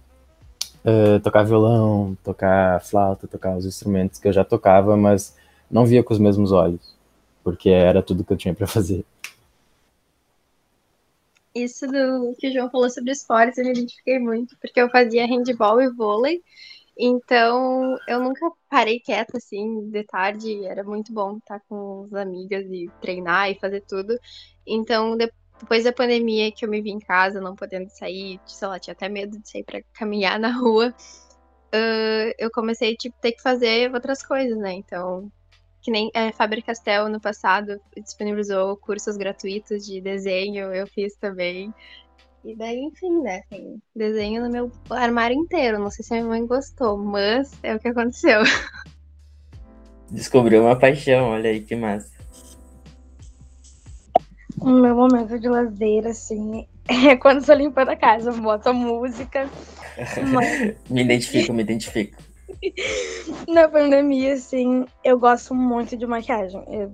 uh, 0.86 1.20
tocar 1.22 1.44
violão, 1.44 2.18
tocar 2.24 2.82
flauta, 2.82 3.28
tocar 3.28 3.58
os 3.58 3.66
instrumentos 3.66 4.20
que 4.20 4.28
eu 4.28 4.34
já 4.34 4.44
tocava, 4.44 4.98
mas 4.98 5.36
não 5.70 5.86
via 5.86 6.04
com 6.04 6.14
os 6.14 6.20
mesmos 6.20 6.52
olhos, 6.52 6.96
porque 7.44 7.70
era 7.70 8.02
tudo 8.04 8.24
que 8.26 8.34
eu 8.34 8.38
tinha 8.38 8.54
para 8.56 8.68
fazer. 8.68 9.06
Isso 11.54 11.88
do 11.88 12.36
que 12.38 12.48
o 12.50 12.54
João 12.54 12.70
falou 12.70 12.90
sobre 12.90 13.12
esportes, 13.12 13.58
eu 13.58 13.66
me 13.66 13.72
identifiquei 13.72 14.20
muito, 14.20 14.56
porque 14.60 14.80
eu 14.80 14.90
fazia 14.90 15.26
handball 15.26 15.82
e 15.82 15.90
vôlei, 15.92 16.42
Então, 16.98 17.98
eu 18.08 18.22
nunca 18.24 18.42
parei 18.70 19.00
quieta 19.02 19.38
assim 19.38 19.90
de 19.92 20.06
tarde. 20.06 20.66
Era 20.66 20.84
muito 20.86 21.14
bom 21.14 21.38
estar 21.40 21.62
com 21.70 22.04
as 22.06 22.14
amigas 22.14 22.66
e 22.72 22.94
treinar 23.02 23.52
e 23.52 23.60
fazer 23.60 23.82
tudo. 23.88 24.18
Então, 24.68 25.18
depois 25.18 25.36
da 25.84 25.94
pandemia 25.94 26.52
que 26.52 26.66
eu 26.66 26.70
me 26.70 26.82
vi 26.82 26.92
em 26.92 27.00
casa, 27.00 27.42
não 27.42 27.56
podendo 27.56 27.90
sair, 27.90 28.40
sei 28.46 28.68
lá, 28.68 28.80
tinha 28.80 28.94
até 28.94 29.10
medo 29.10 29.40
de 29.40 29.50
sair 29.50 29.64
para 29.64 29.82
caminhar 29.94 30.40
na 30.40 30.52
rua. 30.52 30.94
Uh, 31.74 32.34
eu 32.38 32.50
comecei 32.52 32.96
tipo 32.96 33.16
ter 33.22 33.34
que 33.34 33.42
fazer 33.42 33.94
outras 33.94 34.24
coisas, 34.24 34.58
né? 34.58 34.74
Então, 34.74 35.32
que 35.82 35.92
nem 35.92 36.10
a 36.16 36.22
é, 36.22 36.32
Faber 36.32 36.64
Castell 36.64 37.10
no 37.10 37.20
passado 37.20 37.80
disponibilizou 37.96 38.76
cursos 38.78 39.18
gratuitos 39.18 39.86
de 39.86 40.02
desenho, 40.02 40.74
eu 40.74 40.88
fiz 40.88 41.16
também. 41.16 41.74
E 42.44 42.56
daí, 42.56 42.80
enfim, 42.80 43.22
né? 43.22 43.44
Desenho 43.96 44.44
no 44.44 44.50
meu 44.50 44.72
armário 44.90 45.36
inteiro. 45.36 45.78
Não 45.78 45.92
sei 45.92 46.06
se 46.06 46.14
a 46.14 46.18
minha 46.18 46.30
mãe 46.30 46.46
gostou, 46.46 46.98
mas 46.98 47.52
é 47.62 47.76
o 47.76 47.80
que 47.80 47.90
aconteceu. 47.90 48.42
Descobriu 50.10 50.64
uma 50.64 50.78
paixão, 50.78 51.30
olha 51.30 51.50
aí 51.50 51.62
que 51.62 51.76
massa. 51.76 52.19
O 54.62 54.70
meu 54.70 54.96
momento 54.96 55.40
de 55.40 55.48
lazer, 55.48 56.08
assim, 56.08 56.68
é 56.88 57.16
quando 57.16 57.40
estou 57.40 57.56
limpando 57.56 57.90
a 57.90 57.96
casa. 57.96 58.32
Eu 58.32 58.42
boto 58.42 58.74
música. 58.74 59.50
Mas... 60.34 60.76
me 60.90 61.04
identifico, 61.04 61.54
me 61.54 61.64
identifico. 61.64 62.18
Na 63.48 63.68
pandemia, 63.68 64.34
assim, 64.34 64.86
eu 65.04 65.20
gosto 65.20 65.54
muito 65.54 65.96
de 65.96 66.06
maquiagem. 66.06 66.64
Eu 66.68 66.94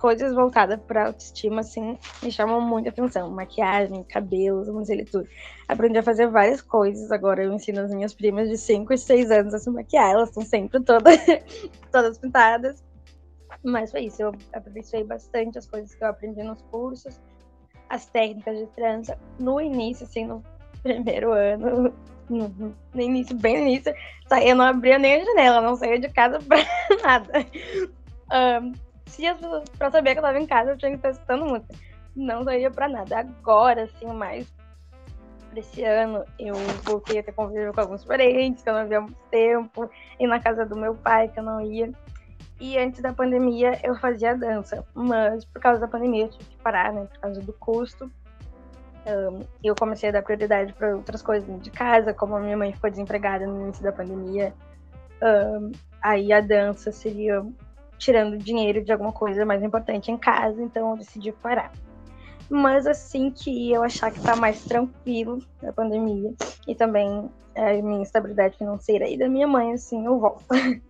coisas 0.00 0.34
voltadas 0.34 0.80
para 0.80 1.08
autoestima, 1.08 1.60
assim, 1.60 1.98
me 2.22 2.32
chamam 2.32 2.60
muita 2.60 2.88
atenção. 2.88 3.30
Maquiagem, 3.30 4.02
cabelos, 4.04 4.66
tudo. 5.10 5.28
Aprendi 5.68 5.98
a 5.98 6.02
fazer 6.02 6.26
várias 6.28 6.62
coisas. 6.62 7.12
Agora 7.12 7.44
eu 7.44 7.52
ensino 7.52 7.80
as 7.80 7.92
minhas 7.92 8.14
primas 8.14 8.48
de 8.48 8.56
5 8.56 8.92
e 8.92 8.98
6 8.98 9.30
anos 9.30 9.54
a 9.54 9.58
se 9.58 9.70
maquiar. 9.70 10.12
Elas 10.12 10.30
estão 10.30 10.42
sempre 10.42 10.80
todas, 10.80 11.18
todas 11.92 12.18
pintadas. 12.18 12.82
Mas 13.64 13.90
foi 13.90 14.02
isso. 14.02 14.22
Eu 14.22 14.32
aperfeiçoei 14.52 15.04
bastante 15.04 15.58
as 15.58 15.66
coisas 15.66 15.94
que 15.94 16.02
eu 16.02 16.08
aprendi 16.08 16.42
nos 16.42 16.62
cursos, 16.62 17.20
as 17.88 18.06
técnicas 18.06 18.58
de 18.58 18.66
trança. 18.68 19.18
No 19.38 19.60
início, 19.60 20.04
assim, 20.04 20.24
no 20.24 20.42
primeiro 20.82 21.32
ano, 21.32 21.92
no, 22.28 22.74
início, 22.94 23.36
bem 23.36 23.56
no 23.56 23.66
início, 23.66 23.94
eu 24.42 24.54
não 24.54 24.64
abria 24.64 24.98
nem 24.98 25.20
a 25.20 25.24
janela, 25.24 25.60
não 25.60 25.76
saía 25.76 25.98
de 25.98 26.08
casa 26.08 26.38
pra 26.38 26.58
nada. 27.02 27.32
Um, 28.32 28.72
se 29.06 29.26
as 29.26 29.36
pessoas, 29.36 29.68
pra 29.70 29.90
saber 29.90 30.12
que 30.12 30.18
eu 30.18 30.22
tava 30.22 30.38
em 30.38 30.46
casa, 30.46 30.70
eu 30.70 30.78
tinha 30.78 30.90
que 30.92 30.96
estar 30.96 31.10
escutando 31.10 31.46
música. 31.46 31.74
Não 32.14 32.44
saía 32.44 32.70
pra 32.70 32.88
nada. 32.88 33.18
Agora, 33.18 33.84
assim, 33.84 34.06
mais 34.06 34.46
desse 35.52 35.82
ano, 35.82 36.24
eu 36.38 36.54
voltei 36.84 37.18
a 37.18 37.22
ter 37.22 37.32
convívio 37.32 37.72
com 37.72 37.80
alguns 37.80 38.04
parentes 38.04 38.62
que 38.62 38.68
eu 38.68 38.74
não 38.74 38.86
via 38.86 38.98
há 38.98 39.00
muito 39.00 39.18
tempo, 39.30 39.90
e 40.18 40.26
na 40.26 40.38
casa 40.38 40.64
do 40.64 40.76
meu 40.76 40.94
pai, 40.94 41.28
que 41.28 41.38
eu 41.38 41.42
não 41.42 41.60
ia. 41.60 41.90
E 42.60 42.76
antes 42.78 43.00
da 43.00 43.12
pandemia, 43.12 43.80
eu 43.82 43.96
fazia 43.96 44.36
dança, 44.36 44.84
mas 44.94 45.46
por 45.46 45.62
causa 45.62 45.80
da 45.80 45.88
pandemia, 45.88 46.24
eu 46.24 46.28
tive 46.28 46.44
que 46.44 46.56
parar, 46.58 46.92
né, 46.92 47.06
por 47.06 47.18
causa 47.18 47.40
do 47.40 47.52
custo. 47.54 48.12
Um, 49.06 49.40
eu 49.64 49.74
comecei 49.74 50.10
a 50.10 50.12
dar 50.12 50.22
prioridade 50.22 50.74
para 50.74 50.94
outras 50.94 51.22
coisas 51.22 51.58
de 51.62 51.70
casa, 51.70 52.12
como 52.12 52.36
a 52.36 52.40
minha 52.40 52.58
mãe 52.58 52.70
ficou 52.70 52.90
desempregada 52.90 53.46
no 53.46 53.62
início 53.62 53.82
da 53.82 53.90
pandemia. 53.90 54.52
Um, 55.22 55.72
aí 56.02 56.34
a 56.34 56.42
dança 56.42 56.92
seria 56.92 57.42
tirando 57.96 58.36
dinheiro 58.36 58.84
de 58.84 58.92
alguma 58.92 59.12
coisa 59.12 59.46
mais 59.46 59.62
importante 59.62 60.10
em 60.10 60.18
casa, 60.18 60.62
então 60.62 60.90
eu 60.90 60.96
decidi 60.98 61.32
parar. 61.32 61.72
Mas 62.50 62.86
assim 62.86 63.30
que 63.30 63.72
eu 63.72 63.82
achar 63.82 64.10
que 64.10 64.20
tá 64.20 64.36
mais 64.36 64.64
tranquilo 64.64 65.38
na 65.62 65.72
pandemia 65.72 66.34
e 66.68 66.74
também 66.74 67.30
a 67.54 67.72
minha 67.82 68.02
estabilidade 68.02 68.58
financeira 68.58 69.08
e 69.08 69.16
da 69.16 69.28
minha 69.28 69.46
mãe, 69.46 69.72
assim, 69.72 70.04
eu 70.04 70.18
volto. 70.18 70.44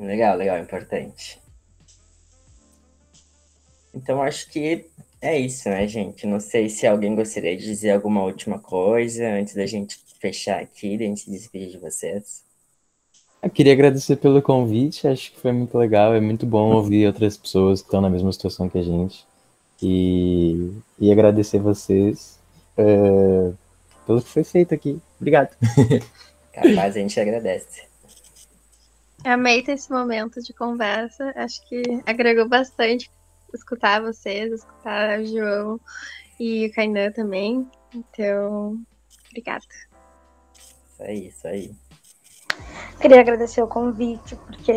Legal, 0.00 0.36
legal, 0.36 0.58
importante. 0.58 1.38
Então 3.94 4.22
acho 4.22 4.48
que 4.50 4.86
é 5.20 5.38
isso, 5.38 5.68
né, 5.68 5.86
gente? 5.86 6.26
Não 6.26 6.40
sei 6.40 6.68
se 6.68 6.86
alguém 6.86 7.14
gostaria 7.14 7.56
de 7.56 7.64
dizer 7.64 7.90
alguma 7.90 8.22
última 8.22 8.58
coisa 8.58 9.28
antes 9.28 9.54
da 9.54 9.66
gente 9.66 9.98
fechar 10.18 10.60
aqui, 10.60 10.96
da 10.96 11.04
gente 11.04 11.20
se 11.20 11.30
despedir 11.30 11.70
de 11.70 11.78
vocês. 11.78 12.42
Eu 13.42 13.50
queria 13.50 13.72
agradecer 13.72 14.16
pelo 14.16 14.40
convite, 14.40 15.06
acho 15.06 15.32
que 15.32 15.40
foi 15.40 15.52
muito 15.52 15.76
legal, 15.76 16.14
é 16.14 16.20
muito 16.20 16.46
bom 16.46 16.74
ouvir 16.74 17.06
outras 17.06 17.36
pessoas 17.36 17.80
que 17.80 17.86
estão 17.86 18.00
na 18.00 18.10
mesma 18.10 18.32
situação 18.32 18.68
que 18.68 18.78
a 18.78 18.82
gente. 18.82 19.26
E, 19.82 20.72
e 20.98 21.10
agradecer 21.10 21.58
vocês 21.58 22.38
é, 22.76 23.52
pelo 24.06 24.22
que 24.22 24.28
foi 24.28 24.44
feito 24.44 24.74
aqui. 24.74 25.00
Obrigado. 25.18 25.56
Capaz, 26.52 26.96
a 26.96 27.00
gente 27.00 27.18
agradece. 27.18 27.89
Amei 29.24 29.62
ter 29.62 29.72
esse 29.72 29.90
momento 29.90 30.40
de 30.40 30.54
conversa, 30.54 31.32
acho 31.36 31.66
que 31.68 31.82
agregou 32.06 32.48
bastante 32.48 33.10
escutar 33.52 34.00
vocês, 34.00 34.52
escutar 34.52 35.20
o 35.20 35.26
João 35.26 35.80
e 36.38 36.66
o 36.66 36.72
Kainan 36.72 37.12
também. 37.12 37.68
Então, 37.94 38.80
obrigada. 39.28 39.64
Isso 40.56 41.02
aí, 41.02 41.28
isso 41.28 41.46
aí. 41.46 41.74
Queria 43.00 43.20
agradecer 43.20 43.62
o 43.62 43.68
convite, 43.68 44.36
porque 44.36 44.72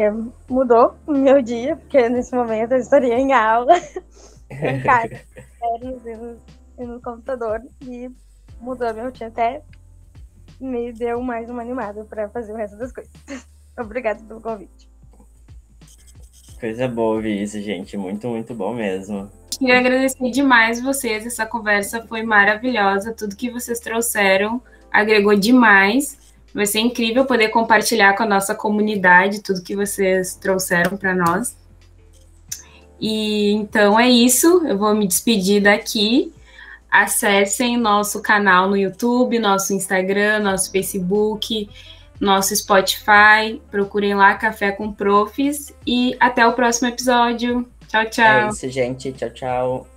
mudou 0.50 0.96
o 1.08 1.14
meu 1.14 1.41
dia, 1.41 1.76
porque 1.78 2.10
nesse 2.10 2.36
momento 2.36 2.74
eu 2.74 2.80
estaria 2.80 3.16
em 3.16 3.34
aula, 3.34 3.74
em 4.50 4.82
casa, 4.82 5.22
e 5.76 6.16
no, 6.16 6.94
no 6.94 7.02
computador, 7.02 7.62
e 7.82 8.10
mudou 8.60 8.94
meu 8.94 9.12
dia 9.12 9.28
até 9.28 9.62
me 10.60 10.94
deu 10.94 11.22
mais 11.22 11.50
uma 11.50 11.62
animada 11.62 12.06
para 12.06 12.30
fazer 12.30 12.54
o 12.54 12.56
resto 12.56 12.78
das 12.78 12.91
coisas. 12.91 13.12
Obrigada 13.78 14.24
pelo 14.24 14.41
convite. 14.41 14.89
Coisa 16.59 16.88
boa 16.88 17.15
ouvir 17.15 17.41
isso, 17.41 17.59
gente. 17.61 17.97
Muito, 17.97 18.28
muito 18.28 18.53
bom 18.53 18.74
mesmo. 18.74 19.30
Queria 19.57 19.80
agradecer 19.80 20.30
demais 20.32 20.82
vocês. 20.82 21.26
Essa 21.26 21.45
conversa 21.45 22.01
foi 22.07 22.24
maravilhosa. 22.24 23.13
Tudo 23.13 23.36
que 23.36 23.49
vocês 23.49 23.80
trouxeram 23.80 24.61
agregou 24.91 25.36
demais. 25.36 26.17
Vai 26.53 26.65
ser 26.65 26.80
incrível 26.80 27.26
poder 27.26 27.49
compartilhar 27.49 28.13
com 28.15 28.24
a 28.24 28.28
nossa 28.28 28.53
comunidade 28.53 29.41
tudo 29.41 29.63
que 29.63 29.76
vocês 29.76 30.36
trouxeram 30.36 30.95
para 30.95 31.15
nós. 31.15 31.57
E 32.99 33.51
então 33.51 33.99
é 33.99 34.09
isso. 34.09 34.65
Eu 34.65 34.78
vou 34.78 34.95
me 34.95 35.07
despedir 35.07 35.63
daqui. 35.63 36.32
Acessem 36.89 37.76
nosso 37.76 38.21
canal 38.21 38.69
no 38.69 38.78
YouTube, 38.78 39.39
nosso 39.39 39.74
Instagram, 39.74 40.39
nosso 40.39 40.71
Facebook, 40.71 41.67
nosso 42.24 42.55
Spotify. 42.55 43.61
Procurem 43.69 44.15
lá 44.15 44.36
Café 44.36 44.71
com 44.71 44.91
Profs. 44.91 45.74
E 45.86 46.15
até 46.19 46.45
o 46.47 46.53
próximo 46.53 46.88
episódio. 46.88 47.67
Tchau, 47.88 48.05
tchau. 48.05 48.26
É 48.26 48.49
isso, 48.49 48.69
gente. 48.69 49.11
Tchau, 49.11 49.30
tchau. 49.30 49.93